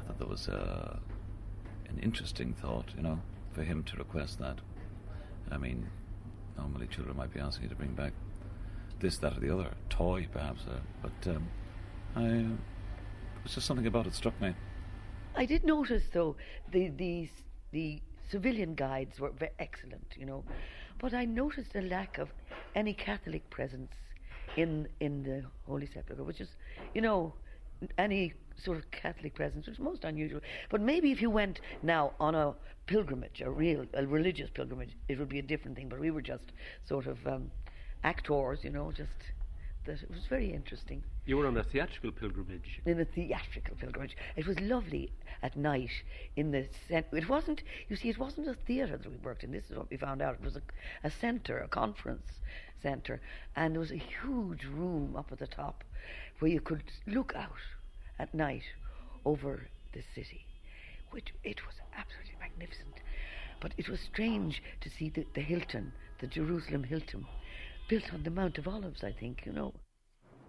I 0.01 0.05
thought 0.05 0.19
that 0.19 0.29
was 0.29 0.49
uh, 0.49 0.99
an 1.89 1.99
interesting 2.03 2.55
thought, 2.55 2.87
you 2.97 3.03
know, 3.03 3.21
for 3.53 3.63
him 3.63 3.83
to 3.85 3.97
request 3.97 4.39
that. 4.39 4.61
I 5.51 5.59
mean, 5.59 5.89
normally 6.57 6.87
children 6.87 7.17
might 7.17 7.33
be 7.33 7.41
asking 7.41 7.65
you 7.65 7.69
to 7.71 7.75
bring 7.75 7.93
back 7.93 8.13
this, 9.01 9.19
that, 9.19 9.37
or 9.37 9.41
the 9.41 9.53
other, 9.53 9.71
toy 9.91 10.27
perhaps, 10.33 10.63
uh, 10.69 10.79
but 11.03 11.31
um, 11.31 11.49
I, 12.15 12.25
uh, 12.25 12.31
it 12.31 13.43
was 13.43 13.55
just 13.55 13.67
something 13.67 13.87
about 13.87 14.07
it 14.07 14.15
struck 14.15 14.41
me. 14.41 14.55
I 15.35 15.45
did 15.45 15.65
notice, 15.65 16.05
though, 16.13 16.37
the 16.73 16.89
the 16.89 17.29
the 17.71 18.01
civilian 18.31 18.75
guides 18.75 19.19
were 19.21 19.31
very 19.31 19.53
excellent, 19.59 20.15
you 20.17 20.27
know, 20.27 20.45
but 20.99 21.15
I 21.15 21.25
noticed 21.25 21.75
a 21.75 21.83
lack 21.83 22.19
of 22.19 22.29
any 22.75 22.95
Catholic 22.95 23.49
presence 23.51 23.93
in 24.57 24.89
in 25.01 25.23
the 25.23 25.45
Holy 25.67 25.87
Sepulchre, 25.87 26.25
which 26.25 26.41
is, 26.41 26.49
you 26.95 27.01
know, 27.01 27.35
any 27.99 28.33
sort 28.57 28.79
of 28.79 28.91
Catholic 28.91 29.35
presence, 29.35 29.67
which 29.67 29.75
is 29.75 29.79
most 29.79 30.05
unusual. 30.05 30.41
But 30.71 30.81
maybe 30.81 31.13
if 31.13 31.21
you 31.21 31.31
went 31.31 31.61
now 31.83 32.13
on 32.19 32.35
a 32.35 32.55
pilgrimage, 32.87 33.43
a 33.43 33.51
real 33.51 33.85
a 33.95 34.07
religious 34.07 34.51
pilgrimage, 34.51 34.97
it 35.09 35.19
would 35.19 35.29
be 35.29 35.39
a 35.39 35.43
different 35.43 35.77
thing. 35.77 35.89
But 35.89 36.01
we 36.01 36.11
were 36.11 36.23
just 36.23 36.53
sort 36.89 37.07
of 37.07 37.19
um, 37.27 37.51
actors, 38.03 38.61
you 38.63 38.71
know, 38.71 38.93
just 38.93 39.11
that 39.87 40.03
it 40.03 40.11
was 40.11 40.27
very 40.29 40.53
interesting. 40.53 41.03
You 41.25 41.37
were 41.37 41.47
on 41.47 41.57
a 41.57 41.65
theatrical 41.65 42.13
pilgrimage. 42.13 42.81
In 42.85 43.01
a 43.01 43.05
theatrical 43.05 43.77
pilgrimage, 43.77 44.17
it 44.37 44.47
was 44.47 44.59
lovely 44.61 45.11
at 45.43 45.57
night. 45.57 45.91
In 46.37 46.51
the 46.51 46.67
cent- 46.89 47.07
it 47.13 47.29
wasn't. 47.29 47.63
You 47.89 47.97
see, 47.97 48.09
it 48.09 48.19
wasn't 48.19 48.49
a 48.49 48.55
theatre 48.55 48.97
that 48.97 49.11
we 49.11 49.17
worked 49.19 49.45
in. 49.45 49.53
This 49.53 49.71
is 49.71 49.77
what 49.77 49.91
we 49.91 49.97
found 49.97 50.23
out. 50.23 50.35
It 50.35 50.45
was 50.45 50.57
a, 50.57 50.63
a 51.03 51.11
centre, 51.11 51.59
a 51.59 51.69
conference 51.69 52.27
centre, 52.83 53.21
and 53.57 53.75
there 53.75 53.81
was 53.81 53.93
a 53.93 53.97
huge 53.97 54.65
room 54.65 55.17
up 55.17 55.33
at 55.33 55.39
the 55.39 55.47
top 55.47 55.83
where 56.39 56.51
you 56.51 56.61
could 56.61 56.83
look 57.07 57.33
out 57.35 57.51
at 58.19 58.35
night 58.35 58.65
over 59.25 59.63
the 59.93 60.03
city, 60.15 60.45
which 61.11 61.33
it 61.43 61.65
was 61.67 61.75
absolutely 61.97 62.35
magnificent. 62.41 62.95
But 63.61 63.73
it 63.79 63.89
was 63.89 64.01
strange 64.01 64.63
to 64.83 64.91
see 64.91 65.09
the, 65.09 65.27
the 65.35 65.41
Hilton, 65.41 65.93
the 66.21 66.27
Jerusalem 66.27 66.85
Hilton, 66.85 67.27
built 67.89 68.13
on 68.13 68.23
the 68.23 68.31
Mount 68.31 68.59
of 68.59 68.67
Olives, 68.67 69.05
I 69.05 69.13
think, 69.13 69.43
you 69.45 69.53
know. 69.53 69.75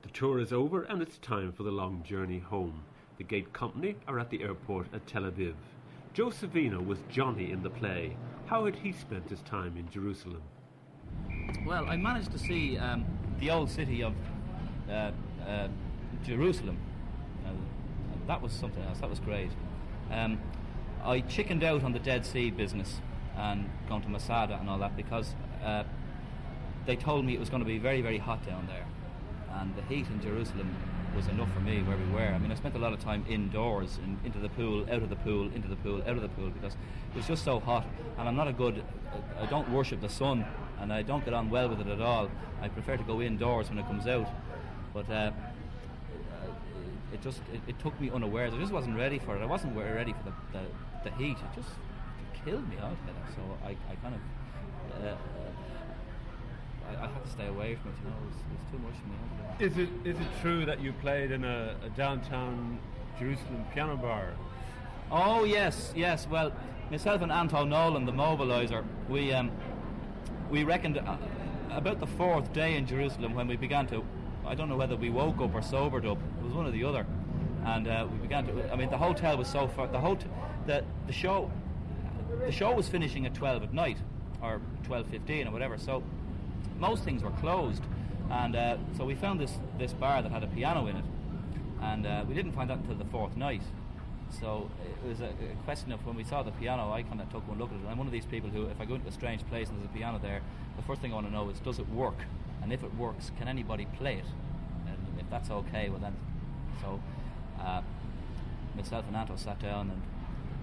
The 0.02 0.10
tour 0.10 0.40
is 0.40 0.54
over 0.54 0.84
and 0.84 1.02
it's 1.02 1.18
time 1.18 1.52
for 1.52 1.64
the 1.64 1.72
long 1.72 2.04
journey 2.04 2.40
home. 2.40 2.84
The 3.18 3.24
gate 3.24 3.52
company 3.54 3.96
are 4.08 4.20
at 4.20 4.30
the 4.30 4.44
airport 4.44 4.88
at 4.94 5.06
Tel 5.08 5.24
Aviv. 5.24 5.56
Joe 6.14 6.28
Savino 6.28 6.86
was 6.86 7.00
Johnny 7.10 7.52
in 7.52 7.64
the 7.64 7.70
play. 7.70 8.16
How 8.46 8.66
had 8.66 8.76
he 8.76 8.92
spent 8.92 9.30
his 9.30 9.42
time 9.42 9.76
in 9.78 9.90
Jerusalem? 9.90 10.42
Well, 11.66 11.86
I 11.88 11.96
managed 11.96 12.32
to 12.32 12.40
see 12.40 12.78
um, 12.78 13.06
the 13.40 13.52
old 13.52 13.70
city 13.70 14.04
of 14.04 14.14
uh, 14.90 15.12
uh, 15.46 15.68
Jerusalem. 16.24 16.80
Uh, 17.46 17.52
that 18.28 18.42
was 18.42 18.54
something 18.54 18.84
else. 18.84 19.00
That 19.00 19.10
was 19.10 19.20
great. 19.20 19.52
Um, 20.12 20.40
I 21.04 21.22
chickened 21.22 21.64
out 21.64 21.84
on 21.84 21.94
the 21.94 22.00
Dead 22.00 22.26
Sea 22.26 22.52
business 22.52 23.00
and 23.36 23.70
gone 23.88 24.02
to 24.02 24.10
Masada 24.10 24.58
and 24.60 24.70
all 24.70 24.80
that 24.80 24.96
because 24.96 25.36
uh, 25.64 25.84
they 26.88 26.96
told 26.96 27.26
me 27.26 27.36
it 27.36 27.40
was 27.40 27.50
going 27.50 27.62
to 27.62 27.68
be 27.68 27.78
very, 27.78 28.02
very 28.02 28.18
hot 28.18 28.44
down 28.48 28.66
there. 28.66 28.86
And 29.60 29.76
the 29.76 29.84
heat 29.84 30.08
in 30.08 30.22
Jerusalem 30.22 30.74
was 31.16 31.28
enough 31.28 31.52
for 31.54 31.60
me 31.60 31.84
where 31.84 31.98
we 31.98 32.06
were. 32.14 32.34
I 32.34 32.38
mean, 32.38 32.52
I 32.52 32.56
spent 32.56 32.76
a 32.76 32.80
lot 32.80 32.94
of 32.94 33.00
time 33.00 33.26
indoors, 33.30 34.00
in, 34.04 34.18
into 34.24 34.40
the 34.40 34.50
pool, 34.50 34.84
out 34.90 35.04
of 35.04 35.10
the 35.10 35.16
pool, 35.18 35.52
into 35.54 35.68
the 35.68 35.76
pool, 35.76 36.02
out 36.02 36.16
of 36.16 36.22
the 36.22 36.30
pool, 36.30 36.50
because 36.50 36.74
it 36.74 37.18
was 37.18 37.28
just 37.28 37.44
so 37.44 37.60
hot. 37.60 37.86
And 38.18 38.28
I'm 38.28 38.36
not 38.36 38.48
a 38.48 38.54
good, 38.54 38.84
I 39.40 39.46
don't 39.48 39.70
worship 39.70 40.00
the 40.00 40.10
sun, 40.10 40.46
and 40.80 40.94
I 40.94 41.02
don't 41.02 41.26
get 41.26 41.34
on 41.34 41.50
well 41.50 41.70
with 41.70 41.82
it 41.82 41.88
at 41.88 42.02
all. 42.02 42.30
I 42.62 42.70
prefer 42.70 42.98
to 42.98 43.04
go 43.04 43.22
indoors 43.22 43.70
when 43.70 43.78
it 43.80 43.86
comes 43.86 44.08
out. 44.08 44.30
But 44.94 45.10
uh, 45.10 45.32
it 47.14 47.22
just, 47.22 47.42
it, 47.54 47.62
it, 47.68 47.80
took 47.80 48.00
me 48.00 48.10
unawares. 48.10 48.54
I 48.54 48.58
just 48.58 48.72
wasn't 48.72 48.98
ready 48.98 49.20
for 49.20 49.36
it. 49.36 49.42
I 49.42 49.46
wasn't 49.46 49.76
ready 49.76 50.14
for 50.14 50.24
the, 50.24 50.60
the, 50.60 51.10
the 51.10 51.16
heat. 51.18 51.38
It 51.38 51.56
just 51.56 51.70
killed 52.46 52.68
me 52.70 52.76
altogether. 52.76 53.26
So 53.36 53.42
I, 53.66 53.72
I 53.92 53.96
kind 54.02 54.16
of, 54.16 55.04
uh, 55.04 55.16
I, 56.90 57.06
I, 57.06 57.08
had 57.08 57.24
to 57.24 57.30
stay 57.30 57.48
away 57.48 57.76
from 57.76 57.92
it. 57.92 57.98
You 58.04 58.10
know, 58.10 58.16
it 58.16 58.26
was, 58.26 58.36
it 58.36 58.58
was 58.58 58.72
too 58.72 58.80
much 58.80 58.96
for 59.02 59.08
me. 59.08 59.18
Is 59.60 59.78
it 59.78 59.90
is 60.08 60.20
it 60.20 60.28
true 60.42 60.66
that 60.66 60.82
you 60.82 60.94
played 60.94 61.32
in 61.32 61.44
a, 61.44 61.76
a 61.84 61.90
downtown 61.90 62.80
Jerusalem 63.20 63.66
piano 63.74 63.98
bar? 63.98 64.34
Oh 65.12 65.46
yes, 65.46 65.94
yes. 65.96 66.28
Well, 66.30 66.52
myself 66.92 67.22
and 67.22 67.32
Anton 67.32 67.70
Nolan, 67.70 68.06
the 68.06 68.12
mobilizer, 68.12 68.84
we 69.10 69.34
um, 69.34 69.52
we 70.50 70.64
reckoned 70.64 70.98
uh, 70.98 71.18
about 71.72 72.00
the 72.00 72.08
fourth 72.08 72.52
day 72.54 72.76
in 72.76 72.86
Jerusalem 72.86 73.34
when 73.34 73.48
we 73.48 73.56
began 73.56 73.88
to. 73.88 74.04
I 74.46 74.56
don't 74.56 74.70
know 74.70 74.78
whether 74.78 74.96
we 74.96 75.10
woke 75.10 75.42
up 75.42 75.54
or 75.54 75.62
sobered 75.62 76.06
up. 76.06 76.18
It 76.40 76.44
was 76.44 76.54
one 76.54 76.66
or 76.66 76.72
the 76.72 76.84
other, 76.84 77.06
and 77.66 77.88
uh, 77.88 78.08
we 78.12 78.18
began 78.20 78.46
to. 78.46 78.72
I 78.72 78.76
mean, 78.76 78.90
the 78.90 78.98
hotel 78.98 79.38
was 79.38 79.48
so 79.48 79.68
far. 79.68 79.88
The 79.88 80.00
hotel, 80.00 80.30
the 80.66 80.84
the 81.06 81.14
show, 81.14 81.52
the 82.46 82.52
show 82.52 82.74
was 82.74 82.88
finishing 82.88 83.26
at 83.26 83.34
twelve 83.34 83.64
at 83.64 83.74
night, 83.74 83.98
or 84.42 84.62
twelve 84.84 85.08
fifteen 85.08 85.48
or 85.48 85.52
whatever. 85.52 85.78
So 85.78 86.04
most 86.80 87.04
things 87.04 87.24
were 87.24 87.32
closed, 87.32 87.84
and 88.30 88.56
uh, 88.56 88.78
so 88.98 89.06
we 89.06 89.16
found 89.16 89.40
this 89.40 89.54
this 89.78 89.94
bar 89.94 90.22
that 90.22 90.32
had 90.32 90.44
a 90.44 90.48
piano 90.48 90.88
in 90.88 90.96
it, 90.96 91.06
and 91.82 92.06
uh, 92.06 92.26
we 92.28 92.34
didn't 92.34 92.54
find 92.54 92.70
that 92.70 92.80
until 92.80 92.96
the 92.96 93.06
fourth 93.06 93.36
night. 93.38 93.62
So 94.42 94.70
it 94.84 95.08
was 95.08 95.22
a, 95.22 95.28
a, 95.30 95.64
question 95.64 95.92
of 95.94 96.06
when 96.06 96.16
we 96.16 96.26
saw 96.26 96.44
the 96.44 96.52
piano, 96.52 96.92
I 96.92 97.02
kind 97.02 97.22
of 97.22 97.32
took 97.32 97.48
one 97.48 97.58
look 97.58 97.72
at 97.72 97.78
it. 97.78 97.88
I'm 97.90 97.98
one 97.98 98.08
of 98.08 98.14
these 98.14 98.26
people 98.26 98.50
who, 98.50 98.66
if 98.66 98.82
I 98.82 98.86
go 98.86 98.96
into 98.96 99.08
a 99.08 99.12
strange 99.12 99.48
place 99.48 99.70
and 99.70 99.80
there's 99.80 99.90
a 99.90 99.98
piano 99.98 100.20
there, 100.22 100.42
the 100.76 100.84
first 100.84 101.00
thing 101.00 101.12
I 101.12 101.16
want 101.16 101.28
to 101.28 101.34
know 101.34 101.50
is 101.50 101.60
does 101.60 101.80
it 101.80 101.90
work, 101.90 102.18
and 102.62 102.74
if 102.74 102.84
it 102.84 102.94
works, 102.96 103.32
can 103.38 103.48
anybody 103.48 103.88
play 103.98 104.16
it? 104.16 104.26
And 104.86 105.20
if 105.20 105.30
that's 105.30 105.50
okay, 105.50 105.90
well 105.90 106.00
then, 106.00 106.16
so 106.82 107.00
uh, 107.60 107.82
myself 108.76 109.06
and 109.08 109.16
Anto 109.16 109.36
sat 109.38 109.60
down 109.60 109.92
and 109.92 110.02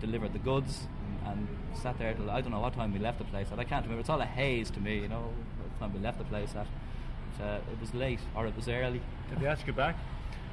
delivered 0.01 0.33
the 0.33 0.39
goods 0.39 0.87
and, 1.27 1.33
and 1.33 1.49
sat 1.77 1.99
there 1.99 2.15
till 2.15 2.31
I 2.31 2.41
don't 2.41 2.53
know 2.53 2.61
what 2.61 2.75
time 2.75 2.93
we 2.93 2.99
left 2.99 3.19
the 3.19 3.25
place. 3.25 3.49
At. 3.53 3.59
I 3.59 3.65
can't 3.65 3.85
remember. 3.85 4.01
It's 4.01 4.11
all 4.11 4.21
a 4.21 4.27
haze 4.27 4.71
to 4.73 4.81
me, 4.81 5.01
you 5.01 5.09
know. 5.09 5.33
Time 5.85 5.93
we 5.93 6.01
left 6.01 6.16
the 6.16 6.24
place 6.24 6.49
at. 6.57 6.66
But, 7.39 7.45
uh, 7.45 7.59
it 7.70 7.78
was 7.78 7.93
late 7.95 8.20
or 8.35 8.47
it 8.47 8.57
was 8.57 8.68
early. 8.68 9.03
Did 9.28 9.41
they 9.41 9.47
ask 9.47 9.66
you 9.66 9.74
back? 9.74 9.97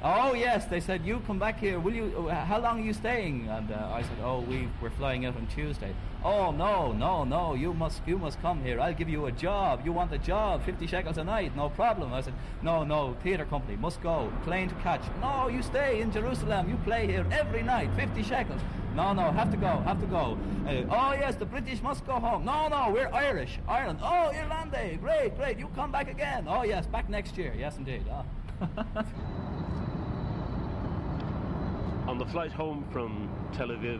Oh 0.04 0.34
yes, 0.34 0.64
they 0.64 0.80
said 0.80 1.06
you 1.06 1.22
come 1.28 1.38
back 1.38 1.60
here. 1.60 1.78
Will 1.78 1.94
you? 1.94 2.28
How 2.28 2.58
long 2.58 2.80
are 2.80 2.84
you 2.84 2.92
staying? 2.92 3.48
And 3.48 3.70
uh, 3.70 3.88
I 3.92 4.02
said, 4.02 4.16
oh, 4.24 4.40
we 4.40 4.68
we're 4.80 4.90
flying 4.90 5.26
out 5.26 5.36
on 5.36 5.46
Tuesday. 5.46 5.94
Oh 6.24 6.50
no, 6.50 6.90
no, 6.92 7.22
no! 7.22 7.54
You 7.54 7.72
must 7.72 8.02
you 8.04 8.18
must 8.18 8.42
come 8.42 8.64
here. 8.64 8.80
I'll 8.80 8.94
give 8.94 9.08
you 9.08 9.26
a 9.26 9.32
job. 9.32 9.82
You 9.84 9.92
want 9.92 10.12
a 10.12 10.18
job? 10.18 10.64
Fifty 10.64 10.88
shekels 10.88 11.18
a 11.18 11.24
night, 11.24 11.54
no 11.54 11.68
problem. 11.68 12.12
I 12.12 12.20
said, 12.20 12.34
no, 12.62 12.82
no. 12.82 13.16
Theatre 13.22 13.44
company 13.44 13.76
must 13.76 14.02
go. 14.02 14.32
Plane 14.42 14.68
to 14.70 14.74
catch. 14.76 15.02
No, 15.20 15.46
you 15.46 15.62
stay 15.62 16.00
in 16.00 16.10
Jerusalem. 16.10 16.68
You 16.68 16.76
play 16.78 17.06
here 17.06 17.24
every 17.30 17.62
night. 17.62 17.88
Fifty 17.94 18.24
shekels. 18.24 18.60
No, 18.96 19.12
no, 19.12 19.30
have 19.30 19.52
to 19.52 19.56
go, 19.56 19.82
have 19.86 20.00
to 20.00 20.06
go. 20.06 20.36
Uh, 20.66 20.82
oh 20.90 21.12
yes, 21.12 21.36
the 21.36 21.46
British 21.46 21.80
must 21.80 22.04
go 22.04 22.14
home. 22.14 22.44
No, 22.44 22.66
no, 22.66 22.90
we're 22.92 23.08
Irish, 23.14 23.60
Ireland. 23.68 24.00
Oh, 24.02 24.32
Irlande, 24.34 25.00
great, 25.00 25.36
great. 25.36 25.60
You 25.60 25.68
come 25.76 25.92
back 25.92 26.10
again. 26.10 26.46
Oh 26.48 26.64
yes, 26.64 26.86
back 26.86 27.08
next 27.08 27.38
year. 27.38 27.54
Yes, 27.56 27.76
indeed. 27.76 28.04
Oh. 28.10 29.04
On 32.12 32.18
the 32.18 32.26
flight 32.26 32.52
home 32.52 32.84
from 32.92 33.30
Tel 33.54 33.68
Aviv, 33.68 33.98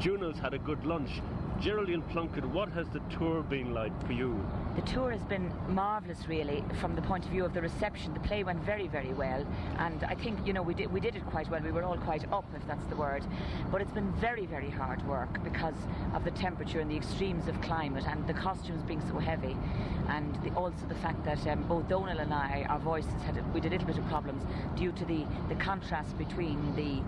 Juno's 0.00 0.36
had 0.36 0.52
a 0.52 0.58
good 0.58 0.84
lunch. 0.84 1.22
Geraldine 1.60 2.02
Plunkett, 2.02 2.44
what 2.44 2.68
has 2.70 2.88
the 2.88 2.98
tour 3.16 3.40
been 3.44 3.72
like 3.72 3.92
for 4.04 4.12
you? 4.12 4.44
The 4.74 4.82
tour 4.82 5.12
has 5.12 5.22
been 5.22 5.52
marvellous, 5.68 6.26
really, 6.26 6.64
from 6.80 6.96
the 6.96 7.02
point 7.02 7.24
of 7.24 7.30
view 7.30 7.44
of 7.44 7.54
the 7.54 7.62
reception. 7.62 8.12
The 8.12 8.20
play 8.20 8.42
went 8.42 8.58
very, 8.64 8.88
very 8.88 9.12
well, 9.14 9.46
and 9.78 10.02
I 10.02 10.16
think 10.16 10.44
you 10.44 10.52
know 10.52 10.60
we 10.60 10.74
did 10.74 10.92
we 10.92 10.98
did 10.98 11.14
it 11.14 11.24
quite 11.26 11.48
well. 11.48 11.60
We 11.62 11.70
were 11.70 11.84
all 11.84 11.96
quite 11.96 12.30
up, 12.32 12.44
if 12.54 12.66
that's 12.66 12.84
the 12.86 12.96
word. 12.96 13.24
But 13.70 13.80
it's 13.80 13.92
been 13.92 14.12
very, 14.14 14.44
very 14.44 14.68
hard 14.68 15.06
work 15.06 15.42
because 15.44 15.76
of 16.14 16.24
the 16.24 16.32
temperature 16.32 16.80
and 16.80 16.90
the 16.90 16.96
extremes 16.96 17.46
of 17.46 17.58
climate, 17.62 18.06
and 18.08 18.26
the 18.26 18.34
costumes 18.34 18.82
being 18.82 19.00
so 19.08 19.18
heavy, 19.18 19.56
and 20.08 20.34
the, 20.42 20.50
also 20.54 20.84
the 20.88 20.96
fact 20.96 21.24
that 21.24 21.46
um, 21.46 21.62
both 21.62 21.88
Donal 21.88 22.18
and 22.18 22.34
I, 22.34 22.66
our 22.68 22.80
voices 22.80 23.22
had 23.22 23.36
we 23.54 23.60
had 23.60 23.66
a 23.66 23.70
little 23.70 23.86
bit 23.86 23.98
of 23.98 24.06
problems 24.08 24.42
due 24.74 24.90
to 24.90 25.04
the 25.04 25.24
the 25.48 25.54
contrast 25.54 26.18
between 26.18 26.74
the 26.74 27.02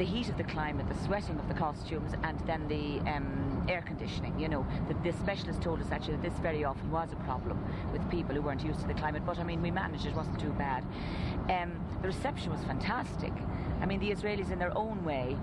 the 0.00 0.06
heat 0.06 0.30
of 0.30 0.38
the 0.38 0.44
climate, 0.44 0.88
the 0.88 1.04
sweating 1.04 1.38
of 1.38 1.46
the 1.46 1.52
costumes, 1.52 2.14
and 2.22 2.40
then 2.46 2.66
the 2.68 2.98
um, 3.06 3.62
air 3.68 3.82
conditioning. 3.82 4.40
You 4.40 4.48
know, 4.48 4.66
the, 4.88 4.94
the 5.10 5.14
specialist 5.18 5.60
told 5.60 5.78
us 5.78 5.88
actually 5.92 6.16
that 6.16 6.22
this 6.22 6.38
very 6.40 6.64
often 6.64 6.90
was 6.90 7.12
a 7.12 7.16
problem 7.16 7.62
with 7.92 8.10
people 8.10 8.34
who 8.34 8.40
weren't 8.40 8.64
used 8.64 8.80
to 8.80 8.86
the 8.86 8.94
climate. 8.94 9.26
But 9.26 9.38
I 9.38 9.44
mean, 9.44 9.60
we 9.60 9.70
managed; 9.70 10.06
it 10.06 10.14
wasn't 10.14 10.40
too 10.40 10.54
bad. 10.56 10.86
Um, 11.50 11.78
the 12.00 12.08
reception 12.08 12.50
was 12.50 12.62
fantastic. 12.64 13.32
I 13.82 13.84
mean, 13.84 14.00
the 14.00 14.10
Israelis, 14.10 14.50
in 14.50 14.58
their 14.58 14.74
own 14.74 15.04
way, 15.04 15.36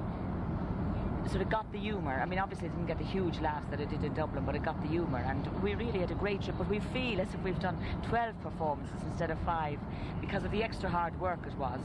sort 1.30 1.44
of 1.44 1.52
got 1.52 1.72
the 1.72 1.78
humour. 1.78 2.20
I 2.20 2.26
mean, 2.26 2.40
obviously, 2.40 2.66
it 2.66 2.72
didn't 2.72 2.88
get 2.88 2.98
the 2.98 3.06
huge 3.06 3.40
laughs 3.40 3.68
that 3.70 3.80
it 3.80 3.92
did 3.92 4.04
in 4.04 4.16
Dublin, 4.16 4.44
but 4.44 4.56
it 4.56 4.64
got 4.64 4.82
the 4.82 4.88
humour, 4.88 5.20
and 5.20 5.46
we 5.62 5.76
really 5.76 6.00
had 6.00 6.10
a 6.10 6.16
great 6.16 6.42
trip. 6.42 6.58
But 6.58 6.68
we 6.68 6.80
feel 6.80 7.22
as 7.22 7.32
if 7.32 7.44
we've 7.44 7.60
done 7.60 7.78
12 8.10 8.42
performances 8.42 9.04
instead 9.06 9.30
of 9.30 9.38
five 9.42 9.78
because 10.20 10.44
of 10.46 10.50
the 10.50 10.64
extra 10.64 10.90
hard 10.90 11.20
work 11.22 11.42
it 11.46 11.54
was 11.60 11.80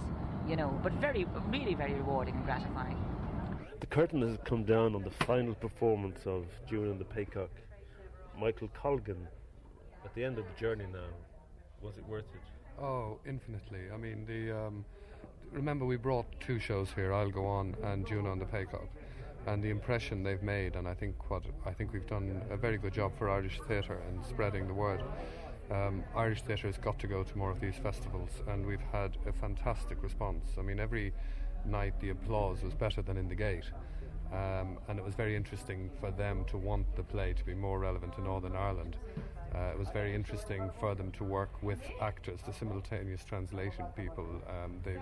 you 0.49 0.57
know, 0.57 0.79
but 0.83 0.93
very, 0.95 1.27
really 1.49 1.75
very 1.75 1.95
rewarding 1.95 2.35
and 2.35 2.45
gratifying. 2.45 2.97
The 3.81 3.87
curtain 3.87 4.23
has 4.23 4.39
come 4.45 4.65
down 4.65 4.95
on 4.95 5.03
the 5.03 5.11
final 5.27 5.55
performance 5.55 6.21
of 6.27 6.47
Juno 6.69 6.91
and 6.91 7.01
the 7.01 7.05
Paycock. 7.05 7.49
Michael 8.39 8.69
Colgan, 8.75 9.27
at 10.05 10.15
the 10.15 10.25
end 10.25 10.39
of 10.39 10.45
the 10.45 10.61
journey 10.61 10.87
now, 10.93 11.11
was 11.81 11.99
it 11.99 12.07
worth 12.07 12.25
it? 12.35 12.83
Oh, 12.83 13.19
infinitely. 13.27 13.91
I 13.93 13.97
mean, 13.97 14.25
the 14.27 14.57
um, 14.57 14.85
remember 15.51 15.85
we 15.85 15.97
brought 15.97 16.27
two 16.41 16.59
shows 16.59 16.89
here, 16.95 17.13
I'll 17.13 17.31
Go 17.31 17.47
On 17.47 17.75
and 17.83 18.07
Juno 18.07 18.33
and 18.33 18.41
the 18.41 18.47
Paycock, 18.47 18.89
and 19.47 19.63
the 19.63 19.71
impression 19.71 20.23
they've 20.23 20.43
made, 20.43 20.77
and 20.77 20.89
I 20.89 20.95
think 20.95 21.31
what 21.31 21.43
I 21.67 21.73
think 21.73 21.93
we've 21.93 22.07
done 22.07 22.41
a 22.51 22.57
very 22.57 22.79
good 22.79 22.95
job 22.95 23.13
for 23.19 23.29
Irish 23.31 23.61
theatre 23.69 24.01
and 24.09 24.25
spreading 24.25 24.67
the 24.67 24.75
word. 24.75 25.03
Um, 25.73 26.05
Irish 26.15 26.43
theatre 26.43 26.67
has 26.67 26.77
got 26.77 26.99
to 26.99 27.07
go 27.07 27.23
to 27.23 27.39
more 27.39 27.51
of 27.51 27.59
these 27.59 27.77
festivals, 27.77 28.31
and 28.49 28.67
we've 28.67 28.85
had 28.93 29.17
a 29.27 29.33
fantastic 29.33 30.03
response. 30.03 30.51
I 30.59 30.63
mean, 30.63 30.79
every 30.79 31.15
night 31.65 31.95
the 32.01 32.11
applause 32.11 32.63
was 32.63 32.75
better 32.75 33.01
than 33.01 33.17
in 33.17 33.29
the 33.29 33.35
gate. 33.35 33.65
Um, 34.33 34.79
and 34.89 34.99
it 34.99 35.05
was 35.05 35.15
very 35.15 35.37
interesting 35.37 35.91
for 36.01 36.11
them 36.11 36.45
to 36.47 36.57
want 36.57 36.95
the 36.97 37.03
play 37.03 37.33
to 37.35 37.45
be 37.45 37.55
more 37.55 37.79
relevant 37.79 38.15
to 38.15 38.23
Northern 38.23 38.57
Ireland. 38.57 38.97
Uh, 39.55 39.71
it 39.73 39.79
was 39.79 39.89
very 39.93 40.15
interesting 40.15 40.71
for 40.81 40.95
them 40.95 41.11
to 41.13 41.25
work 41.25 41.63
with 41.63 41.81
actors, 42.01 42.41
the 42.47 42.53
simultaneous 42.53 43.25
translation 43.25 43.85
people. 43.95 44.27
Um, 44.49 44.79
the, 44.83 44.99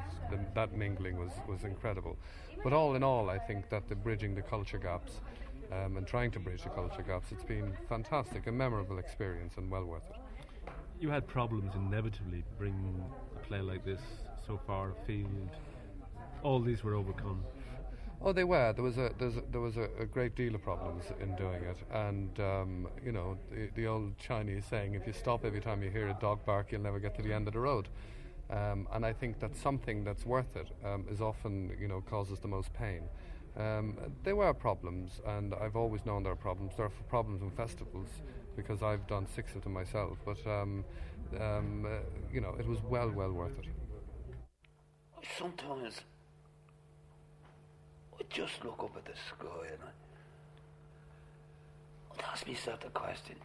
that 0.54 0.76
mingling 0.76 1.16
was, 1.16 1.30
was 1.48 1.64
incredible. 1.64 2.16
But 2.62 2.72
all 2.72 2.96
in 2.96 3.02
all, 3.02 3.30
I 3.30 3.38
think 3.38 3.70
that 3.70 3.88
the 3.88 3.94
bridging 3.94 4.34
the 4.34 4.42
culture 4.42 4.78
gaps 4.78 5.20
um, 5.72 5.96
and 5.96 6.06
trying 6.06 6.32
to 6.32 6.40
bridge 6.40 6.62
the 6.62 6.70
culture 6.70 7.02
gaps, 7.02 7.30
it's 7.30 7.44
been 7.44 7.72
fantastic, 7.88 8.48
a 8.48 8.52
memorable 8.52 8.98
experience, 8.98 9.54
and 9.56 9.70
well 9.70 9.84
worth 9.84 10.08
it. 10.10 10.16
You 11.00 11.08
had 11.08 11.26
problems 11.26 11.72
inevitably 11.74 12.44
bringing 12.58 13.02
a 13.34 13.38
play 13.46 13.62
like 13.62 13.86
this 13.86 14.02
so 14.46 14.60
far 14.66 14.90
afield. 14.90 15.48
All 16.42 16.60
these 16.60 16.84
were 16.84 16.94
overcome. 16.94 17.42
Oh, 18.20 18.34
they 18.34 18.44
were. 18.44 18.74
There 18.74 18.84
was 18.84 18.98
a 18.98 19.10
there 19.50 19.62
was 19.62 19.78
a, 19.78 19.88
a, 19.98 20.04
great 20.04 20.36
deal 20.36 20.54
of 20.54 20.62
problems 20.62 21.04
in 21.18 21.34
doing 21.36 21.64
it, 21.64 21.78
and 21.90 22.38
um, 22.40 22.88
you 23.02 23.12
know 23.12 23.38
the, 23.50 23.70
the, 23.74 23.86
old 23.86 24.18
Chinese 24.18 24.66
saying, 24.66 24.92
"If 24.92 25.06
you 25.06 25.14
stop 25.14 25.46
every 25.46 25.60
time 25.60 25.82
you 25.82 25.88
hear 25.88 26.06
a 26.08 26.18
dog 26.20 26.44
bark, 26.44 26.70
you'll 26.70 26.82
never 26.82 26.98
get 26.98 27.16
to 27.16 27.22
the 27.22 27.32
end 27.32 27.48
of 27.48 27.54
the 27.54 27.60
road." 27.60 27.88
Um, 28.50 28.86
and 28.92 29.06
I 29.06 29.14
think 29.14 29.40
that 29.40 29.56
something 29.56 30.04
that's 30.04 30.26
worth 30.26 30.54
it 30.54 30.68
um, 30.84 31.06
is 31.10 31.22
often 31.22 31.74
you 31.80 31.88
know 31.88 32.02
causes 32.02 32.40
the 32.40 32.48
most 32.48 32.74
pain. 32.74 33.04
Um, 33.56 33.96
there 34.22 34.36
were 34.36 34.52
problems, 34.52 35.22
and 35.26 35.54
I've 35.54 35.76
always 35.76 36.04
known 36.04 36.24
there 36.24 36.32
are 36.32 36.36
problems. 36.36 36.74
There 36.76 36.84
are 36.84 36.92
problems 37.08 37.40
in 37.40 37.50
festivals 37.52 38.08
because 38.62 38.82
I've 38.82 39.06
done 39.06 39.26
six 39.34 39.54
of 39.54 39.62
them 39.62 39.72
myself. 39.72 40.18
But 40.24 40.44
um, 40.46 40.84
um, 41.38 41.86
uh, 41.86 41.98
you 42.32 42.40
know, 42.40 42.54
it 42.58 42.66
was 42.66 42.78
well, 42.88 43.10
well 43.10 43.32
worth 43.32 43.58
it. 43.58 43.66
Sometimes 45.38 46.00
I 48.18 48.22
just 48.28 48.64
look 48.64 48.82
up 48.82 48.96
at 48.96 49.04
the 49.04 49.12
sky 49.28 49.66
and 49.72 49.80
I, 49.82 49.90
I 52.22 52.32
ask 52.32 52.46
myself 52.46 52.80
the 52.80 52.90
question 52.90 53.36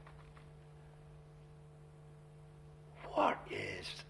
what 3.13 3.37
is 3.49 4.03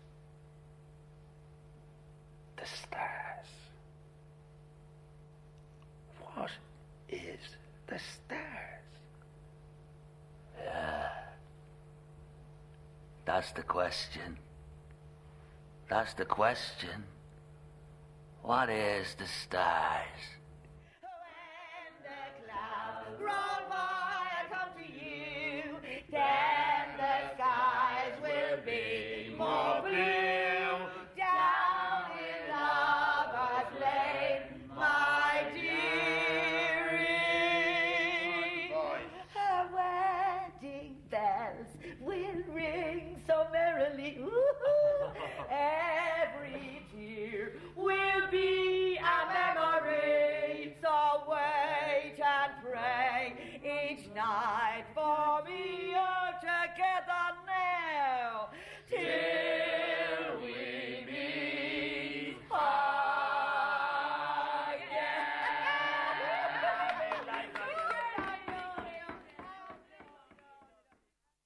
the 2.57 2.65
stars? 2.65 3.47
What 6.33 6.49
is 7.09 7.39
the 7.87 7.99
stars? 7.99 8.41
Yeah. 10.63 11.09
That's 13.25 13.51
the 13.51 13.63
question. 13.95 14.37
That's 15.89 16.13
the 16.15 16.25
question. 16.25 17.05
What 18.41 18.69
is 18.69 19.15
the 19.17 19.27
stars? 19.27 20.25